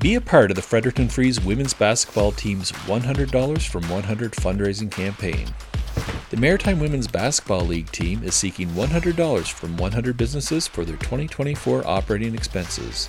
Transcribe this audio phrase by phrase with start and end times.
[0.00, 5.52] Be a part of the Fredericton Freeze women's basketball team's $100 from 100 fundraising campaign.
[6.30, 11.84] The Maritime Women's Basketball League team is seeking $100 from 100 businesses for their 2024
[11.84, 13.08] operating expenses.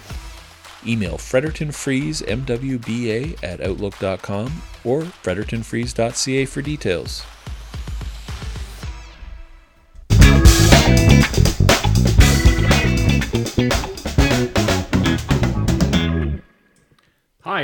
[0.88, 4.52] Email frederictonfreezemwba at outlook.com
[4.84, 7.24] or frederictonfreeze.ca for details.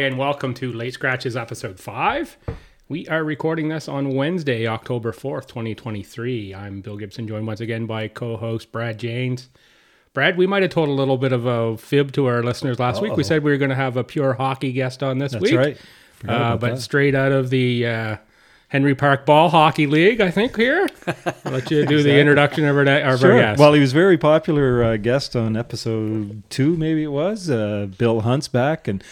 [0.05, 2.37] And welcome to Late Scratches episode 5.
[2.87, 6.53] We are recording this on Wednesday, October 4th, 2023.
[6.53, 9.49] I'm Bill Gibson, joined once again by co host Brad Janes.
[10.13, 13.01] Brad, we might have told a little bit of a fib to our listeners last
[13.01, 13.15] week.
[13.15, 15.55] We said we were going to have a pure hockey guest on this That's week.
[15.55, 15.77] right.
[16.27, 16.81] Uh, but that.
[16.81, 18.17] straight out of the uh,
[18.67, 20.87] Henry Park Ball Hockey League, I think, here.
[21.45, 23.39] I'll let you do the introduction of our, of our Sure.
[23.39, 23.59] guest.
[23.59, 27.49] Well, he was a very popular uh, guest on episode two, maybe it was.
[27.49, 29.03] Uh, Bill Hunt's back, and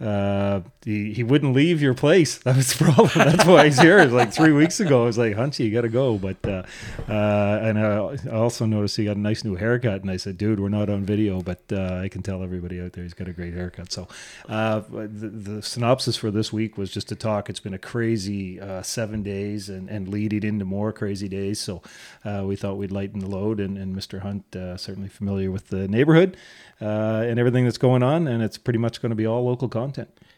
[0.00, 2.38] uh, he, he wouldn't leave your place.
[2.50, 3.10] That was the problem.
[3.14, 4.02] That's why he's here.
[4.06, 5.02] Like three weeks ago.
[5.02, 6.18] I was like, Hunchy, you got to go.
[6.18, 6.62] But uh,
[7.08, 10.38] uh, and I I also noticed he got a nice new haircut, and I said,
[10.38, 13.28] dude, we're not on video, but uh, I can tell everybody out there he's got
[13.28, 13.92] a great haircut.
[13.92, 14.08] So
[14.48, 17.50] uh, the, the synopsis for this week was just to talk.
[17.50, 21.60] It's been a crazy uh, seven days, and, and leading into more crazy days.
[21.60, 21.82] So
[22.24, 24.20] uh, we thought we'd lighten the load, and, and Mr.
[24.20, 26.36] Hunt uh, certainly familiar with the neighborhood
[26.80, 29.68] uh, and everything that's going on, and it's pretty much going to be all local
[29.68, 29.89] content.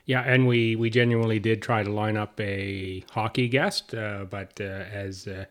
[0.06, 4.60] Yeah, and we we genuinely did try to line up a hockey guest, uh, but
[4.60, 5.44] uh, as uh,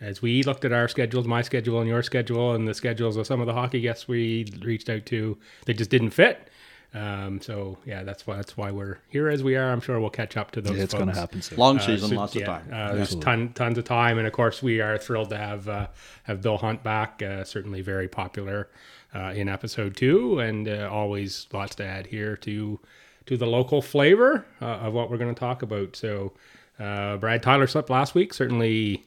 [0.00, 3.26] as we looked at our schedules, my schedule and your schedule, and the schedules of
[3.26, 6.48] some of the hockey guests we reached out to, they just didn't fit.
[6.94, 9.70] Um, so yeah, that's why that's why we're here as we are.
[9.72, 10.78] I'm sure we'll catch up to those.
[10.78, 11.58] it's going to happen soon.
[11.58, 12.70] Long Uh, season, so, lots yeah, of time.
[12.72, 15.86] Uh, there's ton, tons of time, and of course, we are thrilled to have uh,
[16.24, 17.22] have Bill Hunt back.
[17.22, 18.68] Uh, certainly, very popular
[19.14, 22.78] uh, in episode two, and uh, always lots to add here to
[23.26, 25.96] to the local flavor uh, of what we're going to talk about.
[25.96, 26.32] So,
[26.78, 28.34] uh, Brad Tyler Slip last week.
[28.34, 29.04] Certainly,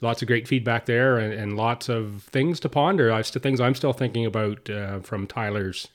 [0.00, 3.12] lots of great feedback there, and, and lots of things to ponder.
[3.12, 5.88] I still things I'm still thinking about uh, from Tyler's.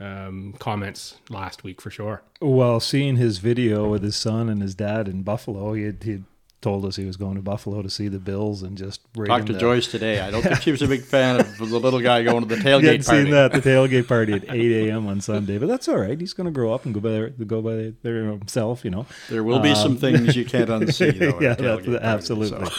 [0.00, 2.22] Um, comments last week for sure.
[2.40, 6.22] Well, seeing his video with his son and his dad in Buffalo, he he
[6.62, 9.52] told us he was going to Buffalo to see the Bills and just Talked to
[9.52, 10.20] the- Joyce today.
[10.20, 12.62] I don't think she was a big fan of the little guy going to the
[12.62, 13.22] tailgate hadn't party.
[13.24, 15.06] seen that at the tailgate party at 8 a.m.
[15.08, 16.18] on Sunday, but that's all right.
[16.18, 19.06] He's going to grow up and go by there, go by there himself, you know.
[19.28, 21.18] There will be some things you can't unsee.
[21.18, 22.66] Though, Um, yeah, a that's, party, absolutely.
[22.66, 22.72] so.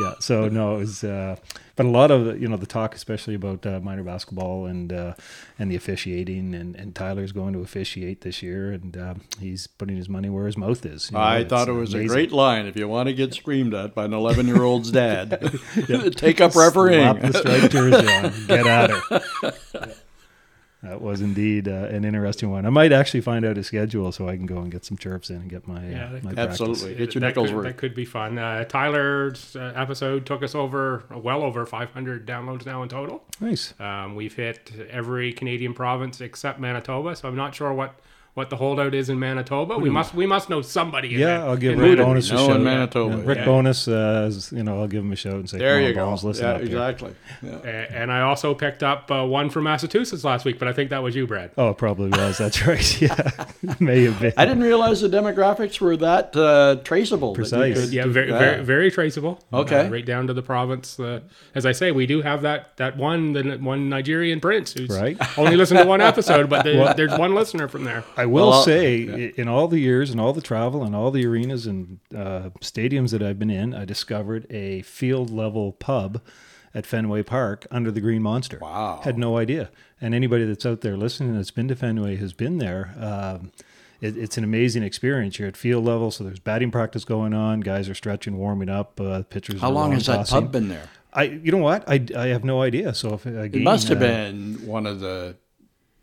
[0.00, 0.14] Yeah.
[0.20, 1.36] So no, it was, uh,
[1.76, 5.14] but a lot of you know the talk, especially about uh, minor basketball and uh,
[5.58, 9.96] and the officiating, and, and Tyler's going to officiate this year, and uh, he's putting
[9.96, 11.10] his money where his mouth is.
[11.10, 12.10] you know, I thought it was amazing.
[12.10, 12.66] a great line.
[12.66, 15.30] If you want to get screamed at by an 11 year old's dad,
[16.16, 17.00] take up refereeing.
[17.32, 18.46] Slap the on.
[18.46, 19.94] Get at her.
[20.82, 22.64] That was indeed uh, an interesting one.
[22.64, 25.28] I might actually find out his schedule so I can go and get some chirps
[25.28, 26.60] in and get my, Yeah, uh, that- my practice.
[26.60, 26.94] Absolutely.
[26.94, 27.64] Get your that nickels could, worth.
[27.66, 28.38] that could be fun.
[28.38, 33.22] Uh, Tyler's uh, episode took us over well over 500 downloads now in total.
[33.40, 33.74] Nice.
[33.78, 37.94] Um, we've hit every Canadian province except Manitoba, so I'm not sure what,
[38.34, 39.76] what the holdout is in Manitoba.
[39.76, 41.14] We must we must know somebody.
[41.14, 42.06] In Yeah, Man- I'll give in Rick Manitoba.
[42.10, 42.56] Bonus a No, shout.
[42.56, 43.16] in Manitoba.
[43.16, 43.44] Yeah, Rick Yeah.
[43.44, 45.94] Bonus, uh, is- you know, I'll give him a shout and say, There Come you
[45.94, 46.06] go.
[46.06, 46.66] Bones, listen yeah, up here.
[46.66, 47.10] exactly.
[47.42, 47.58] Yeah.
[47.64, 50.90] A- And I also picked up uh, one from Massachusetts last week, but I think
[50.90, 51.50] that was you, Brad.
[51.58, 52.38] Oh, it probably was.
[52.38, 53.00] That's right.
[53.02, 53.16] Yeah,
[53.80, 54.32] may have been.
[54.36, 57.32] I didn't realize the demographics were that uh, traceable.
[57.32, 57.80] that Precise.
[57.80, 58.38] could- Yeah, very, Yeah.
[58.38, 59.40] very, very traceable.
[59.52, 59.86] Okay.
[59.86, 60.98] Uh, right down to the province.
[61.00, 61.20] Uh,
[61.54, 65.16] as I say, we do have that that one the one Nigerian prince who's Right.
[65.36, 68.04] only listened to one episode, but there- there's one listener from there.
[68.20, 71.10] I will Well, say, i in all the years and all the travel and all
[71.10, 76.20] the arenas and uh, stadiums that I've been in, I discovered a field level pub
[76.74, 78.58] at Fenway Park under the Green Monster.
[78.60, 79.00] Wow.
[79.02, 79.70] Had no idea.
[80.00, 82.94] And anybody that's out there listening that's been to Fenway has been there.
[83.00, 83.52] Um,
[84.02, 85.38] it, it's an amazing experience.
[85.38, 87.60] You're at field level, so there's batting practice going on.
[87.60, 89.00] Guys are stretching, warming up.
[89.00, 89.60] Uh, pitchers.
[89.60, 90.88] How long has that pub been there?
[91.12, 91.88] I, you know what?
[91.88, 92.94] I, I have no idea.
[92.94, 95.36] So if again, It must have uh, been one of the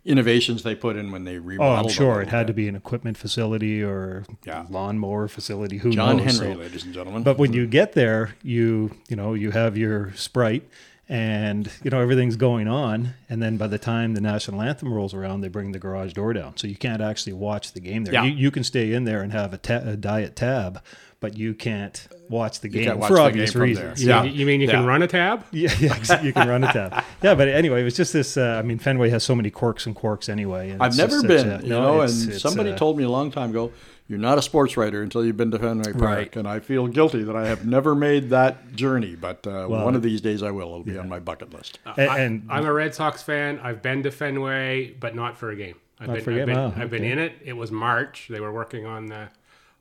[0.07, 1.77] innovations they put in when they remodeled.
[1.77, 4.65] Oh, I'm sure it had to be an equipment facility or Yeah.
[4.69, 5.77] lawnmower facility.
[5.79, 6.39] Who John knows?
[6.39, 7.23] Henry, So- ladies and gentlemen.
[7.23, 10.63] but when you get there, you you know you have your sprite,
[11.09, 15.13] and you know everything's going on, and then by the time the national anthem rolls
[15.13, 18.13] around, they bring the garage door down, so you can't actually watch the game there.
[18.13, 18.23] Yeah.
[18.25, 20.83] You, you can stay in there and have a, ta- a diet tab,
[21.19, 24.03] but you can't watch the game watch for the obvious game reasons.
[24.03, 24.05] there.
[24.05, 24.23] You, Yeah.
[24.23, 25.45] mean, you mean you can run a tab?
[25.51, 27.03] Yeah, yeah, you can run a tab.
[27.23, 28.35] Yeah, but anyway, it was just this.
[28.35, 30.71] Uh, I mean, Fenway has so many quirks and quirks anyway.
[30.71, 33.03] And I've never been, a- you no, know, it's- and it's, somebody uh, told me
[33.05, 33.71] a long time ago,
[34.07, 36.01] you're not a sports writer until you've been to Fenway Park.
[36.01, 36.35] Right.
[36.35, 39.95] And I feel guilty that I have never made that journey, but uh, Well, one
[39.95, 40.67] of these days I will.
[40.67, 41.79] It'll be on my bucket list.
[41.85, 43.59] a- I, and I'm a Red Sox fan.
[43.61, 45.75] I've been to Fenway, but not for a game.
[45.99, 47.33] I've been, forget- I've been, wow, I've been in it.
[47.43, 48.27] It was March.
[48.29, 49.29] They were working on the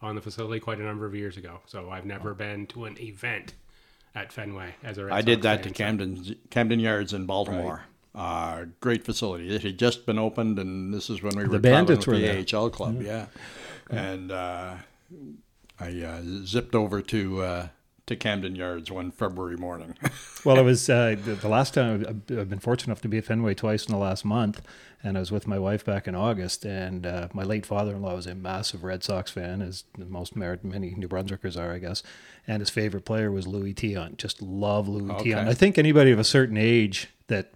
[0.02, 1.60] on the facility quite a number of years ago.
[1.66, 3.54] So I've never been to an event
[4.14, 7.26] at Fenway as a Red I did that fan, to so- Camden Camden Yards in
[7.26, 7.82] Baltimore.
[8.14, 9.54] Uh, great facility.
[9.54, 12.34] It had just been opened, and this is when we were Bandits traveling were with
[12.36, 12.42] there.
[12.44, 13.02] the AHL club.
[13.02, 13.26] Yeah,
[13.90, 14.74] and uh,
[15.78, 17.68] I uh, zipped over to uh,
[18.06, 19.96] to Camden Yards one February morning.
[20.44, 23.18] Well, it was uh, the, the last time I've I've been fortunate enough to be
[23.18, 24.62] at Fenway twice in the last month,
[25.02, 26.64] and I was with my wife back in August.
[26.64, 31.08] And uh, my late father-in-law was a massive Red Sox fan, as most many New
[31.08, 32.04] Brunswickers are, I guess.
[32.46, 34.18] And his favorite player was Luis Tiant.
[34.18, 35.30] Just love Louis Okay.
[35.30, 35.48] Tiant.
[35.48, 37.52] I think anybody of a certain age that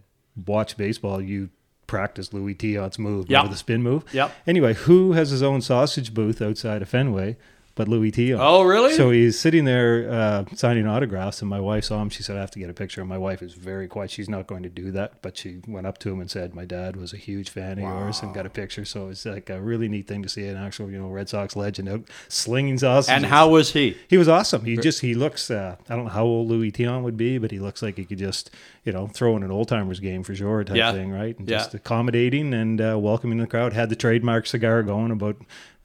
[0.46, 1.50] watch baseball, you
[1.90, 3.50] practice Luis Tiant's move, Yep.
[3.50, 4.04] the spin move.
[4.12, 4.32] Yep.
[4.46, 7.36] Anyway, who has his own sausage booth outside of Fenway?
[7.80, 8.36] But Luis Tiant.
[8.38, 8.92] Oh, really?
[8.92, 12.10] So he's sitting there uh, signing autographs, and my wife saw him.
[12.10, 14.28] She said, "I have to get a picture." And my wife is very quiet; she's
[14.28, 15.22] not going to do that.
[15.22, 17.84] But she went up to him and said, "My dad was a huge fan of
[17.88, 18.84] yours," and got a picture.
[18.84, 21.56] So it's like a really neat thing to see an actual, you know, Red Sox
[21.56, 23.16] legend out slinging sausages.
[23.16, 23.96] and how was he?
[24.08, 24.66] he was awesome.
[24.66, 25.50] He just he looks.
[25.50, 28.04] Uh, I don't know how old Luis Tiant would be, but he looks like he
[28.04, 28.50] could just,
[28.84, 30.92] you know, throw in an old timers game for sure type Yeah.
[30.92, 31.38] thing, right?
[31.38, 31.56] And Yeah.
[31.56, 33.72] just accommodating and uh, welcoming the crowd.
[33.72, 35.36] Had the trademark cigar going about.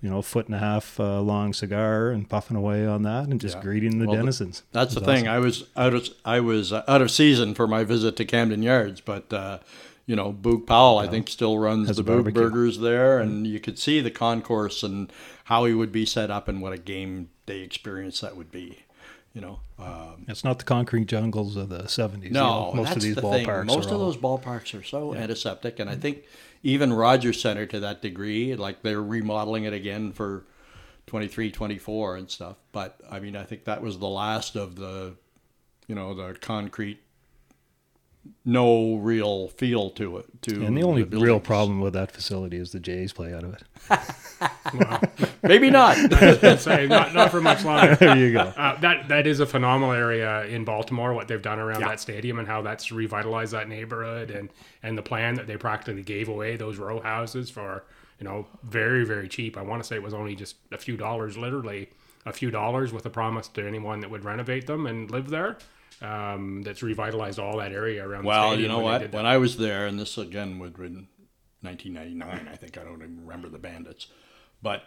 [0.06, 3.42] You know, foot and a half uh, long cigar and puffing away on that, and
[3.42, 3.64] just Yeah.
[3.64, 4.62] greeting the Well, denizens.
[4.72, 5.28] That's the was thing.
[5.28, 8.62] I was out of I was uh, out of season for my visit to Camden
[8.62, 9.58] Yards, but uh,
[10.06, 12.32] you know, Boog Powell, I think, still runs Has the Boog.
[12.36, 15.12] Burgers there, and you could see the concourse and
[15.46, 18.85] how he would be set up and what a game day experience that would be.
[19.36, 22.24] You know, um, It's not the concrete jungles of the 70s.
[22.24, 23.76] you no, know, most that's of these the ballparks thing.
[23.76, 26.24] Most are of all- those ballparks are so antiseptic, and I think
[26.64, 30.46] even Rogers Center to that degree, like they're remodeling it again for
[31.08, 32.56] 23, 24 and stuff.
[32.72, 35.16] But I mean, I think that was the last of the,
[35.86, 37.00] you know, the concrete,
[38.46, 40.26] no real feel to it.
[40.44, 43.44] To And the only the real problem with that facility is the Jays play out
[43.44, 43.64] of it.
[45.46, 45.96] maybe not.
[46.60, 47.96] Say, not, not for much longer.
[48.00, 48.42] There you go.
[48.42, 51.14] Uh, that that is a phenomenal area in Baltimore.
[51.14, 51.90] What they've done around Yeah.
[51.90, 54.50] that stadium and how that's revitalized that neighborhood, and
[54.84, 57.84] and the plan that they practically gave away those row houses for
[58.20, 59.58] you know very very cheap.
[59.58, 61.90] I want to say it was only just a few dollars, literally
[62.26, 65.58] a few dollars, with a promise to anyone that would renovate them and live there.
[66.02, 68.24] Um, that's revitalized all that area around.
[68.24, 69.14] the well, stadium you know when what?
[69.14, 71.08] When I was there, and this again would in
[71.62, 74.08] 1999, I think I don't even remember the Bandits,
[74.62, 74.84] but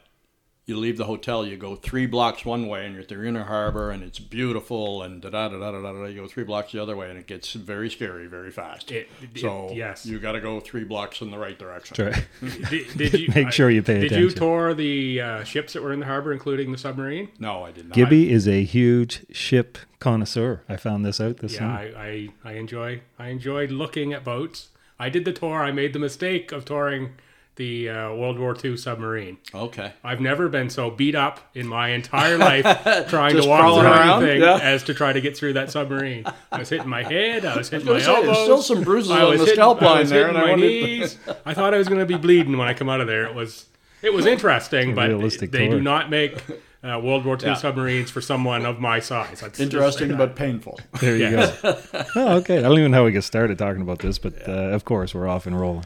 [0.68, 3.44] you leave the hotel, you go three blocks one way, and you're at the Inner
[3.44, 5.92] Harbor, and it's beautiful, and da da da da da da.
[5.92, 6.04] da.
[6.04, 8.92] You go three blocks the other way, and it gets very scary very fast.
[8.92, 10.04] It- it- so yes.
[10.04, 11.96] you got to go three blocks in the right direction.
[11.96, 12.24] Try.
[12.68, 15.92] did, did you Make sure you pay Did you tour the uh, ships that were
[15.92, 17.30] in the harbor, including the submarine?
[17.38, 17.94] No, I did not.
[17.94, 20.62] Gibby is a huge ship connoisseur.
[20.68, 21.72] I found this out this Yeah, summer.
[21.72, 24.68] I, I, I enjoy I enjoyed looking at boats.
[24.98, 25.62] I did the tour.
[25.62, 27.12] I made the mistake of touring
[27.58, 29.36] the uh, World War II submarine.
[29.54, 29.92] Okay.
[30.02, 32.64] I've never been so beat up in my entire life
[33.08, 34.22] trying to walk through around?
[34.22, 34.58] anything Yeah.
[34.62, 36.24] as to try to get through that submarine.
[36.50, 37.44] I was hitting my head.
[37.44, 38.42] I was hitting gonna my say, there's elbows.
[38.44, 40.54] still some bruises I on was the hitting- scalp line there, hitting and I my
[40.54, 41.18] knees.
[41.44, 43.24] I thought I was going to be bleeding when I come out of there.
[43.26, 43.66] It was
[44.00, 45.78] it was interesting, but realistic they tour.
[45.78, 46.40] do not make
[46.84, 47.54] uh, World War II Yeah.
[47.54, 49.42] submarines for someone of my size.
[49.42, 50.78] Let's Interesting, but painful.
[51.00, 51.60] There you Yes.
[51.60, 51.76] go.
[52.14, 52.58] oh, okay.
[52.58, 55.12] I don't even know how we get started talking about this, but uh, of course
[55.12, 55.84] we're off and rolling.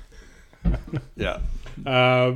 [1.16, 1.38] Yeah.
[1.86, 2.34] Uh,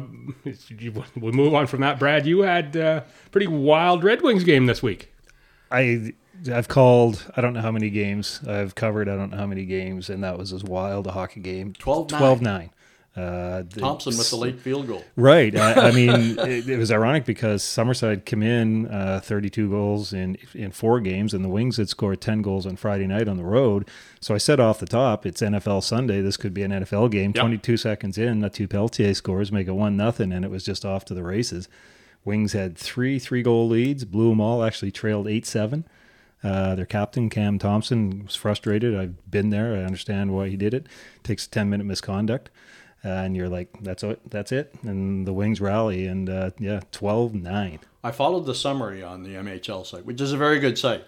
[1.16, 1.98] we'll move on from that.
[1.98, 5.12] Brad, you had uh, pretty wild Red Wings game this week.
[5.70, 6.14] I
[6.52, 9.08] I've called I don't know how many games I've covered.
[9.08, 11.72] I don't know how many games, and that was as wild a hockey game.
[11.74, 12.08] 12-9.
[12.08, 12.70] 12-9.
[13.16, 15.02] Uh, the- Thompson with the late field goal.
[15.16, 15.56] Right.
[15.56, 20.36] I, I mean, it, it was ironic because Summerside came in uh, 32 goals in
[20.54, 23.44] in four games, and the Wings had scored 10 goals on Friday night on the
[23.44, 23.88] road.
[24.20, 26.20] So I said off the top, it's NFL Sunday.
[26.20, 27.32] This could be an NFL game.
[27.34, 27.40] Yep.
[27.42, 30.84] 22 seconds in, the two Peltier scores make it one nothing, and it was just
[30.84, 31.68] off to the races.
[32.24, 34.62] Wings had three three goal leads, blew them all.
[34.62, 35.86] Actually trailed eight seven.
[36.44, 38.94] Uh, their captain Cam Thompson was frustrated.
[38.94, 39.72] I've been there.
[39.74, 40.86] I understand why he did it.
[41.22, 42.50] Takes a 10 minute misconduct.
[43.06, 44.74] Uh, and you're like, that's it, that's it.
[44.82, 47.78] And the Wings rally, and uh, yeah, 12 9.
[48.02, 51.04] I followed the summary on the MHL site, which is a very good site.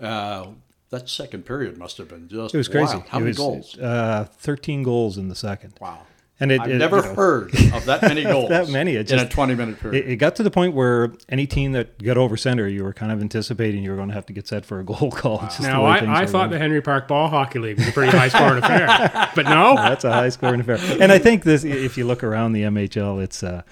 [0.00, 0.48] Uh,
[0.90, 2.96] that second period must have been just It was crazy.
[2.96, 3.08] wild.
[3.08, 3.78] How it many was, goals?
[3.78, 5.74] Uh, 13 goals in the second.
[5.80, 6.00] Wow.
[6.38, 8.50] And it, I've it- never you know, heard of that many goals.
[8.50, 10.04] That many, it in a 20 minute period.
[10.04, 12.92] It, it got to the point where any team that got over center, you were
[12.92, 15.36] kind of anticipating you were going to have to get set for a goal call.
[15.44, 16.50] It's just the Now, I, I thought going.
[16.50, 19.74] the Henry Park Ball Hockey League was a pretty high scoring affair, but no.
[19.76, 20.78] that's a high scoring affair.
[21.00, 23.62] And I think this, if you look around the MHL, it's uh,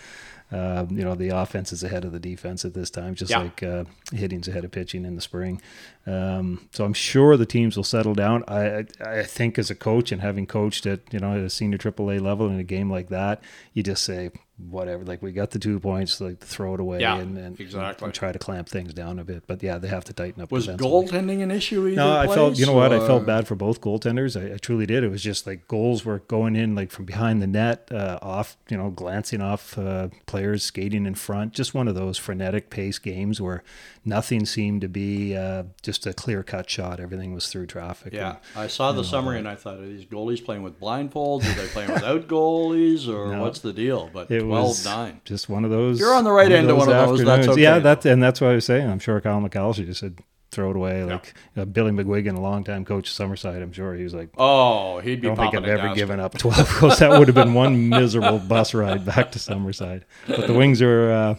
[0.55, 3.39] uh, you know the offense is ahead of the defense at this time, just Yeah.
[3.45, 5.61] like uh, hitting's ahead of pitching in the spring.
[6.07, 8.45] Um, so I'm sure the teams will settle down.
[8.47, 11.79] I, I think as a coach and having coached at you know at a senior
[11.79, 13.43] AAA level in a game like that,
[13.73, 15.05] you just say whatever.
[15.05, 18.07] Like we got the two points, like throw it away Yeah, and, and, exactly.
[18.07, 19.45] and try to clamp things down a bit.
[19.47, 20.53] But yeah, they have to tighten up.
[20.53, 20.91] Was defensively.
[20.91, 21.87] goaltending an issue?
[21.87, 24.41] Either No, I felt you know what I felt bad for both goaltenders.
[24.41, 25.03] I, I truly did.
[25.03, 28.57] It was just like goals were going in like from behind the net, uh, off
[28.69, 31.53] you know, glancing off uh, players skating in front.
[31.53, 33.63] Just one of those frenetic pace games where
[34.05, 37.01] nothing seemed to be uh, just a clear cut shot.
[37.01, 38.13] Everything was through traffic.
[38.13, 41.45] Yeah, And I saw the summary and I thought, are these goalies playing with blindfolds?
[41.51, 43.43] Are they playing without goalies, or No.
[43.43, 44.11] what's the deal?
[44.13, 45.21] But it 12 was 9.
[45.25, 45.99] just one of those.
[46.01, 48.51] You're on the right end of one of those, okay, Yeah, that and that's what
[48.51, 48.89] I was saying.
[48.89, 50.19] I'm sure Kyle McAllister just said
[50.51, 51.03] throw it away.
[51.03, 55.01] Like uh, Billy McGuigan, a longtime coach of Summerside, I'm sure he was like, Oh,
[55.01, 56.99] he'd be I don't think I've ever given up 12 goals.
[57.01, 60.03] That would have been one miserable bus ride back to Summerside.
[60.29, 61.35] But the Wings are uh,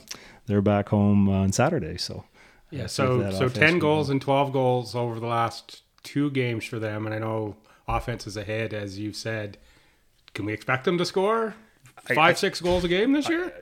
[0.48, 2.26] they're back home on Saturday, so
[2.72, 4.12] Yeah, Let's see if so so ten goals go.
[4.14, 7.56] and twelve goals over the last two games for them, and I know
[7.88, 9.58] offense is ahead, as you said.
[10.34, 11.56] Can we expect them to score
[12.14, 13.54] five, six goals a game this year?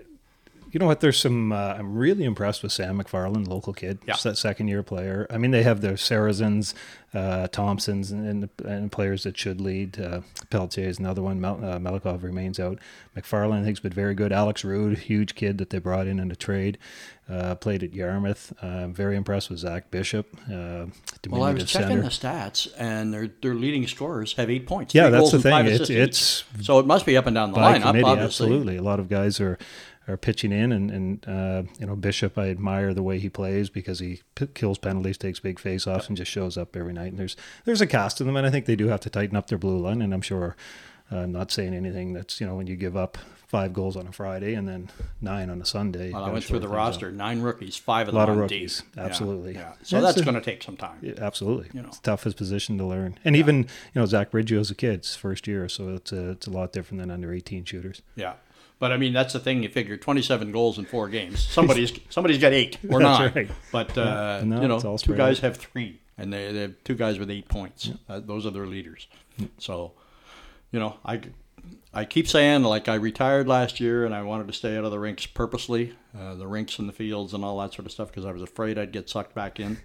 [0.74, 1.00] You know what?
[1.00, 1.52] There's some.
[1.54, 4.16] Uh, I'm really impressed with Sam McFarland, local kid, Yeah.
[4.16, 5.26] se- second year player.
[5.30, 6.74] I mean, they have their Saracens,
[7.14, 10.00] uh, Thompsons, and, and, and players that should lead.
[10.00, 11.40] Uh, Pelletier is another one.
[11.40, 12.80] Mel, uh, Melikov remains out.
[13.16, 14.32] McFarland, I think, has been very good.
[14.34, 16.80] Alex Rude, huge kid that they brought in in a trade,
[17.30, 18.52] uh, played at Yarmouth.
[18.62, 20.36] Uh, very impressed with Zach Bishop.
[20.52, 20.88] Uh,
[21.30, 22.02] Well, I was checking center.
[22.02, 24.94] the stats, and their their leading scorers have eight points.
[24.96, 25.68] Yeah, that's the thing.
[25.68, 27.86] It's it's so it must be up and down the by lineup.
[27.86, 28.78] obviously, absolutely.
[28.78, 29.58] A lot of guys are
[30.08, 32.38] are pitching in, and and uh, you know Bishop.
[32.38, 36.18] I admire the way he plays because he p- kills penalties, takes big face-offs, and
[36.18, 37.12] just shows up every night.
[37.12, 39.38] And there's there's a cast of them, and I think they do have to tighten
[39.38, 40.02] up their blue line.
[40.02, 40.56] And I'm sure
[41.12, 43.18] uh, I'm not saying anything that's you know when you give up
[43.54, 44.90] five goals on a Friday and then
[45.22, 46.12] nine on a Sunday.
[46.12, 46.76] Well, I went through the things up.
[46.76, 47.12] roster.
[47.12, 48.82] Nine rookies, five of A lot them of rookies.
[48.98, 49.54] Absolutely.
[49.54, 50.98] Yeah, So That's that's going to take some time.
[51.02, 51.70] Yeah, absolutely.
[51.72, 51.90] You know.
[51.90, 53.20] It's tough position to learn.
[53.24, 56.48] And even, you know, Zach Bridgio's a kid, it's first year, so it's a, it's
[56.48, 58.02] a lot different than under 18 shooters.
[58.16, 58.34] Yeah.
[58.84, 59.64] But I mean, that's the thing.
[59.64, 61.40] You figure twenty-seven goals in four games.
[61.40, 63.32] Somebody's somebody's got eight or nine.
[63.34, 63.50] right.
[63.72, 65.44] But uh, you know, two guys out.
[65.44, 67.92] have three, and they, they have two guys with eight points.
[68.10, 69.08] Uh, those are their leaders.
[69.58, 69.94] So,
[70.74, 71.22] you know, I
[71.94, 74.92] I keep saying like I retired last year, and I wanted to stay out of
[74.92, 78.10] the rinks purposely, uh, the rinks and the fields and all that sort of stuff,
[78.10, 79.78] because I was afraid I'd get sucked back in.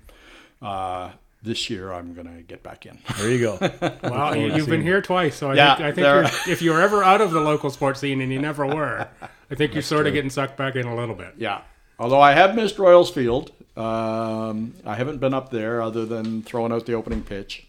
[1.43, 2.99] This year, I'm gonna get back in.
[3.19, 3.59] There you go.
[4.03, 6.81] Well, you, you've been here twice, so I Yeah, think, I think you're, if you're
[6.81, 9.07] ever out of the local sports scene, and you never were,
[9.51, 11.35] I think you're sort of getting sucked back in a little bit.
[11.39, 11.61] Yeah.
[11.99, 16.73] Although I have missed Royals Field, um, I haven't been up there other than throwing
[16.73, 17.67] out the opening pitch.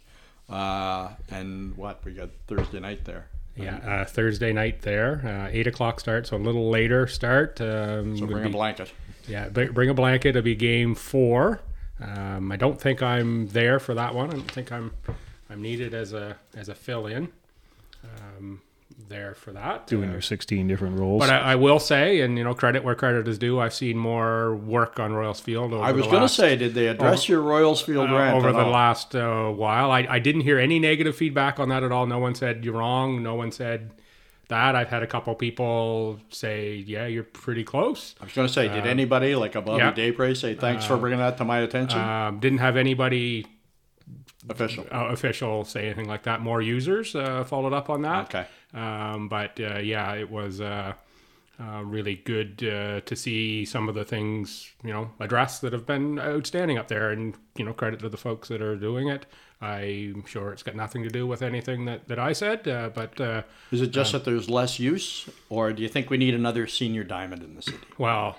[0.49, 3.27] Uh, and what we got Thursday night there.
[3.55, 7.61] Yeah, uh, Thursday night there, uh, eight o'clock start, so a little later start.
[7.61, 8.91] Um, So would bring a blanket.
[9.27, 10.29] Yeah, bring, bring a blanket.
[10.29, 11.59] It'll be game four.
[12.01, 14.29] Um, I don't think I'm there for that one.
[14.29, 14.91] I don't think I'm
[15.49, 17.29] I'm needed as a as a fill in
[18.03, 18.61] um,
[19.07, 19.87] there for that.
[19.87, 21.19] Doing Uh, your 16 different roles.
[21.21, 23.59] but I, I will say, and you know, credit where credit is due.
[23.59, 25.73] I've seen more work on Royals Field.
[25.73, 28.13] Over I was the going to last- say, did they address your Royals Field uh,
[28.15, 28.71] rant over the all?
[28.71, 29.91] last uh, while.
[29.91, 32.05] I, I didn't hear any negative feedback on that at all.
[32.07, 33.21] No one said you're wrong.
[33.23, 33.91] No one said
[34.49, 34.75] that.
[34.75, 38.67] I've had a couple people say, "Yeah, you're pretty close." I was going to say,
[38.67, 39.93] did anybody like a Bobby yeah.
[39.93, 41.99] Daypre say thanks for bringing that to my attention?
[41.99, 43.45] Um, didn't have anybody
[44.47, 44.85] Official.
[44.91, 46.41] uh, official say anything like that.
[46.41, 48.25] More users uh, followed up on that.
[48.25, 48.45] Okay.
[48.73, 50.61] Um, but uh, yeah, it was
[51.59, 55.73] uh, uh, really good uh, to see some of the things you know addressed that
[55.73, 59.07] have been outstanding up there, and you know credit to the folks that are doing
[59.09, 59.25] it.
[59.61, 63.19] I'm sure it's got nothing to do with anything that, that I said, uh, but
[63.19, 66.65] uh, Is it just that there's less use, or do you think we need another
[66.65, 67.77] senior diamond in the city?
[67.97, 68.37] well,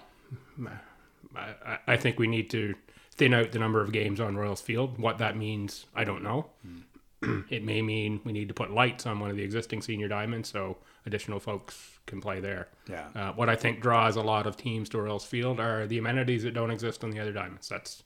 [1.37, 2.75] I, I- I think we need to
[3.13, 4.99] thin out the number of games on Royals Field.
[4.99, 6.47] What that means, I don't know.
[7.51, 10.49] it may mean we need to put lights on one of the existing senior diamonds
[10.49, 12.69] so additional folks can play there.
[12.89, 13.09] Yeah.
[13.15, 16.43] Uh, what I think draws a lot of teams to Royals Field are the amenities
[16.43, 17.69] that don't exist on the other diamonds.
[17.69, 18.03] That's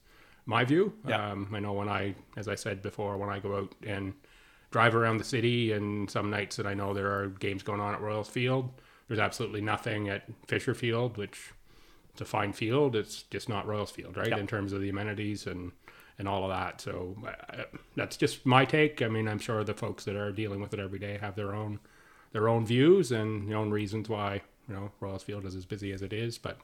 [0.46, 0.92] my view.
[1.08, 1.32] Yeah.
[1.32, 4.14] Um, I know when I, as I said before, when I go out and
[4.70, 7.94] drive around the city, and some nights that I know there are games going on
[7.94, 8.70] at Royals Field,
[9.08, 11.52] there's absolutely nothing at Fisher Field, which
[12.12, 12.94] it's a fine field.
[12.94, 14.28] It's just not Royals Field, right?
[14.28, 14.38] Yeah.
[14.38, 15.72] In terms of the amenities and
[16.18, 16.80] and all of that.
[16.80, 17.64] So uh,
[17.96, 19.02] that's just my take.
[19.02, 21.54] I mean, I'm sure the folks that are dealing with it every day have their
[21.54, 21.80] own
[22.34, 25.92] their own views and their own reasons why you know Royals Field is as busy
[25.92, 26.36] as it is.
[26.36, 26.58] But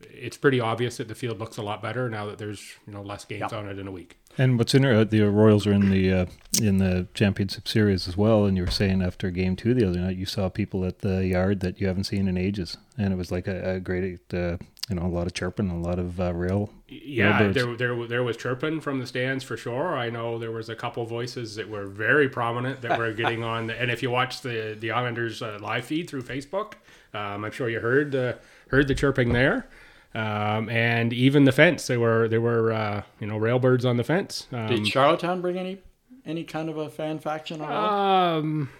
[0.00, 3.02] it's pretty obvious that the field looks a lot better now that there's you know
[3.02, 4.16] less games on it in a week.
[4.36, 6.26] And what's in uh, the Royals are in the uh,
[6.62, 8.44] in the championship series as well.
[8.44, 11.26] And you were saying after game two the other night, you saw people at the
[11.26, 14.58] yard that you haven't seen in ages, and it was like a, a great, uh,
[14.88, 16.70] you know, a lot of chirping, a lot of uh, real.
[16.90, 19.94] Yeah, there, there there was chirping from the stands for sure.
[19.96, 23.66] I know there was a couple voices that were very prominent that were getting on.
[23.66, 26.74] The, and if you watch the the Islanders uh, live feed through Facebook,
[27.12, 29.68] um, I'm sure you heard the heard the chirping there.
[30.14, 34.04] Um, and even the fence, there were there were uh, you know railbirds on the
[34.04, 34.46] fence.
[34.50, 35.78] Um, Did Charlottetown bring any
[36.24, 38.38] any kind of a fan faction at all?
[38.38, 38.70] Um,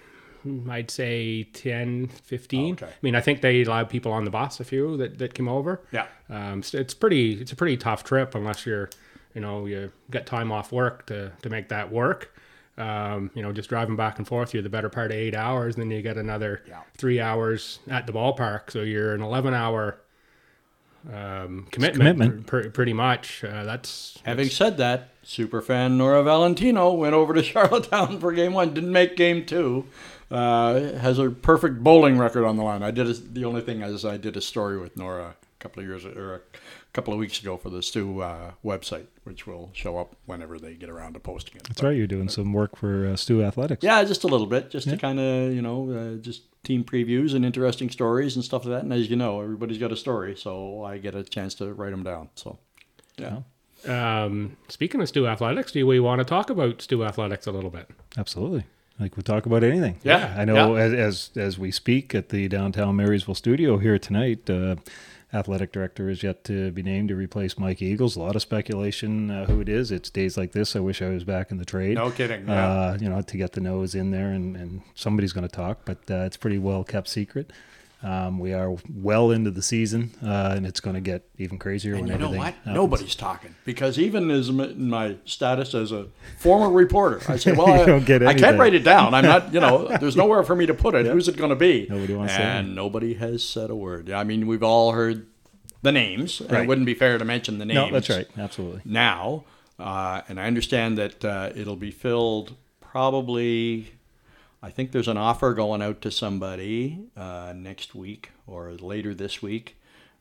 [0.71, 2.75] I'd say 10, 15.
[2.75, 2.87] Okay.
[2.87, 5.49] I mean, I think they allowed people on the bus, a few that, that came
[5.49, 5.81] over.
[5.93, 6.07] Yeah.
[6.31, 8.91] Um, so it's pretty, it's a pretty tough trip unless you're,
[9.35, 12.35] you know, you got time off work to, to make that work.
[12.77, 15.75] Um, you know, just driving back and forth, you're the better part of eight hours,
[15.75, 16.83] and then you get another Yeah.
[16.97, 18.71] three hours at the ballpark.
[18.71, 19.99] So you're an 11 hour
[21.13, 22.47] um, commitment, commitment.
[22.47, 23.43] pr- pretty much.
[23.45, 28.75] Uh, that's Having said that, superfan Nora Valentino went over to Charlottetown for game one.
[28.75, 29.87] Didn't make game two.
[30.31, 32.83] Uh, has a perfect bowling record on the line.
[32.83, 35.83] I did a, the only thing is I did a story with Nora a couple
[35.83, 36.41] of years or a
[36.93, 40.75] couple of weeks ago for the STU uh, website, which will show up whenever they
[40.75, 41.65] get around to posting it.
[41.65, 41.97] That's right.
[41.97, 43.83] You're doing some work for uh, STU Athletics.
[43.83, 47.35] Yeah, just a little bit, just to kind of you know, uh, just team previews
[47.35, 48.83] and interesting stories and stuff like that.
[48.83, 51.91] And as you know, everybody's got a story, so I get a chance to write
[51.91, 52.29] them down.
[52.35, 52.59] So,
[53.17, 53.41] yeah.
[53.87, 57.71] um, speaking of STU Athletics, do we want to talk about STU Athletics a little
[57.71, 57.89] bit?
[58.19, 58.65] Absolutely.
[59.01, 60.01] Like we'll talk about anything.
[60.03, 64.51] Yeah, I know as, as as we speak at the downtown Marysville studio here tonight,
[64.51, 64.77] uh,
[65.33, 68.17] athletic director is yet to be named to replace Mike Eagles.
[68.17, 69.93] A lot of speculation uh, who it is.
[69.93, 70.75] It's days like this.
[70.75, 71.97] I wish I was back in the trade.
[71.97, 72.49] No kidding.
[72.49, 72.67] Yeah.
[72.67, 75.81] Uh, you know, to get the nose in there and, and somebody's going to talk,
[75.85, 77.53] but uh, it's pretty well kept secret.
[78.01, 81.95] Um, we are well into the season, uh, and it's going to get even crazier
[81.95, 82.55] And when you know what?
[82.55, 82.75] happens.
[82.75, 86.07] Nobody's talking because even as in my status as a
[86.39, 89.15] former reporter, I say, "Well, I, I can't write it down.
[89.15, 91.07] I'm not, you know, there's nowhere for me to put it.
[91.07, 94.11] Who's it going to be?" Nobody wants to and nobody has said a word.
[94.13, 95.27] I mean, we've all heard
[95.83, 96.41] the names.
[96.41, 97.75] and It wouldn't be fair to mention the names.
[97.75, 98.29] No, that's right.
[98.39, 98.83] Absolutely.
[98.85, 99.45] Now,
[99.77, 103.93] uh, and I understand that uh, it'll be filled probably.
[104.63, 109.41] I think there's an offer going out to somebody uh, next week or later this
[109.41, 109.77] week,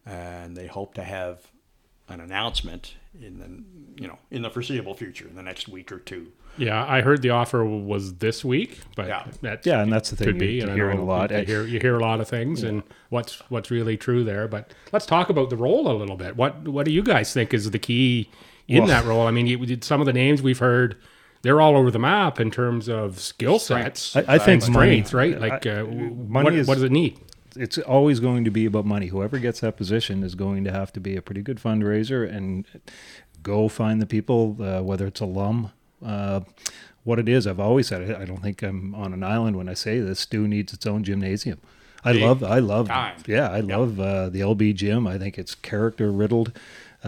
[0.06, 1.48] and they hope to have
[2.10, 5.98] an announcement in the you know in the foreseeable future, in the next week or
[6.00, 6.32] two.
[6.58, 9.28] Yeah, I heard the offer was this week, but Yeah.
[9.42, 10.28] that Yeah, and that's the thing.
[10.28, 10.54] could be.
[10.54, 11.30] You're and I hearing a lot.
[11.32, 14.48] You hear, you hear a lot of things, and what's what's really true there.
[14.48, 16.36] But let's talk about the role a little bit.
[16.38, 18.30] What what do you guys think is the key
[18.68, 19.28] in Well- that role?
[19.28, 20.96] I mean, you, some of the names we've heard.
[21.44, 24.16] They're all over the map in terms of skill sets.
[24.16, 25.40] I- I think and money- right?
[25.40, 27.20] Like, uh, money what, is- what does it need?
[27.56, 29.08] it's always going to be about money.
[29.08, 32.66] Whoever gets that position is going to have to be a pretty good fundraiser and
[33.42, 35.72] go find the people, uh, whether it's alum.
[36.06, 36.42] Uh,
[37.04, 38.12] what it is, I've always said.
[38.14, 40.20] I don't think I'm on an island when I say this.
[40.20, 41.60] STU needs its own gymnasium.
[42.04, 43.18] I Big love, I love, time.
[43.26, 45.08] yeah, I love uh, the LB gym.
[45.08, 46.52] I think it's character riddled,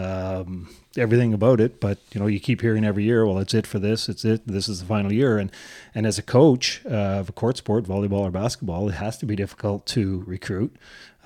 [0.00, 1.80] um, everything about it.
[1.80, 4.08] But you know, you keep hearing every year, well, it's it for this.
[4.08, 4.46] It's it.
[4.46, 5.38] This is the final year.
[5.38, 5.50] And
[5.94, 9.26] and as a coach uh, of a court sport, volleyball or basketball, it has to
[9.26, 10.74] be difficult to recruit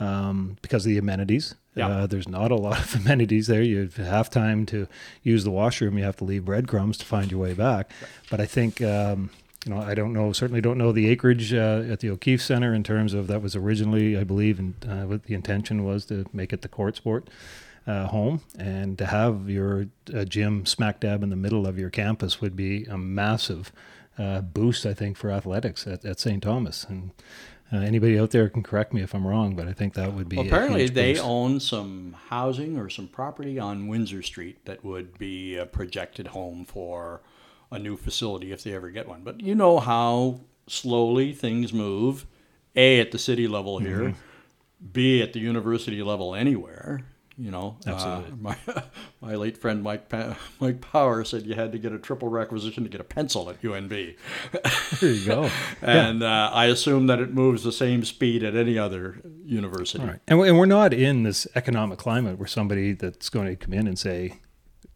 [0.01, 1.55] um, because of the amenities.
[1.75, 1.89] Yeah.
[1.89, 3.63] Uh, there's not a lot of amenities there.
[3.63, 4.87] You have time to
[5.23, 5.99] use the washroom.
[5.99, 7.91] You have to leave breadcrumbs to find your way back.
[8.31, 8.83] But I think.
[8.83, 9.31] Um,
[9.67, 10.31] you know, I don't know.
[10.35, 13.57] Certainly, don't know the acreage uh, at the O'Keefe Center in terms of that was
[13.57, 17.31] originally, I believe, and uh, what the intention was to make it the court sport
[17.87, 21.91] uh, home, and to have your uh, gym smack dab in the middle of your
[21.91, 23.73] campus would be a massive
[24.19, 26.43] uh, boost, I think, for athletics at, at St.
[26.43, 26.85] Thomas.
[26.89, 27.11] And
[27.73, 30.29] uh, anybody out there can correct me if I'm wrong, but I think that would
[30.29, 31.25] be Well, apparently, they boost.
[31.25, 36.65] own some housing or some property on Windsor Street that would be a projected home
[36.65, 37.21] for
[37.71, 39.23] a new facility if they ever get one.
[39.25, 42.27] But you know how slowly things move.
[42.77, 44.19] A at the city level here, Mm-hmm.
[44.93, 47.01] B at the university level anywhere.
[47.37, 48.33] You know, Absolutely.
[48.33, 48.57] Uh, my
[49.21, 52.85] my late friend Mike pa- Mike Power said you had to get a triple requisition
[52.85, 54.17] to get a pencil at UNB.
[55.01, 55.51] There you go.
[55.83, 60.05] And uh, I assume that it moves the same speed at any other university.
[60.05, 60.21] Right.
[60.29, 63.87] And, and we're not in this economic climate where somebody that's going to come in
[63.87, 64.41] and say,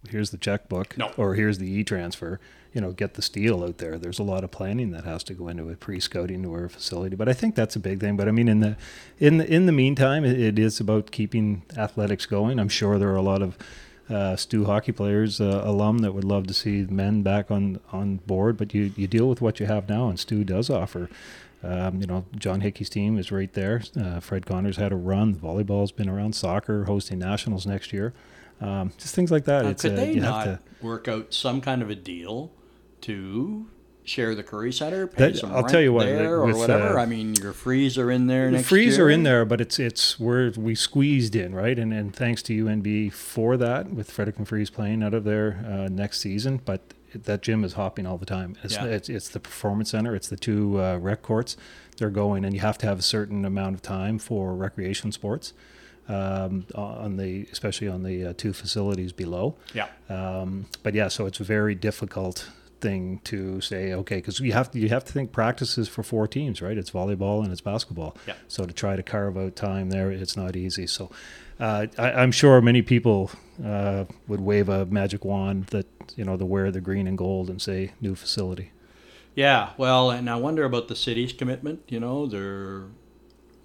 [0.08, 1.12] here's the checkbook No.
[1.16, 2.40] or here's the e-transfer,
[2.72, 3.98] you know, get the steel out there.
[3.98, 7.16] There's a lot of planning that has to go into a pre-scouting to a facility.
[7.16, 8.16] But I think that's a big thing.
[8.16, 8.76] But I mean, in the,
[9.18, 12.58] in the, in the meantime, it, it is about keeping athletics going.
[12.58, 13.56] I'm sure there are a lot of
[14.08, 18.16] uh, STU hockey players, uh, alum that would love to see men back on, on
[18.26, 21.10] board, but you, you deal with what you have now and STU does offer
[21.62, 23.82] Um, you know, John Hickey's team is right there.
[24.00, 25.34] Uh, Fred Connors had a run.
[25.34, 26.34] Volleyball's been around.
[26.36, 28.14] Soccer hosting nationals next year.
[28.60, 29.78] Um, just things like that.
[29.78, 30.58] Could uh, they not to.
[30.82, 32.50] work out some kind of a deal
[33.02, 33.66] to
[34.04, 36.98] share the Currie Center, pay That- some I'll tell you what, there with, or whatever?
[36.98, 39.06] uh, I mean, your Freeze are in there The Freeze year.
[39.06, 41.78] are in there, but it's it's where we squeezed in, right?
[41.78, 45.88] And and thanks to UNB for that, with Fredericton Freeze playing out of there uh,
[45.88, 46.60] next season.
[46.64, 46.80] But
[47.14, 48.56] that gym is hopping all the time.
[48.64, 48.84] It's Yeah.
[48.86, 50.14] it's, it's the performance center.
[50.16, 51.56] It's the two uh, rec courts.
[51.98, 55.52] They're going, and you have to have a certain amount of time for recreation sports.
[56.08, 59.56] Um, on the especially on the uh, two facilities below.
[59.74, 59.88] Yeah.
[60.08, 62.48] Um, but yeah, so it's a very difficult
[62.80, 66.26] thing to say, okay, because you have to you have to think practices for four
[66.26, 66.78] teams, right?
[66.78, 68.16] It's volleyball and it's basketball.
[68.26, 68.34] Yeah.
[68.46, 70.86] So to try to carve out time there, it's not easy.
[70.86, 71.10] So
[71.60, 73.30] uh, I, I'm sure many people
[73.62, 77.50] uh, would wave a magic wand that you know, the wear the green and gold
[77.50, 78.72] and say new facility.
[79.34, 81.82] Yeah, well, and I wonder about the city's commitment.
[81.88, 82.84] You know, they're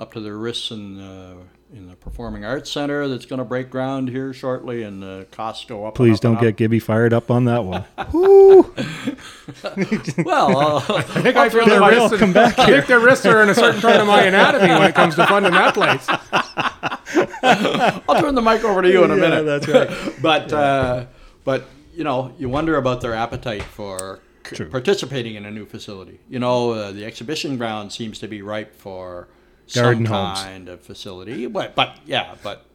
[0.03, 1.35] up to their wrists in uh,
[1.73, 5.63] in the Performing Arts Center that's going to break ground here shortly, and the costs
[5.65, 5.93] go up.
[5.93, 7.85] and Please up don't get Gibby fired up on that one.
[10.25, 10.57] well.
[10.57, 12.01] Uh, I think I feel their They're real.
[12.09, 12.17] wrists.
[12.19, 14.83] Come back I think their wrists are in a certain part of my anatomy when
[14.83, 16.05] it comes to funding that place.
[18.09, 19.43] I'll turn the mic over to you in a Yeah, minute.
[19.43, 19.89] that's right.
[20.21, 21.05] but uh,
[21.45, 24.69] but you know, you wonder about their appetite for c- True.
[24.69, 26.19] participating in a new facility.
[26.29, 29.27] You know, uh, the exhibition ground seems to be ripe for
[29.73, 30.41] Garden some homes.
[30.41, 31.47] kind of facility.
[31.47, 32.65] But but yeah, but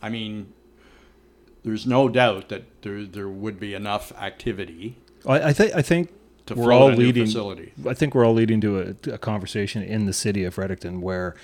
[0.00, 0.52] I mean,
[1.64, 6.10] there's no doubt that there there would be enough activity I, I think I think
[6.46, 7.26] to we're all leading.
[7.26, 7.72] facility.
[7.86, 11.34] I think we're all leading to a, a conversation in the city of Fredericton where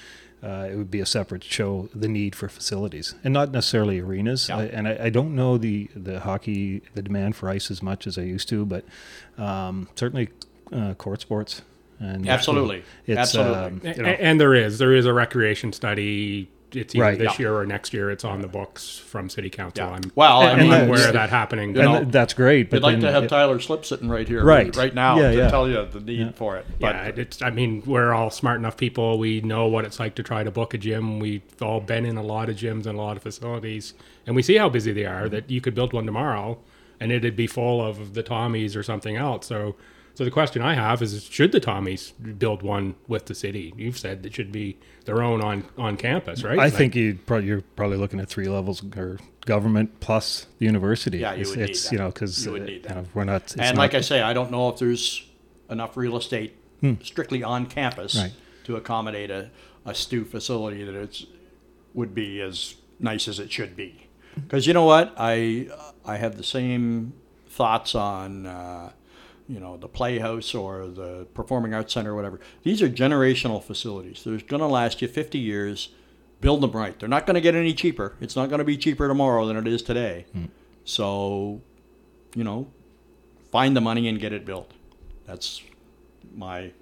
[0.42, 4.48] uh, it would be a separate show the need for facilities and not necessarily arenas.
[4.48, 4.58] Yeah.
[4.58, 8.06] I, and I, I don't know the the hockey the demand for ice as much
[8.06, 8.84] as I used to, but
[9.36, 10.30] um, certainly
[10.72, 11.62] uh, court sports.
[12.00, 12.84] And Absolutely.
[13.06, 13.54] it's, Absolutely.
[13.90, 16.48] um, you know, and there is there is a recreation study.
[16.72, 17.18] It's either Right.
[17.18, 17.46] this Yeah.
[17.46, 18.10] year or next year.
[18.10, 19.86] It's on the books from City Council.
[19.86, 19.92] Yeah.
[19.94, 21.74] I'm Well, I I'm And mean, that's- aware of that happening.
[21.74, 22.68] You know, that's great.
[22.68, 24.76] But We'd like to have it- Tyler Slip sitting right here, Right.
[24.76, 25.50] right now, Yeah, to yeah.
[25.50, 26.30] tell you the need Yeah.
[26.32, 26.66] for it.
[26.78, 27.40] But yeah, it's.
[27.40, 29.18] I mean, we're all smart enough people.
[29.18, 31.18] We know what it's like to try to book a gym.
[31.20, 33.94] We've all been in a lot of gyms and a lot of facilities,
[34.26, 35.26] and we see how busy they are.
[35.28, 36.58] That you could build one tomorrow,
[37.00, 39.46] and it'd be full of the Tommies or something else.
[39.46, 39.74] So,
[40.18, 43.72] so the question I have is: Should the Tommies build one with the city?
[43.76, 46.58] You've said it should be their own on on campus, right?
[46.58, 50.66] I Like, think you probably you're probably looking at three levels or government plus the
[50.66, 51.18] university.
[51.18, 51.92] Yeah, you it's, would need it's that.
[51.92, 53.04] you know because You would need that.
[53.14, 53.52] we're not.
[53.52, 55.24] And not- like I say, I don't know if there's
[55.70, 56.56] enough real estate
[57.02, 58.20] strictly on campus Hmm.
[58.22, 58.32] Right.
[58.64, 59.50] to accommodate a,
[59.86, 61.26] a STU facility that it's
[61.94, 64.08] would be as nice as it should be.
[64.34, 65.68] Because you know what, I
[66.04, 67.12] I have the same
[67.48, 68.90] thoughts on uh,
[69.48, 72.40] you know the Playhouse or the Performing Arts Center or whatever.
[72.62, 74.22] These are generational facilities.
[74.24, 75.88] They're going to last you 50 years.
[76.40, 76.96] Build them right.
[76.98, 78.14] They're not going to get any cheaper.
[78.20, 80.26] It's not going to be cheaper tomorrow than it is today.
[80.32, 80.44] Hmm.
[80.84, 81.62] So,
[82.36, 82.70] you know,
[83.50, 84.72] find the money and get it built.
[85.26, 85.62] That's
[86.36, 86.72] my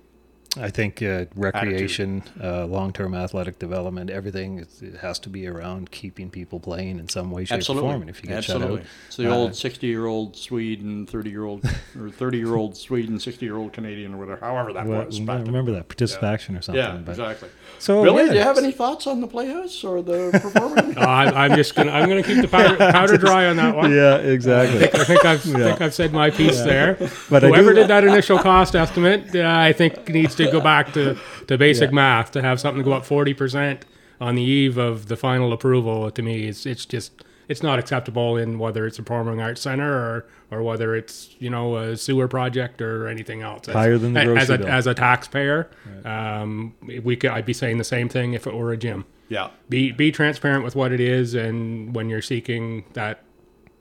[0.59, 5.91] I think uh, recreation, uh, long-term athletic development, everything is, it has to be around
[5.91, 7.89] keeping people playing in some way, shape, absolutely.
[7.89, 8.01] or form.
[8.03, 8.79] And if you get absolutely.
[8.79, 11.65] shut out, it's the uh, old sixty-year-old Swede and thirty-year-old
[12.01, 15.21] or thirty-year-old Swede and sixty-year-old Canadian or whatever, however that well, was.
[15.21, 16.83] I remember that participation or something.
[16.83, 17.49] Yeah, but, exactly.
[17.79, 20.97] So Billy, yeah, do you have any thoughts on the Playhouse or the performance?
[20.99, 23.93] I'm, I'm just gonna I'm gonna keep the powder, powder dry on that one.
[23.93, 24.85] Yeah, exactly.
[24.85, 26.97] I think I've I think I've said my piece there.
[27.29, 30.61] But I Whoever do- did that initial cost estimate, uh, I think needs to go
[30.61, 31.17] back to,
[31.49, 33.85] to basic math to have something go up forty percent
[34.21, 36.11] on the eve of the final approval.
[36.11, 37.13] To me, it's it's just
[37.49, 41.51] it's not acceptable in whether it's a performing arts center or or whether it's you
[41.51, 43.69] know a sewer project or anything else.
[43.69, 44.67] As- Higher than the as a bill.
[44.69, 45.69] as a taxpayer,
[46.05, 49.05] um, we could I'd be saying the same thing if it were a gym.
[49.29, 53.23] yeah, Be be transparent with what it is, and when you're seeking that,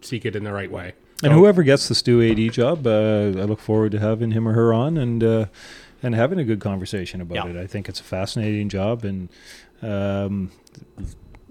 [0.01, 0.93] seek it in the right way.
[1.23, 4.53] And whoever gets the STU AD job, uh, I look forward to having him or
[4.53, 5.45] her on and uh,
[6.05, 7.47] and having a good conversation about Yeah.
[7.47, 7.57] it.
[7.57, 9.29] I think it's a fascinating job, and
[9.81, 10.51] um,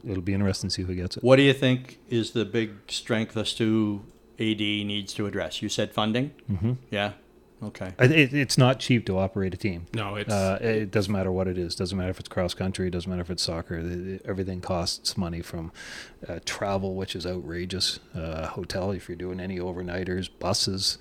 [0.09, 1.23] it'll be interesting to see who gets it.
[1.25, 4.03] What do you think is the big strength as to
[4.39, 5.63] AD needs to address?
[5.63, 6.33] You said funding.
[6.51, 6.73] Mm-hmm.
[6.91, 7.13] Yeah.
[7.63, 7.93] Okay.
[7.99, 9.87] It, it's not cheap to operate a team.
[9.95, 11.75] No, it's Uh, it doesn't matter what it is.
[11.75, 12.91] Doesn't matter if it's cross country.
[12.91, 13.83] Doesn't matter if it's soccer.
[13.83, 15.73] The- the- Everything costs money from
[16.29, 18.01] uh, travel, which is outrageous.
[18.15, 20.99] Uh, hotel, if you're doing any overnighters, buses,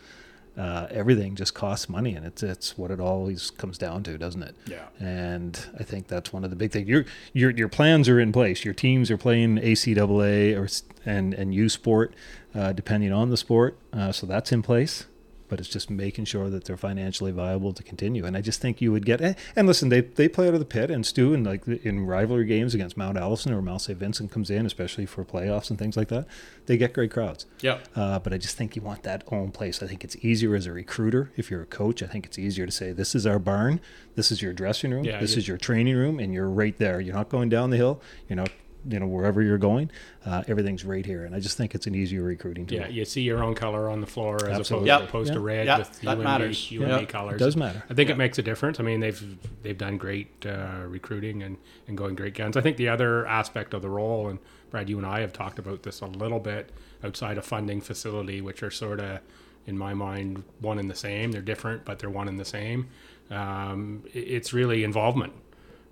[0.58, 4.44] uh, everything just costs money, and it's it's what it always comes down to, doesn't
[4.44, 4.56] it?
[4.68, 4.86] Yeah.
[5.00, 6.88] And I think that's one of the big things.
[6.88, 8.64] Your your your plans are in place.
[8.64, 10.68] Your teams are playing ACAA or
[11.10, 12.14] and and U Sport,
[12.54, 13.78] uh, depending on the sport.
[13.92, 15.06] Uh, so that's in place.
[15.54, 18.26] But it's just making sure that they're financially viable to continue.
[18.26, 19.22] And I just think you would get
[19.56, 22.46] and, listen, they they play out of the pit and STU and like in rivalry
[22.46, 24.00] games against Mount Allison or Mount St.
[24.00, 26.26] Vincent comes in, especially for playoffs and things like that,
[26.66, 27.46] they get great crowds.
[27.62, 27.78] Yeah.
[27.96, 29.84] Uh, but I just think you want that own place.
[29.84, 31.32] I think it's easier as a recruiter.
[31.38, 33.80] If you're a coach, I think it's easier to say, "This is our barn.
[34.16, 35.04] This is your dressing room.
[35.06, 37.00] Yeah, this you- is your training room, and you're right there.
[37.00, 38.02] You're not going down the hill.
[38.28, 38.50] You're not,
[38.88, 39.90] you know, wherever you're going.
[40.26, 42.80] Uh, everything's right here." And I just think it's an easier recruiting tool.
[42.80, 44.90] Yeah, you see your own color on the floor as Absolutely.
[44.90, 45.10] opposed, Yep.
[45.10, 46.68] opposed to red Yeah, with that UNB, matters.
[46.72, 47.06] UNB Yeah.
[47.06, 47.36] colors.
[47.42, 47.84] It does matter.
[47.90, 48.80] I think it makes a difference.
[48.80, 52.58] I mean, they've they've done great uh, recruiting and, and going great guns.
[52.58, 54.40] I think the other aspect of the role, and
[54.72, 56.72] Brad, you and I have talked about this a little bit
[57.04, 59.20] outside of funding facility, which are sort of,
[59.68, 61.32] in my mind, one and the same.
[61.32, 62.88] They're different, but they're one and the same.
[63.30, 65.34] Um, it's really involvement.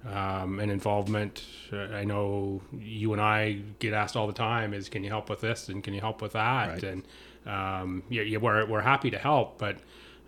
[0.04, 4.90] Um, and involvement, uh, I know you and I get asked all the time is,
[4.90, 6.70] can you help with this and can you help with that?
[6.70, 6.84] Right.
[6.84, 7.04] And
[7.46, 9.78] um, yeah, yeah, we're, we're happy to help, but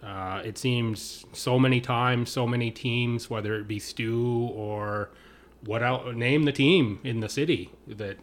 [0.03, 5.09] uh, it seems so many times, so many teams, whether it be STU or
[5.65, 8.17] what else, name the team in the city that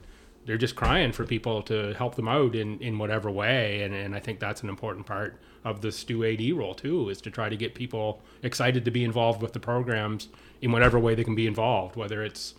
[0.47, 3.83] they're just crying for people to help them out in, in whatever way.
[3.83, 7.21] And, and I think that's an important part of the STU AD role too, is
[7.23, 10.29] to try to get people excited to be involved with the programs
[10.63, 12.55] in whatever way they can be involved, whether it's,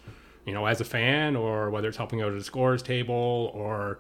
[0.46, 4.00] you know, as a fan or whether it's helping out at a scores table or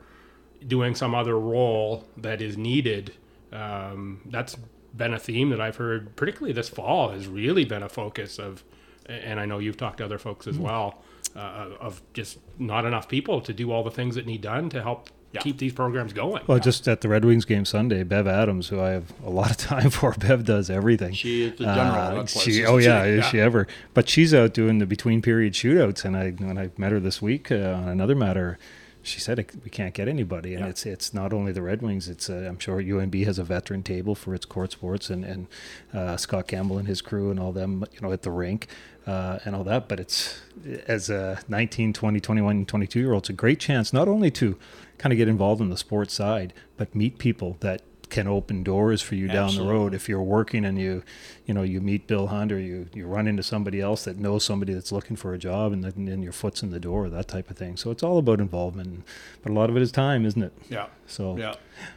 [0.67, 3.13] doing some other role that is needed.
[3.51, 4.55] Um, that's
[4.95, 8.63] been a theme that I've heard, particularly this fall, has really been a focus of,
[9.07, 11.01] and I know you've talked to other folks as well,
[11.35, 14.81] uh, of just not enough people to do all the things that need done to
[14.81, 15.09] help
[15.39, 16.43] keep these programs going.
[16.47, 19.49] Well, just at the Red Wings game Sunday, Bev Adams, who I have a lot
[19.51, 21.13] of time for, Bev does everything.
[21.13, 23.09] She is the general Uh, she, oh isn't yeah, she?
[23.11, 23.67] is she ever?
[23.93, 27.21] But she's out doing the between period shootouts, and I when I met her this
[27.21, 28.57] week uh, on another matter,
[29.03, 30.69] she said we can't get anybody, and Yeah.
[30.69, 32.07] it's it's not only the Red Wings.
[32.07, 35.47] It's uh, I'm sure UNB has a veteran table for its court sports, and and
[35.93, 38.67] uh, Scott Campbell and his crew and all them, you know, at the rink.
[39.07, 40.41] Uh, and all that, but it's
[40.85, 44.55] as a 19, 20, 21, 22 year old, it's a great chance not only to
[45.01, 49.01] kind of get involved in the sports side, but meet people that can open doors
[49.01, 51.01] for you down the road if you're working and you
[51.45, 54.43] you know you meet bill hunt or you you run into somebody else that knows
[54.43, 57.29] somebody that's looking for a job and then and your foot's in the door that
[57.29, 59.05] type of thing so it's all about involvement
[59.41, 60.87] but a lot of it is time isn't it Yeah.
[61.07, 61.53] so Yeah.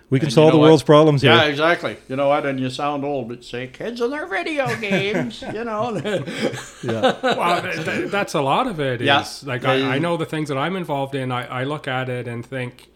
[0.08, 0.66] we can And you solve the know what?
[0.68, 1.96] world's problems Yeah, here exactly.
[2.08, 2.46] You know what?
[2.46, 5.42] And you sound old, but say kids and their video games.
[5.42, 5.96] you know.
[6.84, 9.00] yeah well, th- th- that's a lot of it.
[9.00, 9.24] Is Yeah.
[9.52, 9.88] like Yeah, yeah.
[9.90, 11.32] I, I know the things that I'm involved in.
[11.32, 12.88] I, I look at it and think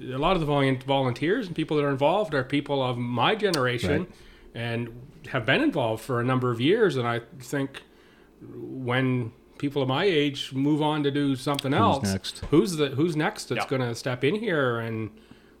[0.00, 4.00] a lot of the volunteers and people that are involved are people of my generation
[4.02, 4.08] Right.
[4.54, 4.88] and
[5.28, 6.96] have been involved for a number of years.
[6.96, 7.82] And I think
[8.54, 12.44] when people of my age move on to do something else, next?
[12.50, 13.68] who's the who's next that's Yeah.
[13.68, 15.10] going to step in here and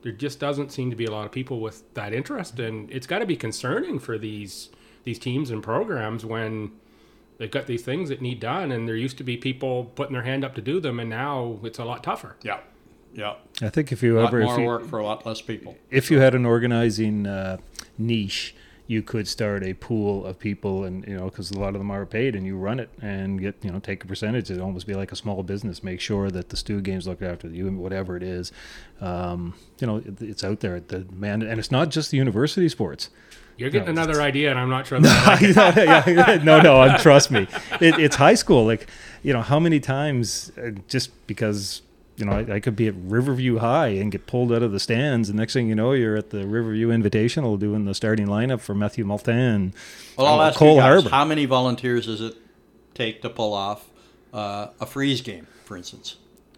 [0.02, 3.06] there just doesn't seem to be a lot of people with that interest and it's
[3.08, 4.70] got to be concerning for these
[5.02, 6.70] these teams and programs when
[7.38, 10.22] they've got these things that need done and there used to be people putting their
[10.22, 12.60] hand up to do them and now it's a lot tougher yeah.
[13.14, 13.34] Yeah.
[13.62, 15.40] i think if you A lot ever if more you, work for a lot less
[15.40, 15.76] people.
[15.90, 17.56] if you had an organizing uh,
[17.96, 18.54] niche,
[18.86, 21.90] you could start a pool of people, and you know, because a lot of them
[21.90, 24.50] are paid, and you run it and get you know take a percentage.
[24.50, 25.82] It'd almost be like a small business.
[25.84, 28.50] Make sure that the STU games look after you, and whatever it is.
[29.02, 30.80] Um, you know, it, it's out there.
[30.80, 33.10] The man, and it's not just the university sports.
[33.58, 36.16] you're getting No, another idea and i'm not sure that I like it.
[36.38, 37.46] Yeah, no, no, um, trust me.
[37.82, 38.64] It, it's high school.
[38.64, 38.88] Like,
[39.22, 41.82] you know, how many times uh, just because
[42.18, 44.80] you know I, I could be at Riverview High and get pulled out of the
[44.80, 48.60] stands, and next thing you know, you're at the Riverview Invitational doing the starting lineup
[48.60, 49.72] for Matthew Maltin.
[50.16, 52.36] Well, I'll uh, ask Cole you guys, how many volunteers does it
[52.94, 53.88] take to pull off
[54.32, 56.16] uh, a freeze game, for instance?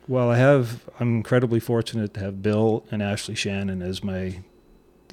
[0.08, 0.88] Well, I have.
[0.98, 4.40] I'm incredibly fortunate to have Bill and Ashley Shannon as my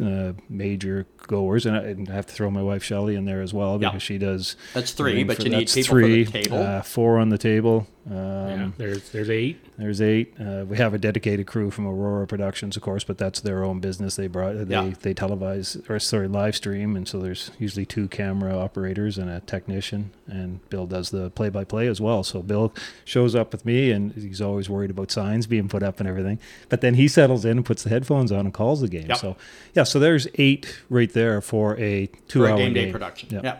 [0.01, 3.41] uh, major goers, and I, and I have to throw my wife Shelley in there
[3.41, 3.89] as well Yeah.
[3.89, 4.55] because she does.
[4.73, 6.57] That's three, but for- you need people three, for the table.
[6.61, 7.87] Uh, four on the table.
[8.09, 10.33] Um, yeah, there's there's eight There's eight.
[10.39, 13.81] Uh, we have a dedicated crew from Aurora Productions, of course, but that's their own
[13.81, 14.15] business.
[14.15, 14.93] They brought they Yeah.
[15.01, 19.41] they televise or sorry live stream, and so there's usually two camera operators and a
[19.41, 22.23] technician, and Bill does the play by play as well.
[22.23, 25.99] So Bill shows up with me, and he's always worried about signs being put up
[25.99, 26.39] and everything.
[26.69, 29.07] But then he settles in and puts the headphones on and calls the game.
[29.09, 29.17] Yep.
[29.17, 29.35] So
[29.75, 32.91] yeah, so there's eight right there for a for two-hour a game day game.
[32.93, 33.29] production.
[33.31, 33.43] Yep.
[33.43, 33.57] Yeah.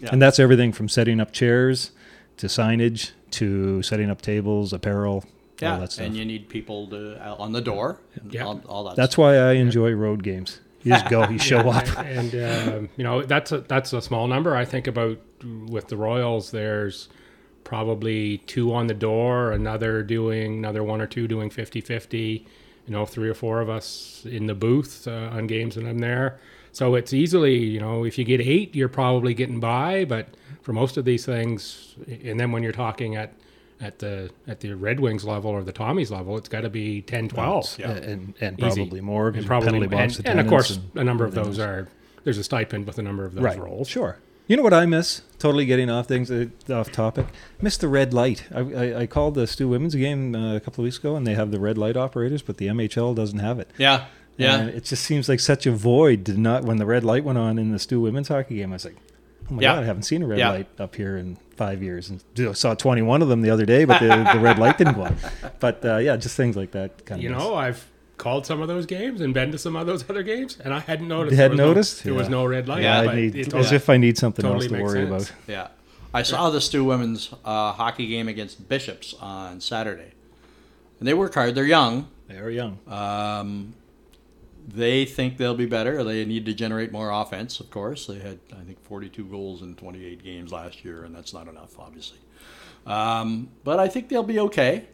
[0.00, 0.08] Yeah.
[0.12, 1.90] And that's everything from setting up chairs
[2.38, 5.24] to signage to setting up tables, apparel,
[5.60, 5.74] yeah.
[5.74, 6.06] all that stuff.
[6.06, 7.98] And you need people to uh, on the door.
[8.30, 8.44] Yeah.
[8.44, 8.96] All, all that.
[8.96, 10.60] That's why I enjoy road games.
[10.82, 11.86] You just go, you show up.
[11.98, 14.56] and um, you know that's a that's a small number.
[14.56, 15.18] I think about
[15.66, 16.50] with the Royals.
[16.50, 17.08] There's
[17.64, 22.44] probably two on the door, another doing another one or two doing 50-50.
[22.90, 26.00] You know, three or four of us in the booth uh, on games when I'm
[26.00, 26.40] there.
[26.72, 30.04] So it's easily, you know, if you get eight, you're probably getting by.
[30.04, 30.26] But
[30.62, 33.32] for most of these things, and then when you're talking at
[33.80, 37.00] at the at the Red Wings level or the Tommies level, it's got to be
[37.02, 37.76] 10, 12.
[37.78, 38.80] Yeah, and and Easy.
[38.80, 39.28] probably more.
[39.28, 41.68] And probably, penalty and, and of course, and a number of those else.
[41.68, 41.88] are
[42.24, 43.58] there's a stipend with a number of those right.
[43.58, 43.86] roles.
[43.86, 44.18] Sure.
[44.46, 45.22] You know what I miss?
[45.38, 47.26] Totally getting off things uh, off topic.
[47.62, 48.46] Miss the red light.
[48.54, 51.26] I, I, I called the STU Women's game uh, a couple of weeks ago, and
[51.26, 53.70] they have the red light operators, but the MHL doesn't have it.
[53.78, 54.56] Yeah, yeah.
[54.56, 56.24] And it just seems like such a void.
[56.24, 58.70] Did not when the red light went on in the STU Women's hockey game.
[58.72, 58.96] I was like,
[59.50, 59.74] oh my Yeah.
[59.76, 60.50] god, I haven't seen a red Yeah.
[60.50, 63.84] light up here in five years, and know, saw 21 of them the other day,
[63.84, 65.16] but the, the red light didn't go on.
[65.60, 67.04] But uh, yeah, just things like that.
[67.06, 67.86] Kind of You of know, I've
[68.20, 70.78] called some of those games and been to some of those other games, and I
[70.80, 71.36] hadn't noticed.
[71.36, 72.04] There hadn't was no- noticed?
[72.04, 72.82] there was no red light.
[72.82, 75.30] Yeah, I need, it as totally- if I need something totally else to worry sense.
[75.30, 75.48] about.
[75.48, 75.68] Yeah.
[76.12, 80.12] I saw the STU women's uh, hockey game against Bishops on Saturday.
[80.98, 81.54] And they work hard.
[81.54, 82.08] They're young.
[82.28, 82.78] They are young.
[82.88, 83.74] Um,
[84.66, 86.02] they think they'll be better.
[86.04, 88.06] They need to generate more offense, of course.
[88.06, 91.78] They had, I think, 42 goals in 28 games last year, and that's not enough,
[91.78, 92.18] obviously.
[92.86, 94.86] Um, but I think they'll be okay.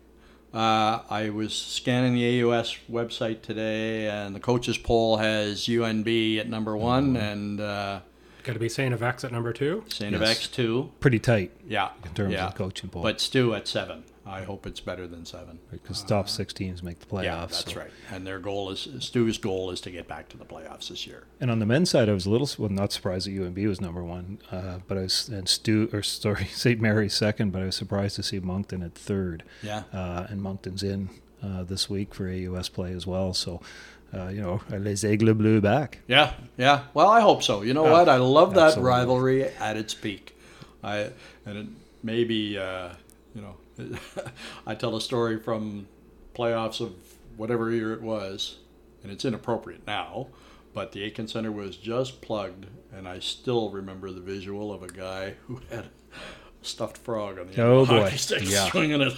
[0.56, 6.48] Uh, I was scanning the AUS website today, and the coaches poll has UNB at
[6.48, 8.00] number one and uh,
[8.42, 9.84] Got to be Saint FX at number two.
[9.88, 10.14] St.
[10.14, 10.30] of Yes.
[10.30, 10.92] X two.
[11.00, 12.46] Pretty tight Yeah, in terms yeah.
[12.46, 13.02] of coaching poll.
[13.02, 14.04] But STU at seven.
[14.28, 15.60] I hope it's better than seven.
[15.70, 17.24] because top six teams make the playoffs.
[17.24, 17.90] yeah, that's so- right.
[18.12, 21.24] And their goal is STU's goal is to get back to the playoffs this year.
[21.40, 23.80] And on the men's side, I was a little well, not surprised that UNB was
[23.80, 26.80] number one, uh, but I was and STU or sorry St.
[26.80, 29.44] Mary's second, but I was surprised to see Moncton at third.
[29.62, 29.84] Yeah.
[29.92, 31.08] uh, and Moncton's in
[31.42, 33.32] uh, this week for AUS play as well.
[33.32, 33.60] So,
[34.12, 35.98] uh, you know, Les Aigles Bleus back?
[36.08, 36.84] Yeah, yeah.
[36.94, 37.62] Well, I hope so.
[37.62, 38.08] You know Oh, what?
[38.08, 38.88] I love that absolutely.
[38.90, 40.36] rivalry at its peak.
[40.82, 41.10] I
[41.44, 41.66] and it
[42.02, 42.88] maybe uh,
[43.34, 43.54] you know,
[44.66, 45.88] I tell a story from
[46.34, 46.92] playoffs of
[47.36, 48.58] whatever year it was,
[49.02, 50.28] and it's inappropriate now.
[50.72, 54.88] But the Aitken Center was just plugged, and I still remember the visual of a
[54.88, 55.90] guy who had a
[56.60, 58.00] stuffed frog on the end Oh, of a boy.
[58.02, 58.68] hockey stick, Yeah.
[58.70, 59.12] swinging it.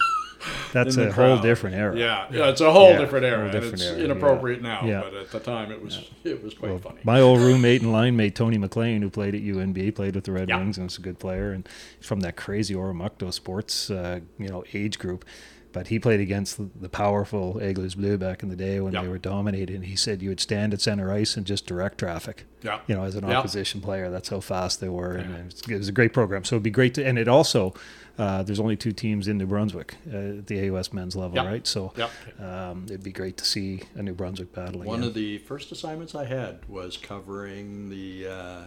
[0.72, 1.42] That's a the whole crowd.
[1.42, 1.96] different era.
[1.96, 4.84] Yeah, yeah, it's a whole Yeah, different era, whole and different it's era, inappropriate now.
[4.84, 5.00] Yeah.
[5.02, 7.00] But at the time, it was it was quite Well, funny.
[7.04, 10.32] My old roommate and line mate Tony McLean, who played at UNB, played with the
[10.32, 10.58] Red Yeah.
[10.58, 11.68] Wings and was a good player, and
[12.00, 15.24] from that crazy Oromocto sports, uh, you know, age group.
[15.70, 19.02] But he played against the, the powerful Aigles Bleus back in the day when Yeah.
[19.02, 19.74] they were dominated.
[19.76, 22.46] And he said you would stand at center ice and just direct traffic.
[22.62, 22.80] Yeah.
[22.86, 23.36] You know, as an Yeah.
[23.38, 26.42] opposition player, that's how fast they were, and it was, it was a great program.
[26.44, 27.74] So it'd be great to, and it also,
[28.18, 31.46] uh, there's only two teams in New Brunswick uh, at the AUS men's level, Yeah.
[31.46, 31.66] right?
[31.66, 32.10] So Yep.
[32.40, 35.08] um, it'd be great to see a New Brunswick battle One again.
[35.08, 38.60] of the first assignments I had was covering the uh,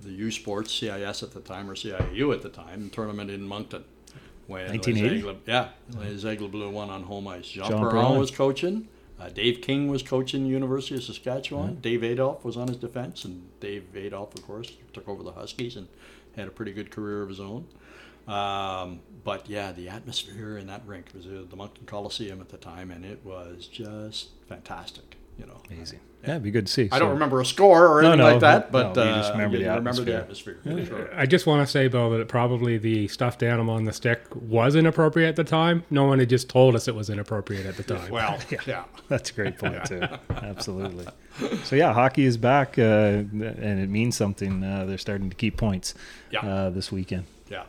[0.00, 3.84] the U Sports CIS at the time or CIU at the time tournament in Moncton.
[4.46, 5.22] When 1980?
[5.22, 5.68] Les Aigles- yeah,
[6.00, 7.48] Les Aigles Bleu won on home ice.
[7.48, 8.18] Jean, Jean Perron Perron.
[8.18, 8.88] was coaching.
[9.20, 11.78] Uh, Dave King was coaching University of Saskatchewan.
[11.82, 15.74] Dave Adolph was on his defense, and Dave Adolph, of course, took over the Huskies
[15.74, 15.88] and
[16.36, 17.66] had a pretty good career of his own.
[18.28, 22.56] Um, but yeah, the atmosphere in that rink was uh, the Moncton Coliseum at the
[22.58, 25.16] time, and it was just fantastic.
[25.38, 26.00] You know, Amazing.
[26.24, 26.88] Yeah, it'd be good to see.
[26.90, 29.32] I don't remember a score or anything no, like that, no, but you just uh,
[29.34, 30.56] remember you the remember the atmosphere.
[30.56, 30.86] atmosphere.
[30.86, 31.14] Sure.
[31.16, 34.74] I just want to say, Bill, that probably the stuffed animal on the stick was
[34.74, 35.84] inappropriate at the time.
[35.90, 38.10] No one had just told us it was inappropriate at the time.
[38.10, 38.36] Well,
[38.66, 38.82] yeah.
[39.06, 40.02] That's a great point too.
[40.30, 41.06] Absolutely.
[41.62, 44.64] So yeah, hockey is back, uh, and it means something.
[44.64, 45.94] Uh, they're starting to keep points
[46.32, 46.40] Yeah.
[46.40, 47.26] uh, this weekend.
[47.48, 47.62] Yeah.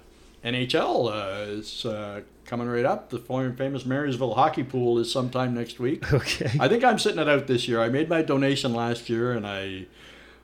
[0.43, 3.10] NHL uh, is uh, coming right up.
[3.10, 6.04] The former famous Marysville hockey pool is sometime next week.
[6.13, 6.52] Okay.
[6.60, 7.82] I think I'm sitting it out this year.
[7.82, 9.86] I made my donation last year, and I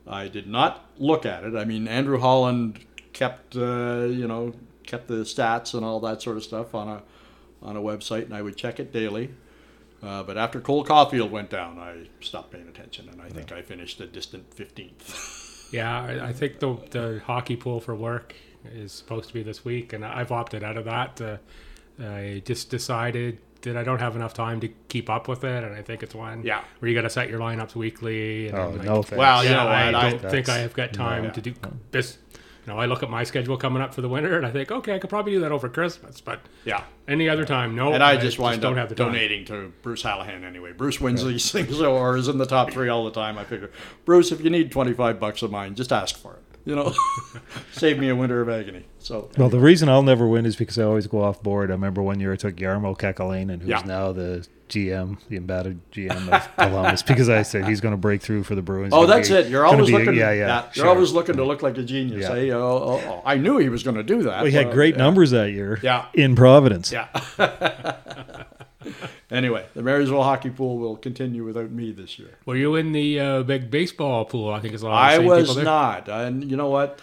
[0.07, 1.55] I did not look at it.
[1.55, 2.79] I mean, Andrew Holland
[3.13, 4.53] kept uh, you know
[4.85, 7.03] kept the stats and all that sort of stuff on a
[7.61, 9.31] on a website, and I would check it daily.
[10.03, 13.61] Uh, but after Cole Caufield went down, I stopped paying attention, and I think I
[13.61, 15.41] finished a distant 15th.
[15.71, 18.35] Yeah, I, I think the the hockey pool for work
[18.73, 21.21] is supposed to be this week, and I've opted out of that.
[21.21, 21.37] Uh,
[22.03, 25.73] I just decided that I don't have enough time to keep up with it, and
[25.73, 26.61] I think it's one Yeah.
[26.79, 28.49] where you got to set your lineups weekly.
[28.49, 29.01] And Oh then, like, no!
[29.01, 29.17] Thanks.
[29.17, 31.29] Well, you yeah, know I what, I- don't think I have got time No.
[31.31, 31.53] to do
[31.91, 32.17] this.
[32.67, 34.71] You know, I look at my schedule coming up for the winter, and I think,
[34.71, 36.81] okay, I could probably do that over Christmas, but yeah.
[37.07, 37.93] any other time, no.
[37.93, 39.13] And I just wind don't up have the time.
[39.13, 40.71] donating to Bruce Hallahan anyway.
[40.73, 43.37] Bruce wins these things or is in the top three all the time.
[43.37, 43.69] I figure,
[44.03, 46.39] Bruce, if you need 25 bucks of mine, just ask for it.
[46.65, 46.93] You know,
[47.73, 48.85] save me a winter of agony.
[48.97, 51.69] So, Well, the reason I'll never win is because I always go off board.
[51.69, 53.83] I remember one year I took Jarmo Kekäläinen, who's Yeah.
[53.85, 58.23] now the GM, the embattled GM of Columbus, because I said he's going to break
[58.23, 58.93] through for the Bruins.
[58.95, 59.47] oh, that's be- it.
[59.47, 60.15] You're always be a- looking.
[60.15, 60.63] yeah, yeah.
[60.73, 60.87] You're sure.
[60.87, 62.23] always looking to look like a genius.
[62.23, 62.33] Yeah.
[62.33, 62.49] Eh?
[62.49, 64.37] Oh, oh, oh, I knew he was going to do that.
[64.41, 65.03] Well, he had great yeah.
[65.03, 65.79] numbers that year.
[65.83, 66.07] Yeah.
[66.15, 66.91] in Providence.
[66.91, 67.07] Yeah.
[69.35, 72.29] Anyway, the Marysville hockey pool will continue without me this year.
[72.45, 74.49] Were you in the uh, big baseball pool?
[74.49, 74.93] I think it's a lot.
[74.93, 77.01] Of the I same people was not, and you know what?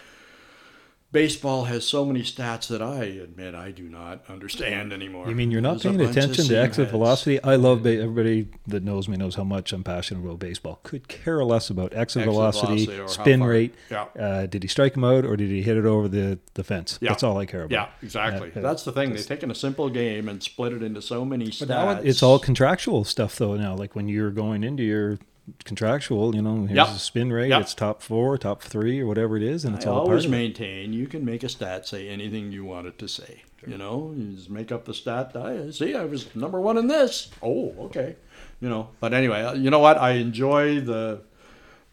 [1.13, 5.29] Baseball has so many stats that I admit I do not understand anymore.
[5.29, 6.91] You mean you're not There's paying attention to exit heads.
[6.91, 7.41] velocity?
[7.43, 10.79] I love ba- everybody that knows me knows how much I'm passionate about baseball.
[10.81, 13.75] Could care less about exit, Exit velocity, velocity spin rate.
[13.91, 14.05] Yeah.
[14.19, 16.97] Uh, did he strike him out or did he hit it over the, the fence?
[16.99, 17.09] Yeah.
[17.09, 17.71] That's all I care about.
[17.71, 18.51] Yeah, exactly.
[18.55, 19.13] Yeah, That's the thing.
[19.13, 21.59] They've taken a simple game and split it into so many stats.
[21.59, 23.55] But now it's all contractual stuff though.
[23.55, 25.19] Now, like when you're going into your
[25.65, 26.87] contractual, you know, here's Yep.
[26.87, 27.49] the spin rate.
[27.49, 27.61] Yep.
[27.61, 30.25] It's top four, top three, or whatever it is, and it's I all part always
[30.25, 30.37] of it.
[30.37, 33.43] maintain you can make a stat say anything you want it to say.
[33.65, 35.31] You know, you just make up the stat.
[35.37, 35.95] I see.
[35.95, 37.29] I was number one in this.
[37.41, 38.17] Oh, okay.
[38.59, 39.97] You know, but anyway, uh, you know what?
[39.97, 41.21] I enjoy the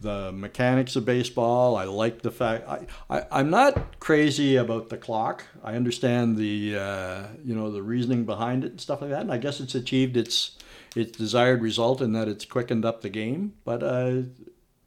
[0.01, 1.77] the mechanics of baseball.
[1.77, 5.45] I like the fact I, I I'm not crazy about the clock.
[5.63, 9.33] I understand the uh, you know the reasoning behind it and stuff like that, and
[9.33, 10.53] I guess it's achieved its
[10.97, 13.55] its desired result in that it's quickened up the game.
[13.65, 14.23] But uh,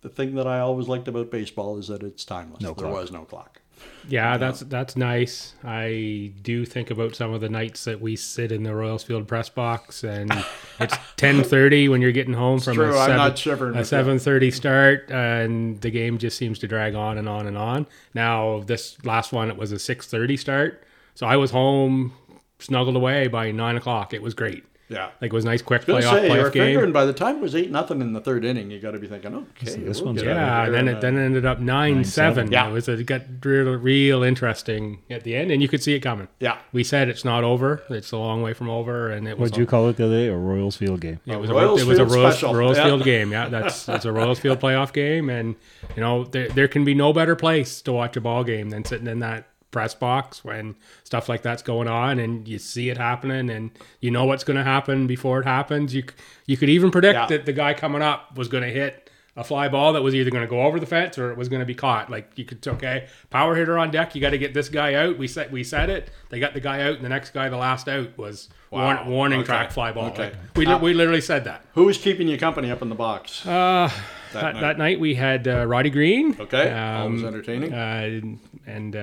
[0.01, 2.61] the thing that I always liked about baseball is that it's timeless.
[2.61, 2.93] No there clock.
[2.93, 3.61] was no clock.
[4.07, 5.55] Yeah, that's that's nice.
[5.63, 9.27] I do think about some of the nights that we sit in the Royals Field
[9.27, 10.31] press box, and
[10.79, 13.85] it's ten thirty when you're getting home from true, a I'm seven, not shivering a
[13.85, 17.87] seven thirty start, and the game just seems to drag on and on and on.
[18.13, 20.83] Now this last one, it was a six thirty start,
[21.15, 22.13] so I was home
[22.59, 24.13] snuggled away by nine o'clock.
[24.13, 24.63] It was great.
[24.93, 25.09] Yeah.
[25.21, 26.63] Like it was a nice quick Gonna playoff say, playoff game.
[26.65, 28.99] figuring by the time it was eight nothing in the third inning, you got to
[28.99, 31.01] be thinking, okay, this we'll one's get out of Yeah, here and then and, it
[31.01, 32.51] then it ended up uh, nine, seven.
[32.51, 32.69] Yeah.
[32.69, 35.99] It was it got real real interesting at the end, and you could see it
[36.01, 36.27] coming.
[36.39, 36.57] Yeah.
[36.71, 39.37] we said it's not over; it's a long way from over, and it.
[39.37, 40.27] What'd you call it the other day?
[40.27, 41.19] A Royals Field game.
[41.25, 42.43] It was, Royals a, it was a Royals.
[42.43, 42.85] Royals Yeah.
[42.85, 43.31] Field game.
[43.31, 45.55] Yeah, that's it's a Royals Field playoff game, and
[45.95, 48.85] you know there there can be no better place to watch a ball game than
[48.85, 52.97] sitting in that press box when stuff like that's going on, and you see it
[52.97, 55.93] happening, and you know what's going to happen before it happens.
[55.93, 56.05] You
[56.45, 57.25] you could even predict Yeah.
[57.25, 60.29] that the guy coming up was going to hit a fly ball that was either
[60.29, 62.07] going to go over the fence or it was going to be caught.
[62.11, 64.13] Like you could okay, power hitter on deck.
[64.13, 65.17] You got to get this guy out.
[65.17, 66.11] We said we said it.
[66.29, 68.85] They got the guy out, and the next guy, the last out, was Wow.
[68.95, 69.47] warn, warning Okay.
[69.47, 70.05] track fly ball.
[70.07, 70.23] Okay.
[70.25, 71.65] Like, we li- we literally said that.
[71.73, 73.45] Who was keeping you company up in the box?
[73.45, 73.89] Uh,
[74.33, 74.61] That that, night.
[74.61, 76.35] that night we had uh, Roddy Green.
[76.39, 77.71] Okay, always um, entertaining.
[77.73, 78.95] Uh, and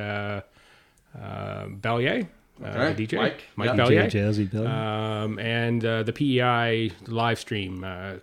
[1.14, 2.28] uh, uh, Bellier,
[2.62, 3.76] uh, Okay, DJ Mike, Mike yeah.
[3.76, 4.66] Bellier, Jazzy Bill.
[4.66, 8.14] um, and uh, the PEI live stream uh,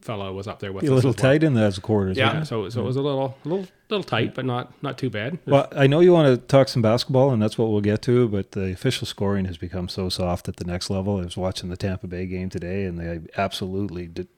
[0.00, 1.32] fellow was up there with Be a us little as well.
[1.32, 2.16] tight in those quarters.
[2.16, 2.26] Yeah.
[2.26, 2.46] wasn't Yeah, it?
[2.46, 5.38] so so it was a little a little little tight, but not not too bad.
[5.46, 8.28] Well, I know you want to talk some basketball, and that's what we'll get to.
[8.28, 11.18] But the official scoring has become so soft at the next level.
[11.18, 14.28] I was watching the Tampa Bay game today, and they absolutely did,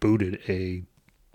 [0.00, 0.82] booted a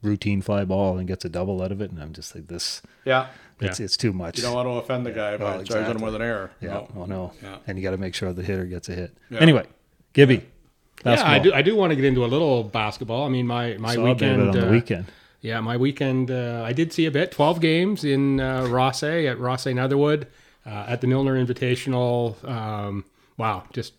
[0.04, 1.90] routine fly ball and gets a double out of it.
[1.90, 3.28] And I'm just like, this, yeah.
[3.60, 4.38] It's it's too much.
[4.38, 6.06] You don't want to offend the guy by Well, charging him exactly.
[6.06, 6.52] with an error.
[6.62, 6.88] yeah, No.
[6.96, 7.58] oh no, Yeah.
[7.66, 9.18] and you got to make sure the hitter gets a hit.
[9.32, 9.40] Yeah.
[9.40, 9.66] Anyway,
[10.14, 10.44] Gibby,
[11.06, 13.26] yeah, I do I do want to get into a little basketball.
[13.26, 15.06] I mean, my my Saw a bit of weekend it on the uh, weekend.
[15.42, 17.32] Yeah, my weekend, uh, I did see a bit.
[17.32, 20.28] 12 games in uh, Rothesay at Rothesay Netherwood
[20.66, 22.44] uh, at the Milner Invitational.
[22.44, 23.06] Um,
[23.38, 23.94] wow, just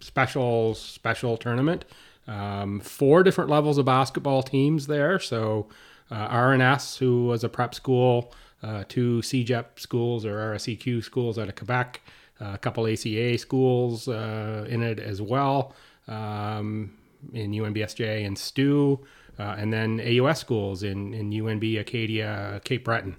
[0.00, 1.84] special, special tournament.
[2.26, 5.18] Um, four different levels of basketball teams there.
[5.18, 5.68] So
[6.10, 8.32] uh, RNS, who was a prep school,
[8.62, 12.00] uh, two CEGEP schools or RSEQ schools out of Quebec,
[12.40, 15.74] uh, a couple ACA schools uh, in it as well.
[16.08, 16.96] Um,
[17.34, 18.98] in UNBSJ and STU,
[19.38, 23.16] and then AUS schools in, in UNB, Acadia, Cape Breton.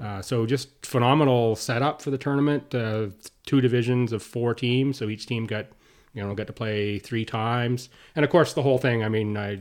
[0.00, 2.74] Uh, so just phenomenal setup for the tournament.
[2.74, 3.08] Uh,
[3.46, 5.66] two divisions of four teams, so each team got
[6.12, 9.04] you know got to play three times, and of course the whole thing.
[9.04, 9.60] I mean, I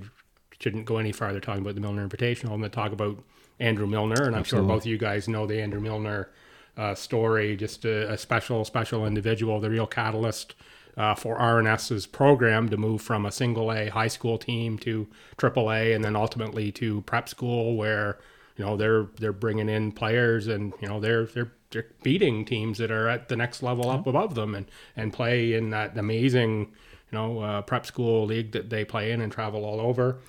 [0.59, 2.51] shouldn't go any farther talking about the Milner Invitational.
[2.51, 3.23] I'm going to talk about
[3.59, 6.29] Andrew Milner, and I'm sure both of you guys know the Andrew Milner
[6.77, 7.55] uh, story.
[7.55, 10.55] Just a, a special, special individual, the real catalyst
[10.97, 15.71] uh, for RNS's program to move from a single A high school team to triple
[15.71, 18.19] A, and then ultimately to prep school, where
[18.57, 22.77] you know they're they're bringing in players, and you know they're they're they're beating teams
[22.77, 26.71] that are at the next level up above them, and and play in that amazing
[27.11, 30.19] you know uh, prep school league that they play in and travel all over.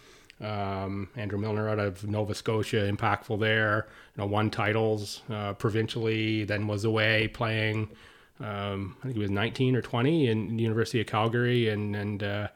[0.45, 3.87] Um, Andrew Milner out of Nova Scotia, impactful there.
[4.17, 7.89] You know, won titles uh, provincially, then was away playing.
[8.41, 12.23] Um, I think he was 19 or 20 in the University of Calgary, and and
[12.23, 12.49] uh,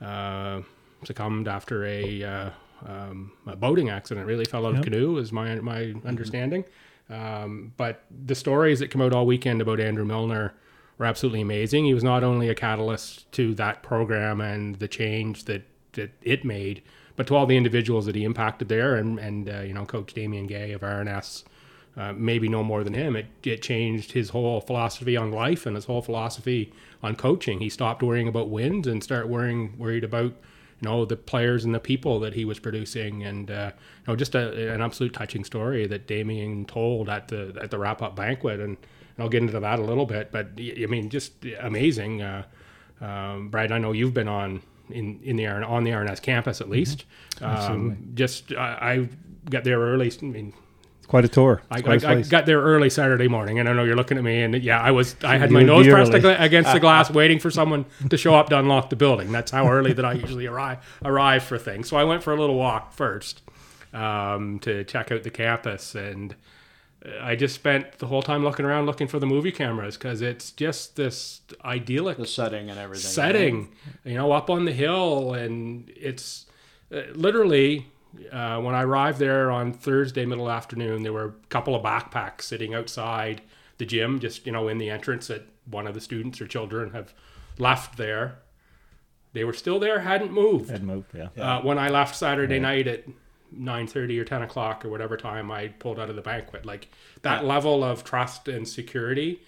[0.00, 0.62] uh,
[1.04, 2.50] succumbed after a, uh,
[2.86, 4.26] um, a boating accident.
[4.26, 6.64] Really fell out of canoe, is my my understanding.
[7.10, 10.54] Um, but the stories that come out all weekend about Andrew Milner
[10.98, 11.84] were absolutely amazing.
[11.84, 15.62] He was not only a catalyst to that program and the change that
[15.92, 16.82] that it made,
[17.18, 20.14] but to all the individuals that he impacted there, and and uh, you know, Coach
[20.14, 21.42] Damien Gay of RNS
[21.96, 23.16] uh, maybe no more than him.
[23.16, 27.58] It it changed his whole philosophy on life and his whole philosophy on coaching.
[27.58, 30.32] He stopped worrying about wins and started worrying worried about
[30.80, 34.14] you know the players and the people that he was producing, and uh, you know
[34.14, 38.14] just a, an absolute touching story that Damien told at the at the wrap up
[38.14, 38.76] banquet, and
[39.18, 40.30] I'll get into that a little bit.
[40.30, 42.22] But I mean, just amazing.
[42.22, 42.44] Uh,
[43.00, 46.68] um, Brad, I know you've been on in in the on the RNS campus at
[46.68, 47.04] least.
[47.36, 47.72] Mm-hmm.
[47.72, 49.08] Um, just I, I
[49.50, 50.12] got there early.
[50.20, 50.52] I mean,
[51.08, 51.62] Quite a tour.
[51.70, 54.18] I, Quite a I, I got there early Saturday morning, and I know you're looking
[54.18, 55.16] at me, and yeah, I was.
[55.24, 56.34] I had You my nose pressed early.
[56.34, 59.32] against the glass, waiting for someone to show up to unlock the building.
[59.32, 61.88] That's how early that I usually arrive arrive for things.
[61.88, 63.40] So I went for a little walk first
[63.94, 66.34] um, to check out the campus, and
[67.20, 70.50] I just spent the whole time looking around, looking for the movie cameras because it's
[70.50, 73.10] just this idyllic The setting and everything.
[73.10, 73.68] setting,
[74.04, 76.46] you know, up on the hill, and it's
[76.92, 77.86] uh, literally
[78.32, 82.42] uh, when I arrived there on Thursday middle afternoon, there were a couple of backpacks
[82.42, 83.42] sitting outside
[83.78, 86.92] the gym, just you know, in the entrance that one of the students or children
[86.92, 87.12] have
[87.58, 88.38] left there.
[89.34, 90.70] They were still there, hadn't moved.
[90.70, 91.28] Hadn't moved, yeah.
[91.36, 93.04] Uh, when I left Saturday night at
[93.52, 96.88] nine thirty or ten o'clock or whatever time I pulled out of the banquet, like
[97.22, 99.40] that level of trust and security,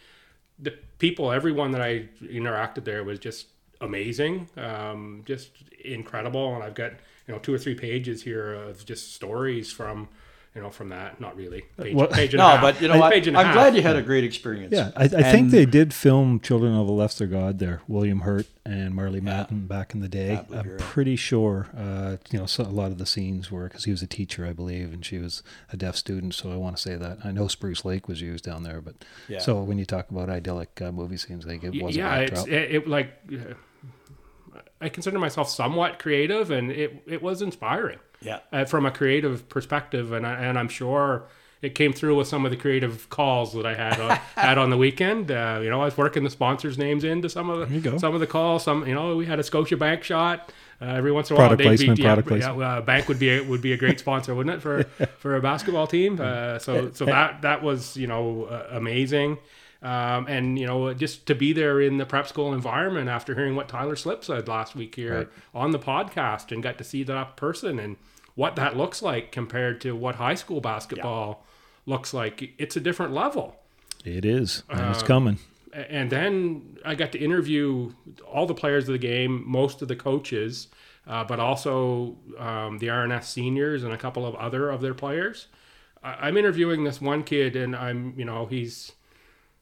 [0.59, 3.49] the people, everyone that I interacted there was just
[3.81, 5.51] amazing, um, just
[5.85, 6.55] incredible.
[6.55, 6.93] And I've got
[7.27, 10.09] you know two or three pages here of just stories from
[10.55, 11.21] you know from that.
[11.21, 12.61] Not really, page, What- page and a No, half.
[12.63, 13.13] but you know A what?
[13.13, 13.55] Page and a I'm half.
[13.55, 14.73] glad you had a great experience.
[14.75, 17.83] Yeah, I, I think they did film Children of a Lesser God there.
[17.87, 20.29] William Hurt and Marlee Matlin back in the day.
[20.35, 20.81] That would be I'm right.
[20.81, 24.03] pretty sure, uh, you know, so a lot of the scenes were because he was
[24.03, 25.43] a teacher, I believe, and she was
[25.73, 26.35] a deaf student.
[26.35, 27.19] So I want to say that.
[27.25, 28.97] I know Spruce Lake was used down there, but
[29.29, 29.39] Yeah.
[29.39, 32.45] so when you talk about idyllic uh, movie scenes, like it was yeah, a it's
[32.47, 33.55] it, it like uh,
[34.81, 37.99] I consider myself somewhat creative, and it it was inspiring.
[38.22, 38.41] Yeah.
[38.53, 41.24] uh, from a creative perspective, and I, and I'm sure
[41.62, 44.70] it came through with some of the creative calls that I had on, had on
[44.70, 45.31] the weekend.
[45.31, 48.20] Uh, you know, I was working the sponsors' names into some of the some of
[48.20, 48.64] the calls.
[48.64, 50.53] Some you know, we had a Scotia Bank shot.
[50.83, 52.59] Uh, every once in a while, Product placement, be, yeah, product placement.
[52.59, 54.85] Yeah, uh, bank would be a, would be a great sponsor, wouldn't it, for
[55.18, 56.18] for a basketball team?
[56.18, 59.37] Uh, so so that that was you know uh, amazing.
[59.83, 63.57] Um, and you know, just to be there in the prep school environment after hearing
[63.57, 65.28] what Tyler Slip said last week here Right.
[65.55, 67.97] on the podcast, and got to see that up person and
[68.35, 71.45] what that looks like compared to what high school basketball
[71.87, 72.53] looks like.
[72.59, 73.57] It's a different level.
[74.05, 75.39] It is, and uh, it's coming.
[75.72, 77.93] And then I got to interview
[78.26, 80.68] all the players of the game, most of the coaches,
[81.07, 85.47] uh, but also um, the RNS seniors and a couple of other of their players.
[86.03, 88.93] I- I'm interviewing this one kid, and I'm, you know, he's,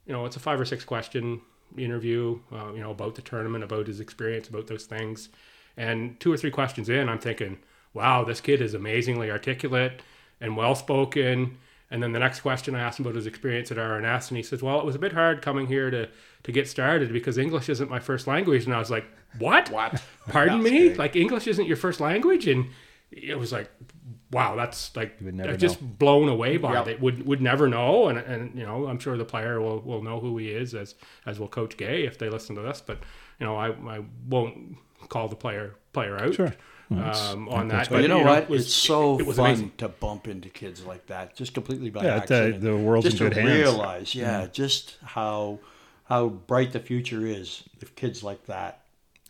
[0.09, 1.40] you know, it's a five or six question
[1.76, 5.28] interview, uh, you know, about the tournament, about his experience, about those things.
[5.76, 7.59] And two or three questions in, I'm thinking,
[7.92, 10.00] wow, this kid is amazingly articulate
[10.40, 11.59] and well spoken.
[11.90, 14.42] And then the next question I asked him about his experience at RNS, and he
[14.42, 16.09] says, "Well, it was a bit hard coming here to
[16.42, 19.06] to get started because English isn't my first language." And I was like,
[19.38, 19.70] "What?
[19.70, 20.02] What?
[20.28, 20.88] Pardon me?
[20.88, 20.98] great.
[20.98, 22.66] Like English isn't your first language?" And
[23.11, 23.70] it was like,
[24.30, 25.88] "Wow, that's like would never just know.
[25.98, 26.88] blown away by Yep.
[26.88, 27.00] it.
[27.00, 30.20] Would would never know." And and you know, I'm sure the player will will know
[30.20, 30.94] who he is as
[31.26, 32.82] as will Coach Gay if they listen to this.
[32.84, 32.98] But
[33.40, 34.76] you know, I I won't
[35.08, 36.34] call the player player out.
[36.34, 36.54] Sure.
[36.90, 38.44] Um, on that, But you know what?
[38.44, 39.72] it was- it's so it was fun amazing.
[39.76, 42.62] to bump into kids like that, just completely by Yeah, the- accident.
[42.62, 43.52] the world's just in good to hands.
[43.52, 45.58] realize, yeah, just how
[46.04, 48.80] how bright the future is if kids like that.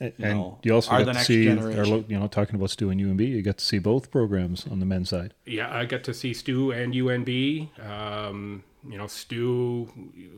[0.01, 3.27] And you also are the to see, lo- you know, talking about STU and UNB,
[3.27, 5.35] you get to see both programs on the men's side.
[5.45, 7.69] Yeah, I got to see STU and UNB.
[7.85, 9.89] Um, you know, STU,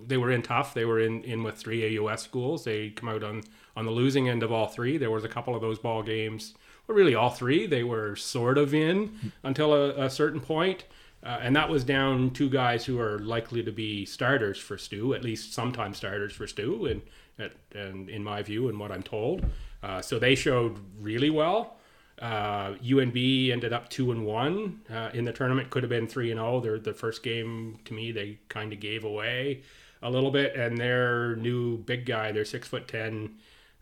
[0.06, 0.72] they were in tough.
[0.72, 2.64] They were in, in with three AUS schools.
[2.64, 3.42] They come out on,
[3.76, 4.96] on the losing end of all three.
[4.96, 6.54] There was a couple of those ball games,
[6.86, 7.66] well, really all three.
[7.66, 10.84] They were sort of in until a, a certain point.
[11.22, 15.12] Uh, and that was down two guys who are likely to be starters for STU,
[15.12, 17.02] at least sometimes starters for STU, and,
[17.40, 19.44] and, and in my view and what I'm told.
[19.82, 21.76] Uh, so they showed really well.
[22.20, 25.70] Uh, UNB ended up two and one uh, in the tournament.
[25.70, 26.60] Could have been three and zero.
[26.60, 29.62] Their the first game to me they kind of gave away
[30.02, 33.36] a little bit, and their new big guy, their six foot ten,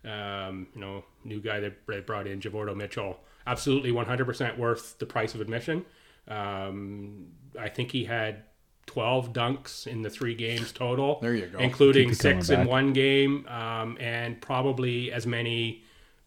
[0.05, 4.57] um, you know, new guy that they brought in, Javordo Mitchell, absolutely one hundred percent
[4.57, 5.85] worth the price of admission.
[6.29, 7.27] Um,
[7.59, 8.43] I think he had.
[8.89, 11.19] 12 dunks in the three games total.
[11.21, 11.59] There you go.
[11.59, 12.67] Including Keep it six in back.
[12.67, 15.83] one game um, and probably as many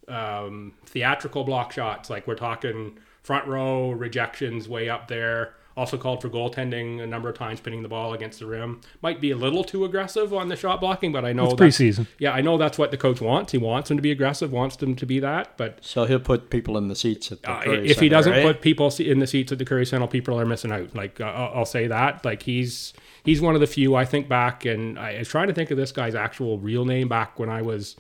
[0.06, 2.08] um, theatrical block shots.
[2.08, 7.28] Like we're talking front row rejections way up there Also called for goaltending a number
[7.28, 8.80] of times, pinning the ball against the rim.
[9.00, 11.78] Might be a little too aggressive on the shot blocking, but I know It's that's-
[11.78, 12.06] preseason.
[12.18, 13.52] Yeah, I know that's what the coach wants.
[13.52, 15.56] He wants him to be aggressive, wants them to be that.
[15.56, 18.32] But So he'll put people in the seats at the uh, Currie if he doesn't
[18.32, 18.42] right?
[18.44, 20.94] put people in the seats at the Currie Center, people are missing out.
[20.94, 22.24] Like uh, I'll I'll say that.
[22.24, 22.92] Like he's
[23.24, 25.76] he's one of the few I think back, and I was trying to think of
[25.76, 27.96] this guy's actual real name back when I was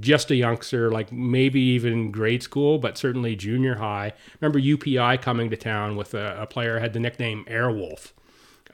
[0.00, 4.12] just a youngster, like maybe even grade school, but certainly junior high.
[4.40, 8.12] Remember UPI coming to town with a, a player had the nickname Airwolf,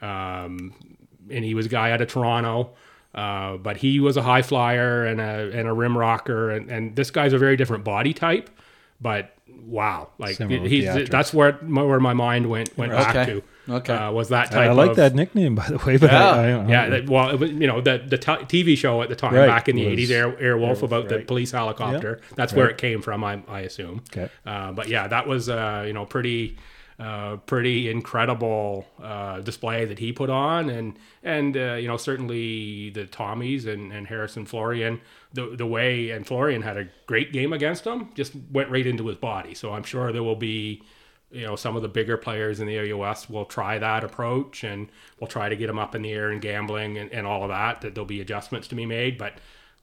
[0.01, 0.73] um,
[1.29, 2.71] and he was a guy out of Toronto.
[3.15, 6.95] Uh, but he was a high flyer and a and a rim rocker, and, and
[6.95, 8.49] this guy's a very different body type.
[8.99, 13.33] But wow, like Similar he's that's where where my mind went went back Okay.
[13.33, 13.43] to.
[13.67, 13.93] Okay.
[13.93, 14.69] uh, was that I, type?
[14.69, 15.97] I like of, that nickname, by the way.
[15.97, 16.29] But Yeah.
[16.29, 18.31] I, I don't Yeah, that, well, it was, you know the the t-
[18.65, 21.51] TV show at the time Right, back in the eighties, Air, Airwolf, about the police
[21.51, 22.21] helicopter.
[22.35, 24.03] That's where it came from, I, I assume.
[24.11, 24.29] Okay.
[24.45, 26.57] Uh, but yeah, that was uh, you know pretty
[26.99, 32.89] uh, pretty incredible uh, display that he put on, and and uh, you know certainly
[32.91, 35.01] the Tommies and, and Harrison Florian,
[35.33, 39.07] the the way and Florian had a great game against him, just went right into
[39.07, 39.55] his body.
[39.55, 40.83] So I'm sure there will be
[41.33, 44.87] you know some of the bigger players in the AUS will try that approach and
[45.19, 47.49] we'll try to get them up in the air and gambling and, and all of
[47.49, 49.33] that that there'll be adjustments to be made but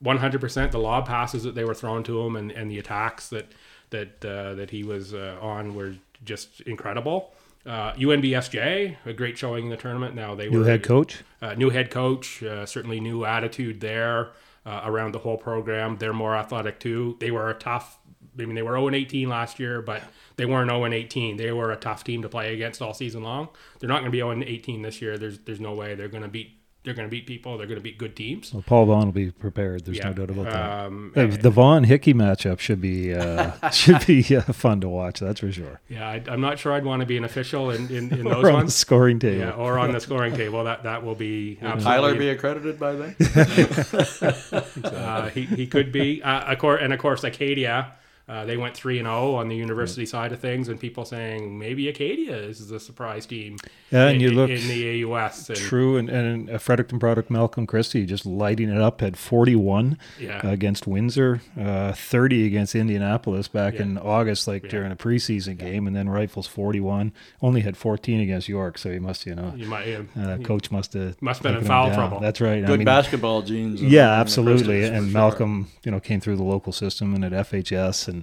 [0.03, 3.51] 100% the lob passes that they were thrown to him and, and the attacks that
[3.91, 5.93] that uh, that he was uh, on were
[6.23, 7.33] just incredible
[7.65, 11.23] uh, UNBSJ a great showing in the tournament now they New were head coach.
[11.41, 14.29] uh, new head coach, uh, certainly new attitude there
[14.65, 15.97] uh, around the whole program.
[15.97, 17.17] They're more athletic too.
[17.19, 17.97] They were a tough.
[18.39, 20.03] I mean, they were 0 18 last year, but
[20.41, 21.37] they weren't 0 18.
[21.37, 23.49] They were a tough team to play against all season long.
[23.79, 25.17] They're not going to be 0 18 this year.
[25.17, 26.57] There's there's no way they're going to beat.
[26.83, 27.59] They're going to beat people.
[27.59, 28.51] They're going to beat good teams.
[28.51, 29.85] Well, Paul Vaughn will be prepared.
[29.85, 30.07] There's Yeah.
[30.09, 30.85] no doubt about that.
[30.87, 35.19] Um, Uh, the Vaughn Hickey matchup should be uh, should be uh, fun to watch.
[35.19, 35.79] That's for sure.
[35.89, 38.43] yeah, I, I'm not sure I'd want to be an official in, in, in those
[38.43, 38.73] Or on the ones.
[38.75, 39.41] scoring table.
[39.45, 40.63] Yeah, or on the scoring table.
[40.63, 43.15] That that will be absolutely Tyler be accredited by then?
[44.83, 46.21] Uh, he, he could be.
[46.23, 47.93] Uh, of course, and of course, Acadia.
[48.31, 51.59] Uh, they went three and zero on the university side of things, and people saying
[51.59, 53.57] maybe Acadia is a surprise team.
[53.91, 55.49] Yeah, and in, you look in the AUS.
[55.49, 59.97] And, True, and, and a Fredericton product, Malcolm Christie, just lighting it up at 41
[60.17, 60.39] Yeah.
[60.47, 63.81] against Windsor, uh, 30 against Indianapolis back Yeah.
[63.81, 67.11] in August, like during a preseason game, and then Rifles 41.
[67.41, 69.87] Only had 14 against York, so he must, you know, You might.
[69.87, 72.21] Yeah, uh, coach must have Must have been in foul trouble.
[72.21, 72.63] That's right.
[72.63, 73.81] I Good mean, basketball genes.
[73.81, 74.79] yeah, absolutely.
[74.79, 75.19] Christians, for And sure.
[75.19, 78.20] Malcolm, you know, came through the local system and at FHS, and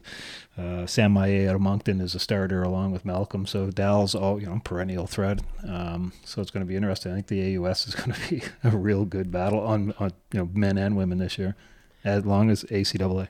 [0.57, 3.47] uh, Sam Maye Moncton is a starter along with Malcolm.
[3.47, 5.41] So Dal's all you know perennial threat.
[5.67, 7.13] Um, so it's going to be interesting.
[7.13, 10.41] I think the AUS is going to be a real good battle on, on you
[10.41, 11.57] know men and women this year,
[12.05, 13.29] as long as ACAA.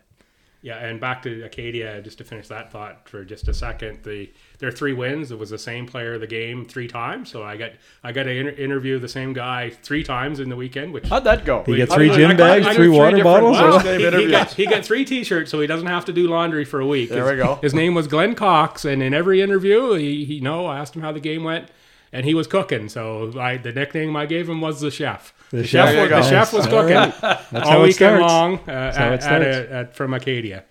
[0.60, 4.00] Yeah, and back to Acadia, just to finish that thought for just a second.
[4.02, 4.28] The
[4.58, 5.30] their three wins.
[5.30, 7.30] It was the same player of the game three times.
[7.30, 7.70] So I got
[8.02, 11.24] I got to inter- interview the same guy three times in the weekend, which How'd
[11.24, 11.62] that go?
[11.68, 13.56] You got three mean, gym bags, I got three three water bottles.
[13.56, 13.76] ones.
[13.76, 16.26] or- Dave he, he got he got three T-shirts, so he doesn't have to do
[16.26, 17.10] laundry for a week.
[17.10, 17.54] There his, we go.
[17.62, 21.02] His name was Glenn Cox, and in every interview, he, he no, I asked him
[21.02, 21.70] how the game went,
[22.12, 22.88] and he was cooking.
[22.88, 25.34] So I the nickname I gave him was the chef.
[25.50, 25.90] The, chef.
[25.90, 27.64] chef, was, the chef was cooking right.
[27.64, 30.64] All weekend long uh, at, at, at from Acadia.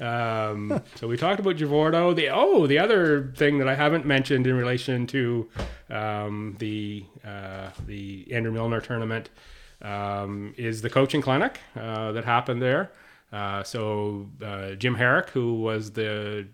[0.00, 2.14] Um, so we talked about Javordo.
[2.14, 5.48] The oh, the other thing that I haven't mentioned in relation to
[5.90, 9.30] um, the uh, the Andrew Milner tournament
[9.80, 12.90] um, is the coaching clinic uh, that happened there.
[13.32, 16.48] Uh, so uh, Jim Herrick, who was the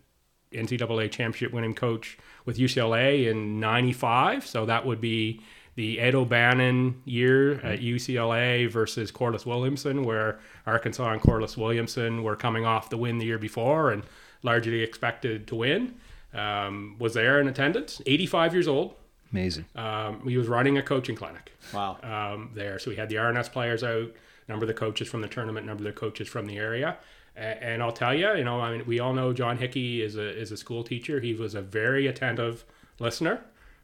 [0.52, 5.40] NCAA championship winning coach with UCLA in '95, so that would be
[5.74, 12.34] the Ed O'Bannon year at UCLA versus Corliss Williamson, where Arkansas and Corliss Williamson were
[12.34, 14.02] coming off the win the year before and
[14.42, 15.94] largely expected to win.
[16.34, 18.94] Um, was there in attendance, 85 years old.
[19.32, 19.66] Amazing.
[19.76, 21.98] Um, he was running a coaching clinic Wow.
[22.02, 22.78] um, there.
[22.78, 24.10] So we had the RNS players out,
[24.48, 26.96] number of the coaches from the tournament, number of the coaches from the area.
[27.38, 30.36] And I'll tell you, you know, I mean, we all know John Hickey is a
[30.36, 31.20] is a school teacher.
[31.20, 32.64] He was a very attentive
[32.98, 33.40] listener.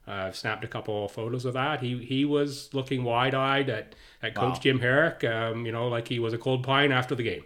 [0.07, 1.81] Uh, I've snapped a couple of photos of that.
[1.81, 5.25] He he was looking wide eyed at, at Coach Jim Harrick.
[5.25, 7.45] Um, you know, like he was a cold pine after the game.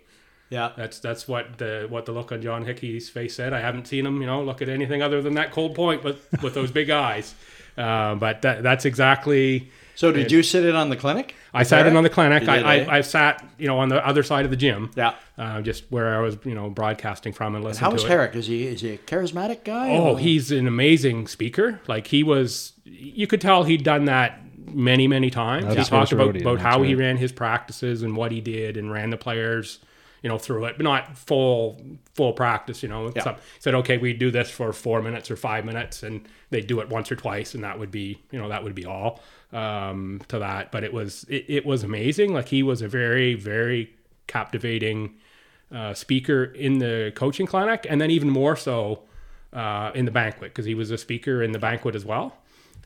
[0.51, 0.73] Yeah.
[0.77, 3.53] That's that's what the what the look on John Hickey's face said.
[3.53, 6.19] I haven't seen him, you know, look at anything other than that cold point, but
[6.43, 7.35] with those big eyes.
[7.77, 9.71] Uh, but that, that's exactly.
[9.99, 11.35] So did you sit in on the clinic?
[11.53, 12.43] I sat in on the clinic.
[12.43, 12.85] You did, I, eh?
[12.85, 14.93] I, I sat, you know, on the other side of the gym.
[14.95, 15.17] Yeah.
[15.37, 18.09] Uh, just where I was, you know, broadcasting from and listening How to was it.
[18.09, 18.37] Harrick?
[18.37, 19.97] Is he is he a charismatic guy?
[19.97, 21.81] Oh, or- he's an amazing speaker.
[21.89, 24.41] Like he was, you could tell he'd done that
[24.73, 25.65] many, many times.
[25.65, 28.77] Nova he talked about, about that's how he ran his practices and what he did
[28.77, 29.81] and ran the players
[30.23, 31.81] you know, through it, but not full
[32.15, 32.83] full practice.
[32.83, 33.23] You know, Yeah.
[33.23, 36.81] Some- said okay, we do this for four minutes or five minutes, and they do
[36.81, 39.21] it once or twice, and that would be you know that would be all
[39.53, 40.73] um, to that.
[40.73, 42.33] But it was it, it was amazing.
[42.33, 43.93] Like he was a very very
[44.27, 45.15] captivating
[45.75, 49.03] uh, speaker in the coaching clinic, and then even more so
[49.53, 52.37] uh, in the banquet because he was a speaker in the banquet as well.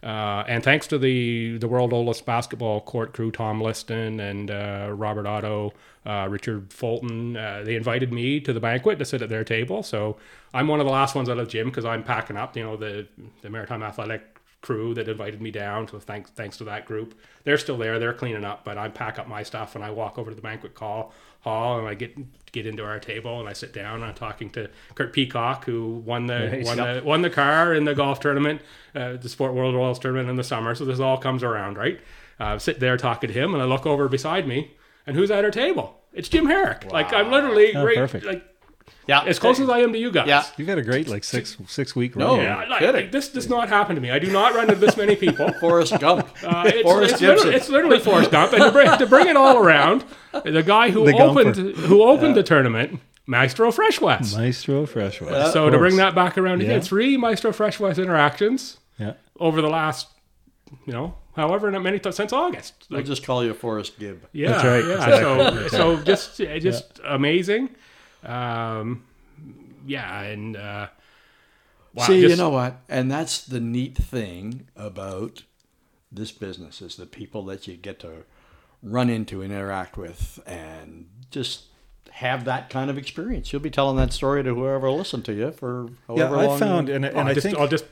[0.02, 4.88] Uh, and thanks to the the world oldest basketball court crew, Tom Liston and uh,
[4.92, 5.72] Robert Otto,
[6.04, 9.82] uh, Richard Fulton, uh, they invited me to the banquet to sit at their table.
[9.84, 10.16] So
[10.52, 12.56] I'm one of the last ones out of the gym because I'm packing up.
[12.56, 13.06] You know the
[13.42, 15.86] the Maritime Athletic crew that invited me down.
[15.86, 17.98] So thanks thanks to that group, they're still there.
[17.98, 20.42] They're cleaning up, but I pack up my stuff and I walk over to the
[20.42, 21.12] banquet call
[21.42, 22.16] hall and I get
[22.52, 26.02] get into our table and I sit down and I'm talking to Kurt Peacock who
[26.04, 26.66] won the Nice.
[26.66, 28.60] won the won the car in the golf tournament,
[28.94, 30.74] uh, the Sport World Royals tournament in the summer.
[30.74, 32.00] So this all comes around, right?
[32.40, 34.72] Uh, sit there talking to him and I look over beside me
[35.06, 35.98] and who's at our table?
[36.12, 36.90] It's Jim Harrick.
[36.92, 38.44] Like I'm literally Oh, like
[39.08, 39.22] Yeah.
[39.24, 40.28] as close as I am to you guys.
[40.28, 40.44] Yeah.
[40.56, 42.36] You've had a great like six six week No.
[42.36, 42.40] run.
[42.44, 42.94] Yeah, like, Kidding.
[42.94, 44.10] like, this does not happen to me.
[44.10, 45.52] I do not run into this many people.
[45.60, 46.28] Forrest Gump.
[46.42, 47.54] Uh, it's, Forrest it's, literally, Gibson.
[47.54, 50.04] it's literally Forrest Gump, and to bring, to bring it all around,
[50.44, 51.40] the guy who The Gumper.
[51.46, 54.36] opened who opened the tournament, Maestro Fresh Wes.
[54.36, 55.52] Maestro Fresh Wes.
[55.52, 56.66] so to bring that back around Yeah.
[56.66, 59.14] again, three Maestro Fresh Wes interactions Yeah.
[59.40, 60.08] over the last,
[60.86, 62.74] you know, however many times since August.
[62.92, 64.26] I'll just call you Forrest Gibb.
[64.32, 65.18] yeah, That's right, yeah.
[65.18, 67.70] So, so just, just amazing.
[68.24, 69.04] Um,
[69.86, 70.88] yeah, and uh,
[71.94, 72.76] wow, See, you know what?
[72.88, 75.42] And that's the neat thing about
[76.10, 78.24] this business is the people that you get to
[78.82, 81.64] run into and interact with and just
[82.10, 83.52] have that kind of experience.
[83.52, 86.46] You'll be telling that story to whoever will listen to you for Yeah, however I
[86.46, 86.58] long.
[86.58, 87.84] found you- and, Oh, and I'll just, think I'll just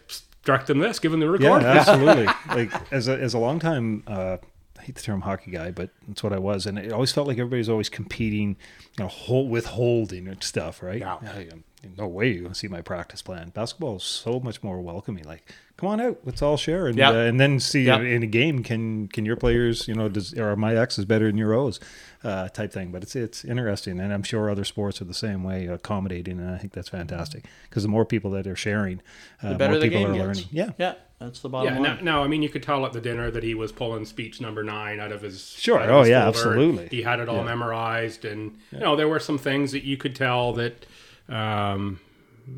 [0.45, 2.27] direct them this, give them the Yeah, absolutely.
[2.49, 4.37] like as a as a long time, uh,
[4.81, 7.29] I hate the term hockey guy, but that's what I was, and it always felt
[7.29, 8.57] like everybody's always competing,
[8.97, 11.01] you know, hold, withholding stuff, right?
[11.01, 11.17] Yeah.
[11.23, 11.49] I-
[11.97, 13.49] no way you see my practice plan.
[13.55, 15.25] Basketball is so much more welcoming.
[15.25, 17.09] Like, come on out, let's all share, and Yeah.
[17.09, 20.55] uh, and then see in a game can can your players, you know, does or
[20.57, 21.81] my X is better than your O's,
[22.23, 22.93] uh, type thing.
[22.93, 26.51] But it's it's interesting, and I'm sure other sports are the same way, accommodating, and
[26.51, 29.01] I think that's fantastic because the more people that are sharing,
[29.43, 30.27] uh, the better more the people game are gets.
[30.27, 30.45] learning.
[30.53, 30.71] Yeah.
[30.77, 32.05] yeah, that's the bottom Yeah, line.
[32.05, 34.41] no, no, I mean, you could tell at the dinner that he was pulling speech
[34.41, 35.51] number nine out of his.
[35.51, 35.79] Sure.
[35.79, 36.89] out of Oh, his yeah, absolutely.
[36.89, 37.45] He had it all Yeah.
[37.45, 40.87] memorized, and you know, there were some things that you could tell that,
[41.29, 42.01] um,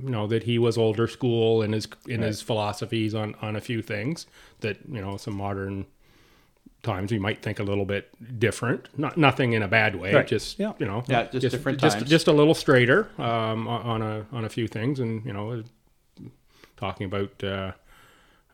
[0.02, 3.60] you know, that he was older school in his in his philosophies on on a
[3.60, 4.26] few things
[4.60, 5.84] that you know some modern
[6.84, 8.08] times we might think a little bit
[8.40, 8.88] different.
[8.98, 10.14] Not nothing in a bad way.
[10.14, 10.26] Right.
[10.26, 10.72] Just Yeah.
[10.78, 12.10] you know, Yeah, just different just, times.
[12.10, 15.62] Just a little straighter um, on on a on a few things, and you know,
[16.76, 17.42] talking about.
[17.42, 17.72] Uh,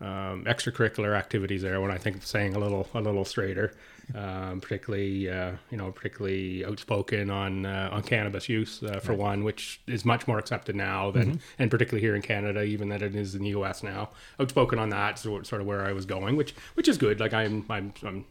[0.00, 3.72] um, extracurricular activities there when I think of saying a little a little straighter,
[4.14, 9.42] um, particularly uh, you know particularly outspoken on uh, on cannabis use uh, for one,
[9.44, 13.14] which is much more accepted now than and particularly here in Canada, even than it
[13.16, 13.82] is in the U.S.
[13.82, 14.10] now.
[14.38, 17.18] Outspoken on that, so sort of where I was going, which which is good.
[17.20, 17.92] Like I'm I'm.
[18.04, 18.24] I'm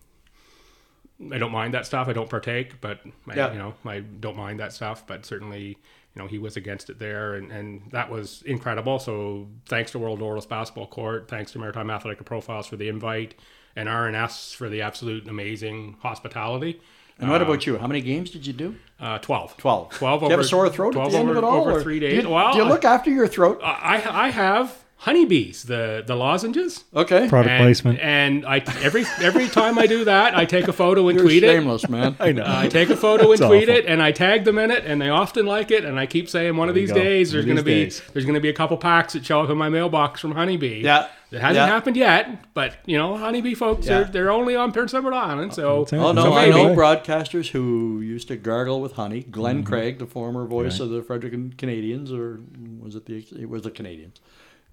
[1.33, 2.07] I don't mind that stuff.
[2.07, 3.51] I don't partake, but I, Yeah.
[3.51, 5.05] you know, I don't mind that stuff.
[5.07, 5.79] But certainly,
[6.17, 8.97] you know, he was against it there, and, and that was incredible.
[8.97, 13.35] So thanks to World's Oldest Basketball Court, thanks to Maritime Athletic Profiles for the invite,
[13.75, 16.81] and RNS for the absolute amazing hospitality.
[17.19, 17.77] And what about you?
[17.77, 18.75] How many games did you do?
[18.99, 19.57] Uh, 12.
[19.57, 19.91] 12.
[19.91, 21.61] 12 Do you have a sore throat at the end over, of it all?
[21.61, 22.23] over three do days.
[22.23, 23.59] you, well, do you look after your throat?
[23.63, 26.83] I, I have honeybees, the, the lozenges.
[26.95, 27.27] Okay.
[27.29, 27.99] Product and, placement.
[27.99, 31.43] And I every every time I do that, I take a photo and You're tweet
[31.43, 31.47] it.
[31.47, 32.15] shameless, man.
[32.19, 32.43] I know.
[32.43, 33.75] Uh, I take a photo and tweet awful.
[33.75, 35.85] it, and I tag them in it, and they often like it.
[35.85, 37.01] And I keep saying, one of There you these go.
[37.03, 38.01] days, there's going to be days.
[38.13, 40.81] there's going to be a couple packs that show up in my mailbox from Honeybee.
[40.83, 41.07] Yeah.
[41.31, 41.67] it hasn't Yeah.
[41.67, 43.99] happened yet, but you know, Honeybee folks, Yeah.
[44.03, 45.97] they're they're only on Prince Edward Island, so That's it.
[45.97, 49.21] Oh no, So I know broadcasters who used to gargle with honey.
[49.23, 49.65] Glenn Mm-hmm.
[49.67, 52.39] Craig, the former voice of the Frederick Canadiens, or
[52.81, 53.25] was it the?
[53.39, 54.15] It was the Canadiens.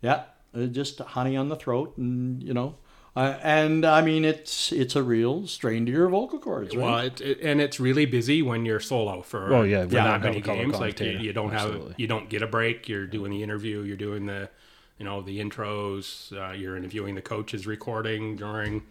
[0.05, 0.25] Yeah,
[0.55, 2.77] uh, just honey on the throat, and you know,
[3.17, 6.85] uh, and I mean it's it's a real strain to your vocal cords, right?
[6.85, 10.05] Well, it, it, and it's really busy when you're solo for, Oh, yeah, for yeah,
[10.05, 10.81] that no many games.
[10.81, 11.89] Like you, you don't Absolutely.
[11.89, 12.89] have you don't get a break.
[12.89, 13.83] You're doing the interview.
[13.83, 14.51] You're doing the
[14.99, 16.33] you know the intros.
[16.33, 18.83] Uh, you're interviewing the coaches, recording during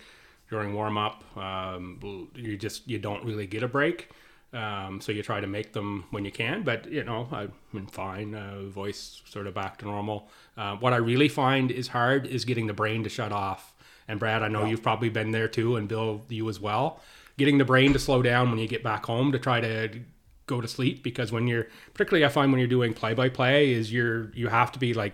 [0.49, 1.23] during warm up.
[1.37, 4.09] Um, you just you don't really get a break.
[4.53, 8.35] Um, so you try to make them when you can, but you know I'm fine.
[8.35, 10.29] Uh, voice sort of back to normal.
[10.55, 13.73] Uh, what I really find is hard is getting the brain to shut off.
[14.07, 17.01] And Brad, I know you've probably been there too, and Bill, you as well.
[17.37, 19.89] Getting the brain to slow down when you get back home to try to
[20.45, 23.71] go to sleep because when you're particularly I find when you're doing play by play
[23.71, 25.13] is you're you have to be like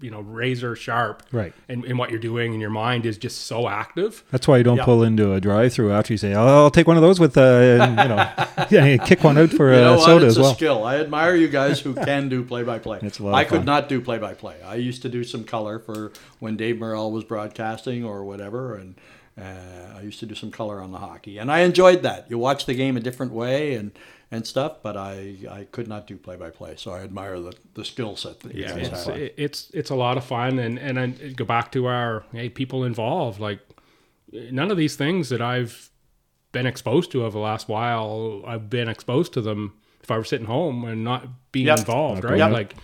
[0.00, 1.52] you know razor sharp Right.
[1.68, 4.62] and, and what you're doing and your mind is just so active That's why you
[4.62, 4.84] don't Yeah.
[4.84, 7.40] pull into a drive-through after you say, "Oh, "I'll take one of those with," uh,
[7.42, 8.30] and, you know,
[8.70, 10.06] yeah, kick one out for You know uh, what?
[10.06, 10.52] soda It's as well.
[10.52, 10.84] a skill.
[10.84, 13.00] I admire you guys who can do play-by-play.
[13.02, 14.56] It's a lot I could not do play-by-play.
[14.64, 18.94] I used to do some color for when Dave Morrell was broadcasting or whatever, and
[19.40, 22.26] uh, I used to do some color on the hockey, and I enjoyed that.
[22.28, 23.90] You watch the game a different way and
[24.30, 26.74] and stuff, but I I could not do play-by-play.
[26.76, 29.16] So I admire the the skill set that you yeah, guys it's, have.
[29.36, 32.84] it's it's a lot of fun, and and I go back to our hey people
[32.84, 33.40] involved.
[33.40, 33.60] Like
[34.32, 35.90] none of these things that I've
[36.52, 40.24] been exposed to over the last while, I've been exposed to them if I were
[40.24, 41.78] sitting home and not being Yep.
[41.80, 42.38] involved, Not right?
[42.38, 42.52] going out.
[42.52, 42.74] Like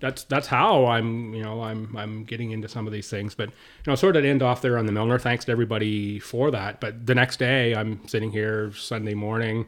[0.00, 3.34] that's that's how I'm you know I'm I'm getting into some of these things.
[3.34, 3.54] But you
[3.86, 5.18] know, sort of end off there on the Milner.
[5.18, 6.80] Thanks to everybody for that.
[6.80, 9.66] But the next day, I'm sitting here Sunday morning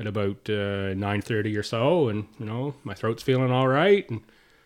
[0.00, 4.08] at about uh, nine thirty or so, and you know my throat's feeling all right,
[4.10, 4.22] and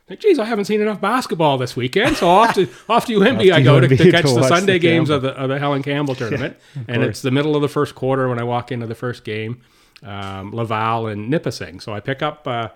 [0.09, 3.53] like, geez, I haven't seen enough basketball this weekend, so off to off to UNB
[3.53, 5.59] I go to, UNB to to catch the Sunday the games of the of the
[5.59, 6.57] Helen Campbell tournament,
[6.89, 9.61] and it's the middle of the first quarter when I walk into the first game,
[10.05, 11.81] um, Laval and Nipissing.
[11.81, 12.47] So I pick up.
[12.47, 12.69] Uh,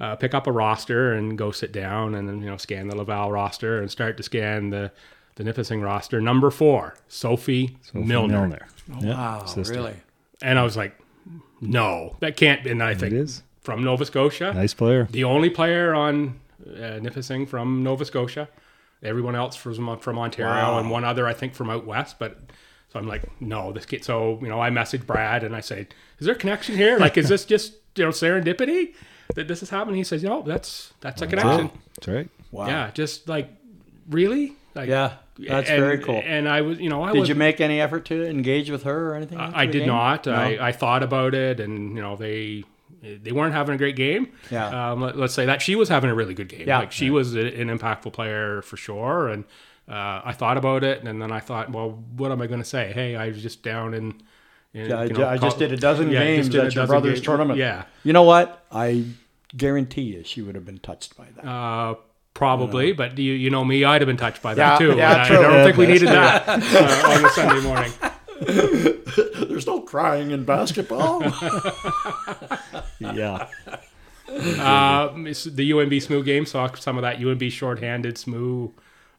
[0.00, 2.96] uh, pick up a roster and go sit down and then you know scan the
[2.96, 4.90] Laval roster and start to scan the
[5.36, 6.20] the Nipissing roster.
[6.20, 8.40] Number four, Sophie, Milner.
[8.40, 8.66] Milner.
[9.00, 9.72] Yeah, wow, sister.
[9.72, 9.94] really?
[10.42, 10.96] and I was like,
[11.70, 12.70] no, that can't be.
[12.70, 15.06] And I think is from Nova Scotia, nice player.
[15.10, 18.48] the only player on uh, Nipissing from Nova Scotia.
[19.02, 20.78] Everyone else from from Ontario Wow.
[20.78, 22.18] and one other I think from out west.
[22.18, 22.38] But
[22.92, 24.04] so I'm like, no, this kid.
[24.04, 25.88] So you know, I message Brad and I say,
[26.18, 26.98] is there a connection here?
[26.98, 28.94] Like, is this just you know serendipity
[29.34, 29.96] that this is happening?
[29.96, 31.70] He says, no, that's that's a connection.
[31.96, 32.28] That's right.
[32.50, 32.66] Wow.
[32.66, 33.50] Yeah, just like
[34.08, 34.54] really.
[34.74, 36.20] Like, Yeah, that's and- very cool.
[36.24, 37.28] And I was, you know, I Did was.
[37.28, 39.38] you make any effort to engage with her or anything?
[39.38, 39.86] I I did game?
[39.88, 40.26] not.
[40.26, 40.34] No?
[40.34, 42.64] I, I thought about it, and you know they
[43.02, 44.28] they weren't having a great game.
[44.50, 44.92] Yeah.
[44.92, 46.66] Um, let, us say that she was having a really good game.
[46.66, 46.78] Yeah.
[46.80, 49.44] Like she was a, an impactful player for sure, and
[49.88, 52.64] uh, I thought about it, and then I thought, well, what am I going to
[52.68, 52.92] say?
[52.94, 54.14] Hey, I was just down in.
[54.72, 56.62] in Yeah, I, you know, I just col- did a dozen Yeah, games just did
[56.62, 57.26] a at your dozen brother's games.
[57.26, 57.58] tournament.
[57.58, 57.84] Yeah.
[58.04, 58.64] You know what?
[58.72, 59.04] I
[59.54, 61.46] guarantee you, she would have been touched by that.
[61.46, 61.94] Uh,
[62.34, 64.96] probably, but you you know me, I'd have been touched by that Yeah, too.
[64.96, 65.38] yeah, and I- true.
[65.38, 67.92] I don't Yeah, think we that's needed that uh, on a Sunday morning.
[69.48, 71.22] There's no crying in basketball.
[73.00, 73.46] Yeah.
[74.28, 78.70] Uh, the UNB SMU game saw some of that UNB shorthanded SMU.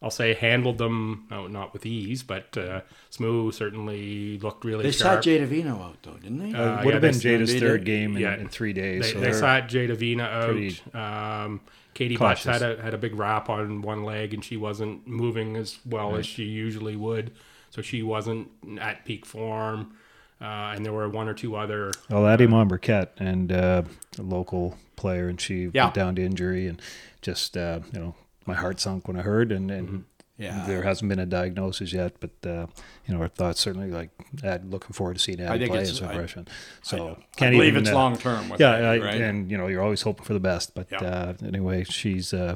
[0.01, 4.91] I'll say handled them, no, not with ease, but uh, SMU certainly looked really they
[4.91, 5.23] sharp.
[5.23, 6.57] sat Jada Vino out though, didn't they?
[6.57, 7.85] Uh, Would yeah, have been they- Jada's they third did.
[7.85, 8.35] game in, Yeah.
[8.37, 9.03] in three days.
[9.03, 10.95] They, so they they're- sat Jada Vina out.
[11.45, 11.61] Um,
[11.93, 15.55] Katie Butts had a had a big wrap on one leg, and she wasn't moving
[15.55, 17.31] as well as she usually would,
[17.69, 19.93] so she wasn't at peak form.
[20.41, 23.83] Uh, and there were one or two other Well, Addie Monberquette and uh,
[24.19, 25.85] a local player, and she Yeah.
[25.85, 26.81] went down to injury, and
[27.21, 28.15] just uh, you know,
[28.45, 29.99] my heart sunk when I heard, and, and Mm-hmm.
[30.37, 30.65] Yeah.
[30.67, 32.67] there hasn't been a diagnosis yet, but uh,
[33.07, 34.09] you know, our thoughts certainly like
[34.43, 36.47] Ad, looking forward to seeing think play as a I- freshman.
[36.83, 38.49] So I believe even, it's uh, long term.
[38.49, 41.01] with Yeah, her, I, and you know, you're always hoping for the best, but Yeah.
[41.03, 42.55] uh, anyway, she's uh,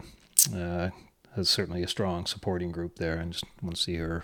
[0.54, 0.90] uh,
[1.38, 4.24] has certainly a strong supporting group there, and just want to see her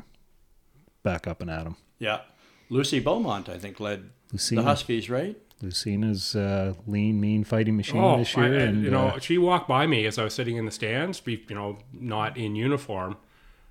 [1.04, 1.78] back up and at 'em.
[1.98, 2.22] yeah.
[2.70, 4.64] Lucy Beaumont, I think, led Lucina.
[4.64, 5.38] the Huskies, right?
[5.62, 9.38] Lucina's uh, lean, mean fighting machine Oh, this year, I- and you know, uh, she
[9.38, 13.18] walked by me as I was sitting in the stands, you know, not in uniform,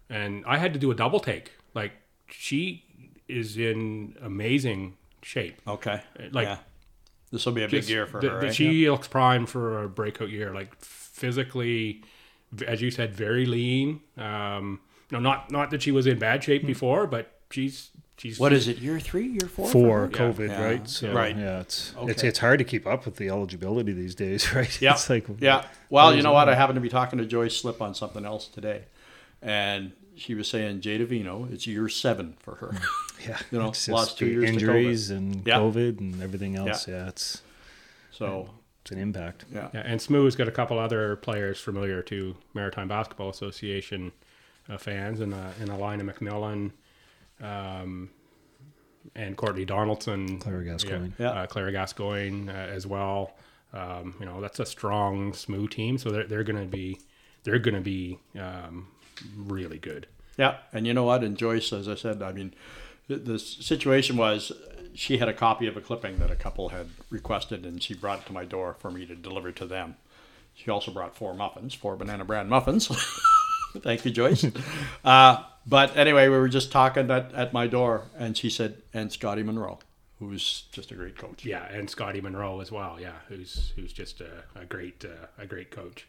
[0.08, 1.52] and I had to do a double take.
[1.74, 1.92] Like
[2.28, 2.84] she
[3.28, 5.60] is in amazing shape.
[5.66, 6.00] Okay.
[6.32, 6.58] Like yeah.
[7.30, 8.40] This will be a big year for the- her.
[8.40, 8.52] the- eh?
[8.52, 10.54] she looks prime for a breakout year.
[10.54, 12.02] Like physically,
[12.66, 14.00] as you said, very lean.
[14.16, 14.80] Um,
[15.10, 18.68] no, not not that she was in bad shape before, but she's she's what is
[18.68, 18.78] it?
[18.78, 19.68] Year three, year four?
[19.70, 20.08] for her?
[20.08, 20.64] COVID, Yeah.
[20.64, 20.88] right?
[20.88, 21.36] So Right.
[21.36, 22.28] yeah, it's it's Okay.
[22.28, 24.80] it's hard to keep up with the eligibility these days, right?
[24.80, 24.92] Yeah.
[24.92, 25.64] It's like Yeah.
[25.90, 26.48] Well, you know what?
[26.48, 28.84] I happened to be talking to Joyce Slip on something else today,
[29.42, 32.76] and she was saying Jada Vino, it's year seven for her.
[33.26, 35.58] yeah, you know, it's lost two the years to injuries and Yeah.
[35.58, 36.86] COVID and everything else.
[36.86, 37.42] Yeah, it's
[38.12, 38.50] So
[38.82, 39.44] it's an impact.
[39.52, 39.70] yeah.
[39.74, 44.12] Yeah, and Smooth's got a couple other players familiar to Maritime Basketball Association
[44.68, 46.70] uh, fans, and uh, and Alina McMillan,
[47.40, 48.10] um,
[49.14, 51.12] and Courtney Donaldson, Clara Gascoigne.
[51.18, 51.40] yeah, Yeah.
[51.42, 53.34] Uh, Clara Gascoigne uh, as well.
[53.72, 57.00] Um, you know, that's a strong Smooth team, so they're they're going to be
[57.42, 58.88] they're going to be um,
[59.36, 60.06] really good.
[60.36, 61.22] Yeah, and you know what?
[61.22, 62.54] And Joyce, as I said, I mean,
[63.08, 64.52] the, the situation was
[64.94, 68.20] she had a copy of a clipping that a couple had requested, and she brought
[68.20, 69.96] it to my door for me to deliver to them.
[70.54, 72.88] She also brought four muffins, four banana brand muffins.
[73.78, 74.46] Thank you, Joyce.
[75.04, 79.10] uh, but anyway, we were just talking at, at my door, and she said, and
[79.10, 79.78] Scotty Monroe,
[80.18, 81.44] who's just a great coach.
[81.44, 82.98] Yeah, and Scotty Monroe as well.
[83.00, 86.06] Yeah, who's who's just a, a great uh, a great coach.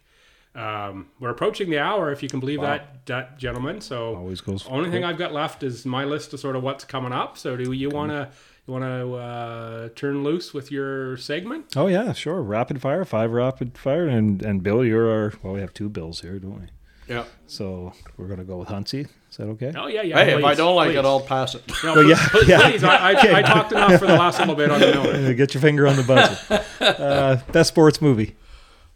[0.55, 3.81] Um, we're approaching the hour, if you can believe that, that, gentlemen.
[3.81, 6.85] So Always goes Only thing I've got left is my list of sort of what's
[6.85, 7.37] coming up.
[7.37, 8.29] So do you want to
[8.65, 11.75] you want to uh, turn loose with your segment?
[11.75, 12.41] Oh yeah, sure.
[12.41, 15.33] Rapid fire, five rapid fire, and and Bill, you're our.
[15.43, 16.67] Well, we have two Bills here, don't we?
[17.13, 17.25] Yeah.
[17.47, 19.09] So we're gonna go with Huntsy.
[19.35, 19.73] Is that okay?
[19.75, 20.23] Oh yeah, yeah.
[20.23, 20.99] Hey, if I don't like please.
[20.99, 21.63] it, I'll pass it.
[21.83, 22.69] No, Well, yeah, pl- yeah.
[22.69, 22.83] please.
[22.85, 23.09] I, I,
[23.39, 25.13] I talked enough for the last little bit on the Miller.
[25.29, 26.63] Uh, Get your finger on the buzzer.
[26.79, 28.37] uh, best sports movie.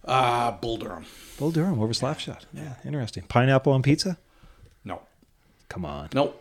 [0.07, 1.05] Ah, Bull Durham.
[1.37, 2.45] Bull Durham over Slapshot.
[2.53, 3.23] Yeah, interesting.
[3.27, 4.17] Pineapple on pizza.
[4.85, 5.01] No.
[5.67, 6.07] Come on.
[6.13, 6.35] No.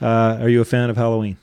[0.00, 1.36] Uh, are you a fan of Halloween?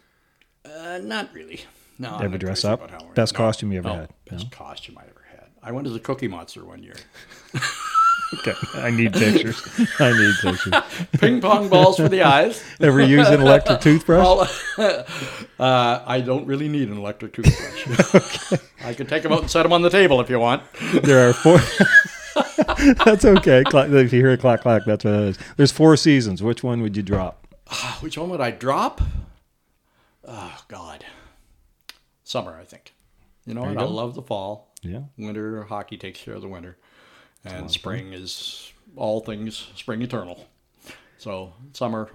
[0.64, 1.60] Uh, not really.
[1.98, 2.12] No.
[2.16, 2.90] I'm Ever dress up?
[3.14, 3.38] Best No.
[3.38, 3.96] costume you ever No.
[3.96, 4.10] had?
[4.30, 4.58] Best No?
[4.58, 5.48] costume I ever had.
[5.62, 6.96] I went as a Cookie Monster one year.
[8.34, 9.62] Okay, I need pictures.
[10.00, 10.74] I need pictures.
[11.20, 12.64] Ping pong balls for the eyes.
[12.80, 14.24] Ever use an electric toothbrush?
[14.24, 14.42] All,
[15.60, 18.16] uh, I don't really need an electric toothbrush.
[18.16, 18.64] okay.
[18.84, 20.62] I can take them out and set them on the table if you want.
[21.04, 21.58] There are four.
[23.04, 23.64] that's okay.
[23.66, 25.40] If you hear a clack clack, that's what it is.
[25.58, 26.44] There's four seasons.
[26.44, 27.48] Which one would you drop?
[28.00, 29.02] Which one would I drop?
[30.24, 31.04] Oh God,
[32.24, 32.58] summer.
[32.60, 32.94] I think.
[33.46, 34.72] You know you I love the fall.
[34.84, 35.02] Yeah.
[35.18, 36.78] Winter hockey takes care of the winter,
[37.46, 40.48] and spring is all things spring eternal.
[41.18, 42.10] So summer,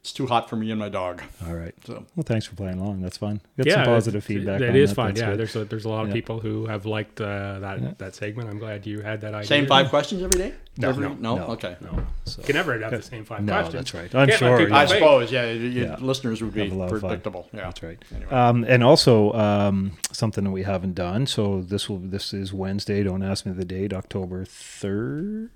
[0.00, 1.22] it's too hot for me and my dog.
[1.46, 1.74] All right.
[1.84, 3.02] So Well, thanks for playing along.
[3.02, 3.40] That's fun.
[3.56, 4.60] Get yeah, some positive feedback.
[4.60, 4.94] That on is that.
[4.94, 5.06] fun.
[5.08, 5.38] That's Yeah, good.
[5.40, 6.14] there's a, there's a lot of Yeah.
[6.14, 8.48] people who have liked uh, that that segment.
[8.48, 9.46] I'm glad you had that idea.
[9.46, 10.54] same five questions every day.
[10.78, 11.44] No, Every- no, no, no.
[11.54, 11.76] Okay.
[11.80, 13.72] No, So- can never have the same five No, questions.
[13.74, 14.14] that's right.
[14.14, 14.76] I'm Can't sure, yeah.
[14.76, 15.96] I suppose, yeah, you, Yeah.
[15.98, 17.08] listeners would be Have a lot of fun.
[17.10, 17.48] predictable.
[17.52, 17.98] Yeah, That's right.
[18.14, 18.30] Anyway.
[18.30, 21.26] Um, and also um, something that we haven't done.
[21.26, 23.02] So this will this is Wednesday.
[23.02, 23.92] Don't ask me the date.
[23.92, 25.50] October third.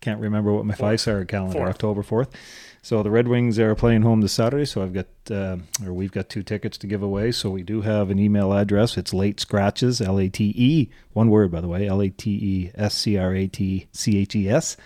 [0.00, 1.58] Can't remember what my five star calendar.
[1.58, 1.68] Fourth.
[1.70, 2.30] October fourth.
[2.82, 4.64] So the Red Wings are playing home this Saturday.
[4.64, 7.30] So I've got uh, or we've got two tickets to give away.
[7.30, 8.96] So we do have an email address.
[8.96, 10.00] It's late scratches.
[10.00, 10.88] L A T E.
[11.12, 11.86] One word by the way.
[11.86, 14.76] L A T E S C R A T C H E S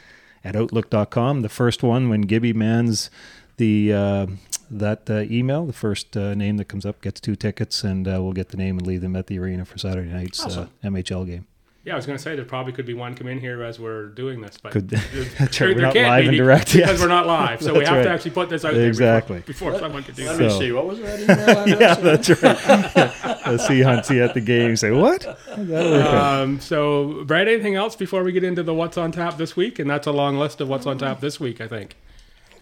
[0.43, 1.43] at outlook.com.
[1.43, 3.11] The first one when Gibby mans
[3.59, 4.27] the uh,
[4.71, 8.21] that uh, email, the first uh, name that comes up gets two tickets, and uh,
[8.21, 10.71] we'll get the name and leave them at the arena for Saturday night's Awesome.
[10.83, 11.47] uh, MHL game.
[11.85, 13.79] Yeah, I was going to say there probably could be one come in here as
[13.79, 15.01] we're doing this, but Could- there,
[15.39, 16.99] That's there- right, we're there not live be and direct because yet.
[16.99, 17.61] we're not live.
[17.61, 19.41] So we That's have to actually put this out there Exactly.
[19.41, 20.45] before, before someone could do Let that.
[20.45, 20.73] me see.
[20.73, 23.47] What was that email yeah, that's right.
[23.47, 24.77] Let's See Huntsy at the game.
[24.77, 25.25] Say what?
[25.25, 26.41] How'd that work out?
[26.43, 29.79] Um, so, Brad, anything else before we get into the what's on tap this week?
[29.79, 31.97] And that's a long list of what's on tap this week, I think.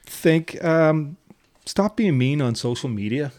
[0.05, 1.17] think um,
[1.65, 3.31] stop being mean on social media.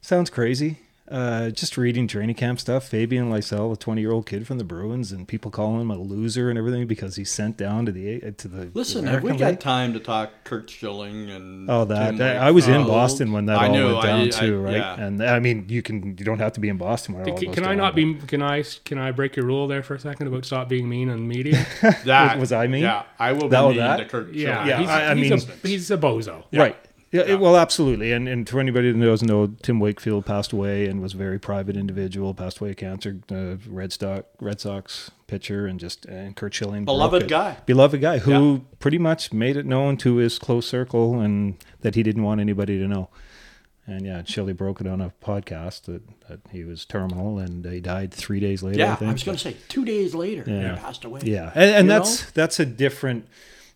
[0.00, 0.78] Sounds crazy.
[1.06, 2.88] Uh, just reading training camp stuff.
[2.88, 5.98] Fabian Lysell, a 20 year old kid from the Bruins, and people calling him a
[5.98, 8.70] loser and everything because he's sent down to the to the.
[8.72, 12.38] Listen, have we American got time to talk Curt Schilling and Oh, that, Tim that-
[12.38, 14.76] I was in Boston when that I all knew, went down I- I- too, right?
[14.76, 14.98] yeah.
[14.98, 17.38] And I mean, you can you don't have to be in Boston when it all
[17.38, 18.14] Can, can I down, not but- be?
[18.26, 18.62] Can I?
[18.86, 21.66] Can I break your rule there for a second about stop being mean on media?
[22.06, 22.82] That Was I mean?
[22.82, 23.96] Yeah, I will That was mean that?
[23.98, 24.68] to Curt Yeah, Schilling.
[24.68, 26.44] Yeah, He's, I- I he's mean- a, he's a bozo.
[26.50, 26.76] Right.
[27.14, 27.34] Yeah, Yeah.
[27.36, 28.10] well, absolutely.
[28.12, 31.38] And and to anybody that doesn't know, Tim Wakefield passed away and was a very
[31.38, 32.34] private individual.
[32.34, 33.20] Passed away of cancer.
[33.30, 37.56] Uh, Red Sox Red Sox pitcher and just and Curt Schilling, Beloved guy.
[37.66, 42.02] beloved guy who pretty much made it known to his close circle and that he
[42.02, 43.08] didn't want anybody to know.
[43.86, 47.80] And yeah, Shelley broke it on a podcast that, that he was terminal and he
[47.80, 48.82] died three days later.
[48.82, 49.10] I Yeah, think.
[49.10, 50.74] I was going to say two days later Yeah.
[50.74, 51.20] he passed away.
[51.22, 52.28] Yeah, and, and that's know?
[52.34, 53.28] that's a different.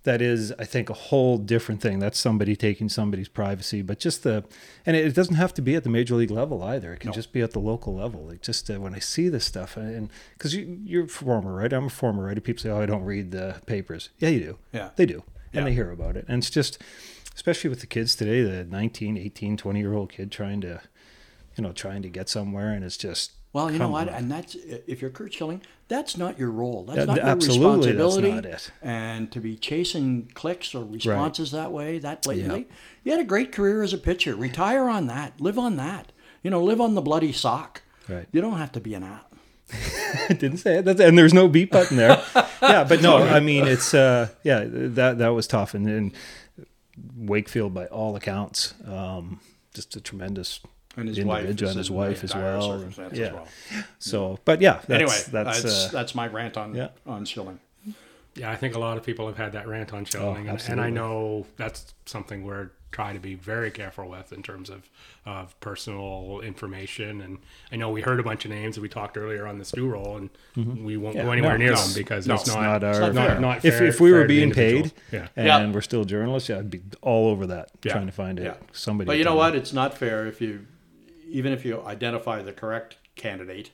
[0.08, 1.98] That is, I think, a whole different thing.
[1.98, 4.42] That's somebody taking somebody's privacy, but just the,
[4.86, 6.94] and it, doesn't have to be at the major league level either.
[6.94, 8.24] It can just be at the local level.
[8.24, 11.70] Like just uh, when I see this stuff, and because you, you're a former, right?
[11.70, 12.42] I'm a former, right?
[12.42, 14.58] People say, "Oh, I don't read the papers." Yeah, you do.
[14.72, 14.90] Yeah.
[14.96, 15.64] they do, and Yeah.
[15.64, 16.24] they hear about it.
[16.26, 16.78] And it's just,
[17.34, 20.80] especially with the kids today, the 19, 18, 20 year old kid trying to,
[21.54, 23.32] you know, trying to get somewhere, and it's just.
[23.52, 24.08] Well, you know what?
[24.08, 24.54] And that's
[24.86, 26.84] if you're Curt Schilling, that's not your role.
[26.84, 28.32] That's not your absolutely, that's responsibility.
[28.32, 28.70] not it.
[28.82, 32.68] And to be chasing clicks or responses that way, that blatantly,
[33.04, 34.36] you had a great career as a pitcher.
[34.36, 35.40] Retire on that.
[35.40, 36.12] Live on that.
[36.42, 37.82] You know, live on the bloody sock.
[38.08, 38.26] Right.
[38.32, 39.34] You don't have to be an app.
[40.28, 40.84] I didn't say it.
[40.84, 42.22] That's, and there's no beat button there.
[42.62, 46.12] yeah, but no, I mean it's uh yeah that that was tough and then
[47.16, 49.40] Wakefield by all accounts um
[49.74, 50.60] just a tremendous
[50.98, 52.84] And his wife, individual is and his wife as well.
[53.12, 53.26] Yeah.
[53.26, 53.48] as well.
[53.98, 56.88] So, but yeah, that's, Anyway, that's, that's uh, that's my rant on yeah.
[57.06, 57.60] on Schilling.
[58.34, 60.80] Yeah, I think a lot of people have had that rant on Schilling, and, and
[60.80, 64.88] I know that's something we're trying to be very careful with in terms of
[65.26, 67.20] of personal information.
[67.20, 67.38] And
[67.72, 69.88] I know we heard a bunch of names that we talked earlier on the STU
[69.88, 70.30] role, and
[70.84, 73.00] we won't Yeah, go anywhere no, near them because no, it's it's not, not our
[73.00, 73.40] not not, fair.
[73.40, 75.28] not if fair- if we were being paid yeah.
[75.36, 75.70] and Yeah.
[75.72, 77.92] we're still journalists, yeah, I'd be all over that Yeah.
[77.92, 78.44] trying to find it.
[78.44, 78.54] Yeah.
[78.72, 79.06] Somebody.
[79.06, 79.54] But you know what?
[79.56, 80.64] It's not fair if you,
[81.28, 83.70] even if you identify the correct candidate,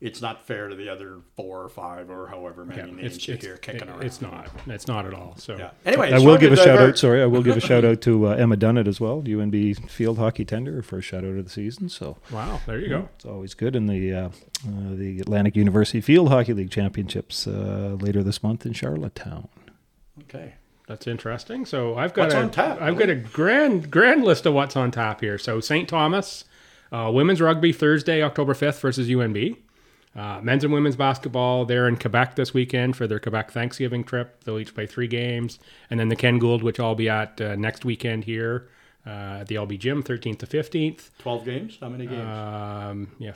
[0.00, 3.58] it's not fair to the other four or five or however many names you hear
[3.58, 4.02] kicking it- around.
[4.04, 4.48] It's not.
[4.66, 5.34] It's not at all.
[5.36, 5.70] So Yeah.
[5.84, 6.96] Anyway, I will give a to shout out.
[6.96, 10.16] Sorry, I will give a shout out to uh, Emma Dunnett as well, UNB field
[10.16, 11.90] hockey tender, for a shout out of the season.
[11.90, 13.08] So wow, there you go.
[13.16, 13.76] it's always good.
[13.76, 18.64] in the uh, uh, the Atlantic University Field Hockey League Championships uh, later this month
[18.64, 19.48] in Charlottetown.
[20.22, 20.54] Okay.
[20.86, 21.66] That's interesting.
[21.66, 24.76] So I've got What's a, on tap, I've got a grand grand list of what's
[24.76, 25.38] on tap here.
[25.38, 25.88] So St.
[25.88, 26.44] Thomas,
[26.92, 29.56] uh, women's rugby Thursday, October fifth versus UNB.
[30.16, 34.42] Uh, men's and women's basketball, they're in Quebec this weekend for their Quebec Thanksgiving trip.
[34.42, 35.60] They'll each play three games.
[35.88, 38.68] And then the Ken Gould, which I'll be at uh, next weekend here
[39.06, 41.10] uh, at the LB Gym, 13th to 15th.
[41.18, 41.78] 12 games?
[41.80, 42.28] How many games?
[42.28, 43.34] Um, yeah,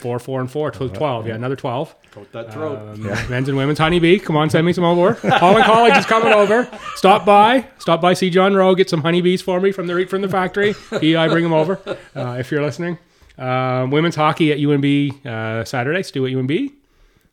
[0.00, 0.70] four, four, and four.
[0.70, 1.26] 12.
[1.26, 1.94] Yeah, another 12.
[2.10, 2.78] Coat that throat.
[2.78, 4.18] Um, Men's and women's honeybee.
[4.18, 5.14] Come on, send me some over.
[5.14, 6.68] Holland College is coming over.
[6.96, 7.66] Stop by.
[7.78, 8.14] Stop by.
[8.14, 8.74] See John Rowe.
[8.74, 10.74] Get some honeybees for me from the from the factory.
[11.00, 11.78] He, I bring them over.
[12.16, 12.98] Uh, if you're listening.
[13.38, 16.02] Um, women's hockey at UNB uh, Saturday.
[16.02, 16.72] STU at UNB.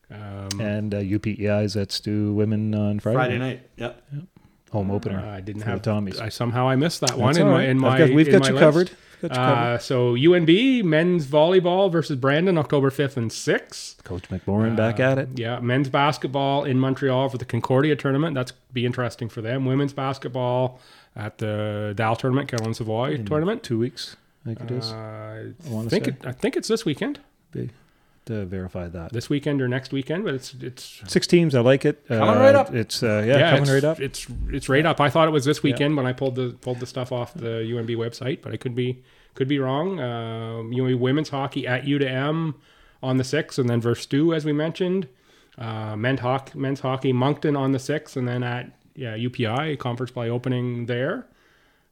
[0.09, 3.15] Um, And uh, UPEI's at STU Women on Friday.
[3.17, 3.69] Friday night.
[3.77, 4.03] Yep.
[4.71, 5.19] Home opener.
[5.19, 6.19] I didn't have the Tommies.
[6.21, 7.97] I somehow I missed that one That's in all my in my.
[7.97, 8.61] got- we've in got my you list.
[8.63, 8.91] covered.
[9.22, 9.38] Got you.
[9.41, 14.03] Uh, so UNB men's volleyball versus Brandon October fifth and sixth.
[14.03, 15.30] Coach McLaurin back at it.
[15.36, 18.36] Yeah, men's basketball in Montreal for the Concordia tournament.
[18.36, 19.65] That's be interesting for them.
[19.65, 20.80] Women's basketball
[21.15, 23.63] at the Dal tournament, Carolyn Savoy tournament.
[23.63, 24.15] Two weeks,
[24.45, 24.91] I think it is.
[24.91, 24.95] Uh,
[25.65, 27.20] I wanna think it, I think it's this weekend,
[27.51, 27.72] Be-
[28.28, 29.11] to verify that.
[29.11, 30.23] this weekend or next weekend.
[30.23, 31.55] But it's it's Six teams.
[31.55, 32.07] I like it.
[32.07, 32.73] Coming Uh, right up.
[32.73, 33.99] It's uh, yeah, coming it's, right up.
[33.99, 35.01] It's it's right up.
[35.01, 37.63] I thought it was this weekend when I pulled the pulled the stuff off the
[37.73, 39.03] UNB website, but I could be
[39.36, 39.99] could be wrong.
[39.99, 42.55] Um, UNB women's hockey at U to M
[43.03, 45.07] on the sixth, and then versus STU as we mentioned.
[45.57, 50.11] Uh, men's hockey, men's hockey Moncton on the sixth, and then at yeah UPEI conference
[50.11, 51.25] play opening there.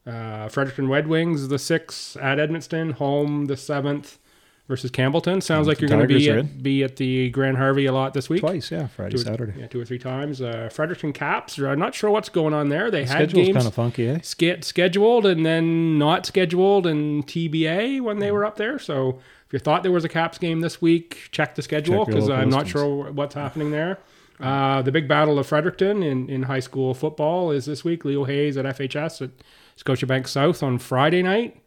[0.05, 4.19] Uh, Fredericton Red Wings the sixth at Edmundston, home the seventh
[4.67, 5.41] versus Campbellton.
[5.43, 8.29] Sounds like you're going to be at, be at the Grant Harvey a lot this
[8.29, 8.41] week.
[8.41, 9.59] Twice, yeah, Friday, Two Saturday.
[9.59, 10.41] Yeah, two or three times.
[10.41, 11.59] Uh, Fredericton Caps.
[11.59, 12.89] I'm not sure what's going on there.
[12.89, 14.19] They had Schedule's games kind of funky, eh?
[14.21, 18.79] ske- scheduled and then not scheduled and TBA when they were up there.
[18.79, 22.29] So if you thought there was a Caps game this week, check the schedule because
[22.29, 23.99] I'm not sure what's happening there.
[24.39, 28.03] Uh, the big battle of Fredericton in, in high school football is this week.
[28.03, 29.29] Leo Hayes at FHS at
[29.77, 31.61] Scotiabank South on Friday night.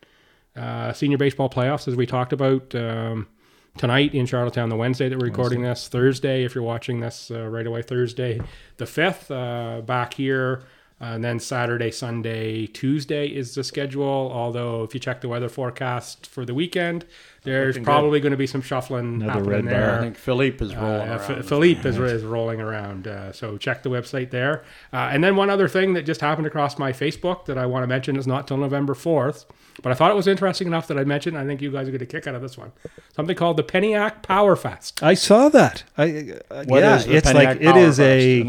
[0.59, 3.29] Uh, senior baseball playoffs, as we talked about um,
[3.77, 5.87] tonight in Charlottetown, the Wednesday that we're recording this.
[5.89, 8.41] Thursday, if you're watching this uh, right away, Thursday
[8.77, 10.65] the 5th, uh, back here.
[11.01, 14.33] And then Saturday, Sunday, Tuesday is the schedule.
[14.35, 17.05] Although, if you check the weather forecast for the weekend,
[17.45, 19.73] there's Looking probably going to be some shuffling Another happening red bar.
[19.75, 19.99] there.
[19.99, 21.39] I think Philippe is rolling Uh, around.
[21.39, 23.07] F- Philippe is, is rolling around.
[23.07, 24.65] Uh, so check the website there.
[24.93, 27.85] Uh, and then one other thing that just happened across my Facebook that I want
[27.85, 29.45] to mention is not till November 4th.
[29.81, 31.39] But I thought it was interesting enough that I mentioned.
[31.39, 32.73] I think you guys are going to kick out of this one.
[33.15, 35.01] Something called the Penniac Power Fest.
[35.01, 35.85] I saw that.
[35.97, 38.01] I uh, What yeah, is the it's Penniac like it Power is Fest?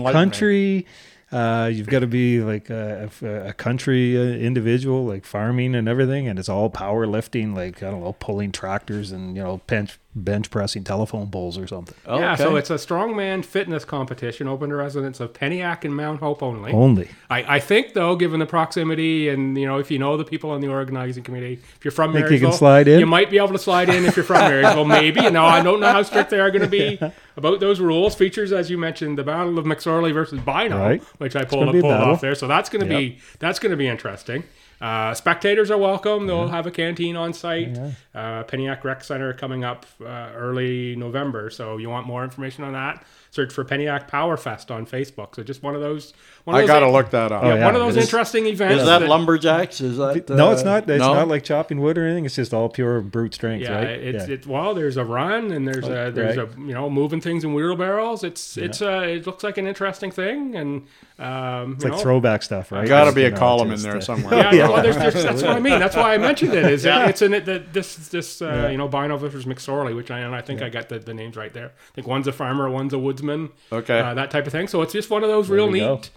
[0.08, 0.76] a country.
[0.78, 0.86] me.
[1.32, 3.10] Uh, you've got to be like a,
[3.46, 8.02] a country uh, individual, like farming and everything, and it's all powerlifting, like I don't
[8.02, 11.96] know, pulling tractors and you know bench bench pressing telephone poles or something.
[12.08, 16.20] Oh, yeah, so it's a strongman fitness competition open to residents of Penniac and Mount
[16.20, 16.72] Hope only.
[16.72, 20.26] Only I, I think though, given the proximity and you know, if you know the
[20.26, 23.00] people on the organizing committee, if you're from Think you can slide in?
[23.00, 24.86] You might be able to slide in if you're from Marysville.
[24.86, 25.22] Maybe.
[25.22, 27.00] You know, I don't know how strict they are going to be
[27.38, 28.16] about those rules.
[28.16, 31.04] Features, as you mentioned, the Battle of McSorley versus Bino, Right.
[31.20, 32.34] which I pulled, be a pulled off there.
[32.36, 34.44] So that's going to be that's going to be interesting.
[34.82, 36.26] Uh, spectators are welcome.
[36.28, 37.78] They'll have a canteen on site.
[38.16, 41.50] Uh, Penniac Rec Center coming up uh, early November.
[41.50, 43.04] So you want more information on that?
[43.32, 45.36] Search for Penniac Power Fest on Facebook.
[45.36, 46.14] So just one of those.
[46.46, 47.44] One of I those gotta look that up.
[47.44, 47.66] yeah, Oh, yeah.
[47.66, 48.82] one of those Is- interesting events.
[48.82, 49.82] Is that lumberjacks?
[49.82, 50.90] Is that no, uh, it's not.
[50.90, 51.14] It's no?
[51.14, 52.26] not like chopping wood or anything.
[52.26, 53.88] It's just all pure brute strength, Yeah, right?
[53.88, 54.34] it's yeah.
[54.34, 54.74] it's well.
[54.74, 56.50] There's a run and there's a there's right.
[56.58, 58.24] a you know moving things in wheelbarrows.
[58.24, 60.88] It's it's uh it looks like an interesting thing and
[61.20, 62.88] um It's you like know, throwback stuff, right?
[62.88, 64.34] Got to Like, be you a know, column in just, there uh, somewhere.
[64.40, 64.70] Yeah, yeah.
[64.70, 65.78] Well, there's, there's, that's what I mean.
[65.80, 66.66] That's why I mentioned it.
[66.66, 70.10] Is it, it's in it that this this uh, you know Bino versus McSorley, which
[70.10, 71.68] I and I think I got the, the names right there.
[71.68, 73.50] I think one's a farmer, one's a woodsman.
[73.72, 74.00] Okay.
[74.00, 74.68] uh, that type of thing.
[74.68, 76.10] So it's just one of those real neat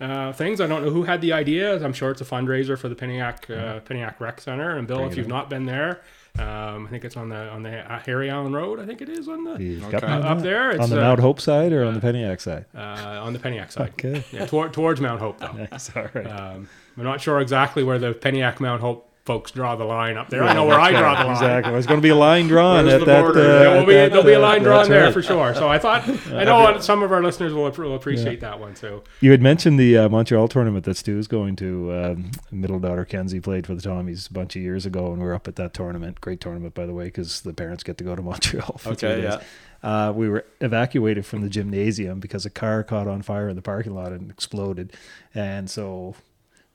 [0.00, 0.60] uh, things.
[0.60, 1.82] I don't know who had the idea.
[1.84, 4.76] I'm sure it's a fundraiser for the Penniac uh, Penniac Rec Center.
[4.76, 6.00] And Bill, if you've not been there,
[6.38, 8.78] um, I think it's on the on the uh, Harry Allen Road.
[8.80, 10.06] I think it is on the Okay.
[10.06, 10.70] uh, up there.
[10.70, 12.64] It's on the uh, Mount Hope side or on the Penniac side?
[12.74, 13.90] uh, on the Penniac side.
[13.90, 14.24] Okay.
[14.32, 15.52] Yeah, toward, towards Mount Hope though.
[15.70, 15.94] Nice.
[15.96, 16.26] All right.
[16.26, 20.28] Um, I'm not sure exactly where the Penniac Mount Hope folks draw the line up
[20.30, 20.42] there.
[20.42, 21.32] I know where I draw the line.
[21.32, 21.72] Exactly.
[21.72, 23.24] There's going to be a line drawn Where's at the that.
[23.24, 25.12] Uh, There will be, at there'll be a line uh, drawn that's there right.
[25.12, 25.54] for sure.
[25.54, 28.74] So I thought I know some of our listeners will, will appreciate that one.
[28.76, 31.92] So You had mentioned the uh, Montreal tournament that STU's going to.
[31.92, 35.28] Um, middle daughter Kenzie played for the Tommies a bunch of years ago, and we
[35.28, 36.20] are up at that tournament.
[36.20, 39.08] Great tournament, by the way, because the parents get to go to Montreal for three
[39.10, 39.34] Okay, days.
[39.82, 43.62] Uh, we were evacuated from the gymnasium because a car caught on fire in the
[43.62, 44.92] parking lot and exploded,
[45.34, 46.14] and so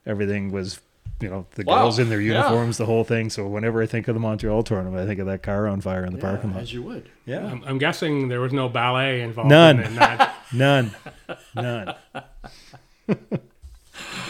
[0.06, 0.80] everything was.
[1.22, 2.36] You know the Wow, girls in their yeah.
[2.44, 3.30] uniforms, the whole thing.
[3.30, 6.06] So whenever I think of the Montreal tournament, I think of that car on fire
[6.06, 6.62] in the parking lot.
[6.64, 7.10] as you would.
[7.26, 9.50] Yeah, I'm, I'm guessing there was no ballet involved.
[9.50, 9.80] None.
[9.80, 10.36] In that.
[10.54, 10.92] none,
[11.56, 11.96] none.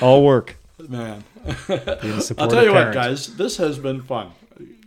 [0.01, 0.57] All work.
[0.87, 1.23] Man,
[1.67, 4.31] Being a I'll tell you what, guys, this has been fun.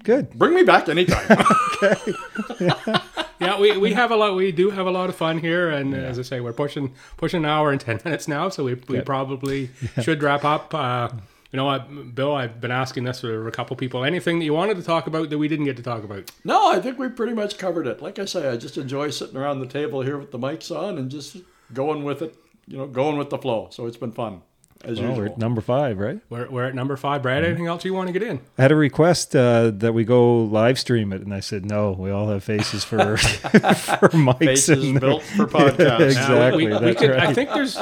[0.05, 0.31] Good.
[0.31, 1.45] Bring me back anytime.
[1.83, 2.95] okay.
[3.41, 4.35] Yeah, we, we have a lot.
[4.35, 6.95] We do have a lot of fun here, and uh, as I say, we're pushing
[7.16, 9.70] pushing an hour and ten minutes now, so we, we probably
[10.03, 10.75] should wrap up.
[10.75, 11.09] Uh,
[11.51, 12.35] you know what, Bill?
[12.35, 14.05] I've been asking this for a couple people.
[14.05, 16.31] Anything that you wanted to talk about that we didn't get to talk about?
[16.45, 18.03] no, I think we pretty much covered it.
[18.03, 20.99] Like I say, I just enjoy sitting around the table here with the mics on
[20.99, 21.39] and just
[21.73, 22.35] going with it.
[22.66, 23.69] You know, going with the flow.
[23.70, 24.43] So it's been fun
[24.85, 26.21] as Well, we're at number five, right?
[26.31, 27.21] We're, we're at number five.
[27.23, 28.41] Brad, anything else you want to get in?
[28.57, 31.93] I had a request uh, that we go live stream it, and I said no.
[31.93, 34.39] We all have faces for for mics.
[34.39, 36.01] Faces and- built for podcasts.
[36.07, 36.67] exactly.
[36.67, 37.21] we, we that's could, right.
[37.29, 37.77] I think there's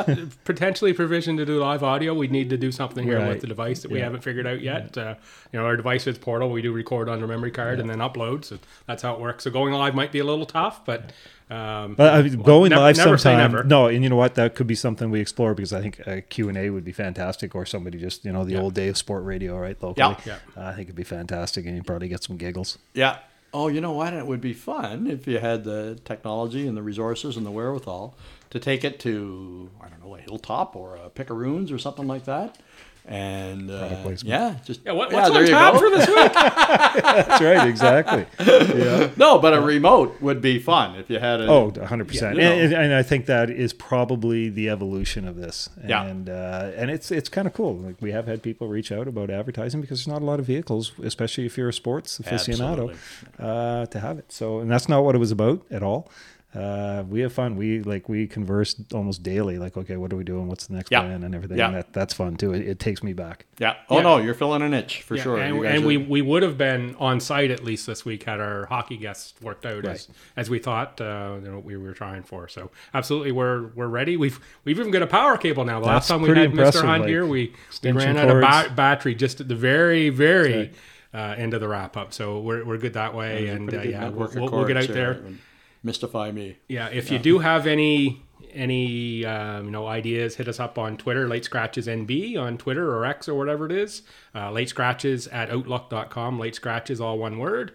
[0.45, 2.15] potentially provision to do live audio.
[2.15, 3.29] We need to do something here Right.
[3.29, 4.97] with the device that we haven't figured out yet.
[4.97, 5.15] Uh,
[5.53, 6.51] you know, our device is portal.
[6.51, 8.45] We do record on the memory card and then upload.
[8.45, 9.45] So that's how it works.
[9.45, 11.13] So going live might be a little tough, but
[11.51, 13.53] um, But I mean, going nev- live never say sometime.
[13.53, 13.65] never.
[13.65, 14.35] No, and you know what?
[14.35, 16.93] That could be something we explore because I think a Q and A would be
[16.93, 19.81] fantastic, or somebody just you know the old day of sport radio, right?
[19.83, 20.39] Locally, Yeah.
[20.57, 20.63] Yeah.
[20.63, 22.79] Uh, I think it'd be fantastic, and you would probably get some giggles.
[22.95, 23.19] Yeah.
[23.55, 24.13] Oh, you know what?
[24.13, 28.15] It would be fun if you had the technology and the resources and the wherewithal
[28.51, 32.25] to take it to I don't know a hilltop or a Picaroons or something like
[32.25, 32.59] that.
[33.09, 35.79] And uh, yeah, just yeah, what, what's there on you tap go.
[35.79, 36.33] for this week?
[36.33, 38.27] That's right, exactly.
[38.41, 39.11] yeah.
[39.17, 41.47] No, but a remote would be fun if you had a.
[41.47, 42.37] Oh, 100%.
[42.37, 42.41] know.
[42.41, 45.71] and, and I think that is probably the evolution of this.
[45.87, 46.03] Yeah.
[46.03, 47.77] And uh, and it's it's kind of cool.
[47.77, 50.47] Like we have had people reach out about advertising because there's not a lot of
[50.47, 52.97] vehicles, especially if you're a sports aficionado,
[53.39, 54.33] uh, to have it.
[54.33, 56.11] So, and that's not what it was about at all.
[56.57, 57.57] Uh, we have fun.
[57.57, 59.59] We like we converse almost daily.
[59.59, 60.49] Like, okay, what are we doing?
[60.49, 61.01] What's the next Yeah.
[61.03, 61.59] plan and everything?
[61.59, 61.67] Yeah.
[61.67, 62.53] And that that's fun too.
[62.55, 63.45] It, it takes me back.
[63.59, 63.75] Yeah.
[63.91, 64.03] Oh Yeah.
[64.03, 65.39] no, you're filling an itch for Yeah, sure.
[65.39, 68.41] And, and are- we, we would have been on site at least this week had
[68.41, 72.23] our hockey guests worked out as, as we thought uh, you know, we were trying
[72.23, 72.49] for.
[72.49, 74.17] So absolutely, we're we're ready.
[74.17, 75.81] We've we've even got a power cable now.
[75.81, 76.45] The last time we had Mr.
[76.53, 79.55] impressive, Hunt like, here, we, we extension ran out of ba- battery just at the
[79.55, 80.73] very very
[81.13, 82.13] uh, end of the wrap up.
[82.13, 83.49] So we're, we're good that way.
[83.49, 85.15] And uh, yeah, we'll, we'll, we'll get out cords there.
[85.15, 85.39] that would
[85.87, 86.59] Mystify me.
[86.69, 88.23] Yeah, if you do have any
[88.53, 92.93] any um, you know ideas, hit us up on Twitter, Late Scratches NB on Twitter
[92.95, 94.03] or X or whatever it is.
[94.35, 96.39] Uh, late Scratches at Outlook.com.
[96.41, 97.73] Late Scratches, all one word.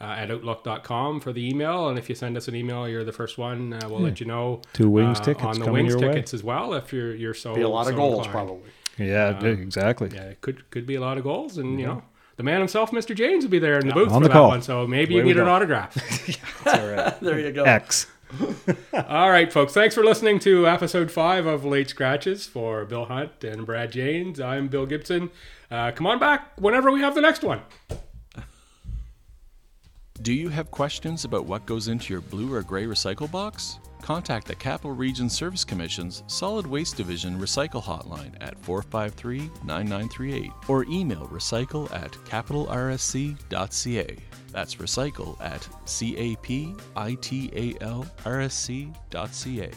[0.00, 3.12] Uh, at Outlook.com for the email, and if you send us an email, you're the
[3.12, 3.72] first one.
[3.72, 4.60] Uh, we'll let you know.
[4.74, 6.08] Two Wings uh, tickets on the Wings your way.
[6.08, 6.74] tickets as well.
[6.74, 8.48] If you're you're so Be a lot so of goals inclined.
[8.48, 8.70] probably.
[8.98, 10.10] Yeah, exactly.
[10.12, 12.02] Yeah, it could could be a lot of goals, and you know.
[12.36, 13.14] The man himself, Mr.
[13.14, 14.48] Janes, will be there in the booth On for the that call.
[14.48, 15.52] one, so maybe Away you we get an go.
[15.52, 15.94] autograph.
[17.20, 17.62] There you go.
[17.64, 18.06] X.
[19.08, 19.72] All right, folks.
[19.72, 24.40] Thanks for listening to episode five of Late Scratches for Bill Hunt and Brad Janes.
[24.40, 25.30] I'm Bill Gibson.
[25.70, 27.60] Uh, come on back whenever we have the next one.
[30.22, 33.78] Do you have questions about what goes into your blue or gray recycle box?
[34.04, 40.84] Contact the Capital Region Service Commission's Solid Waste Division Recycle Hotline at 453 9938 or
[40.84, 44.18] email recycle at capitalrsc.ca.
[44.52, 49.62] That's recycle at c a p i t a l r s c dot c
[49.62, 49.70] a.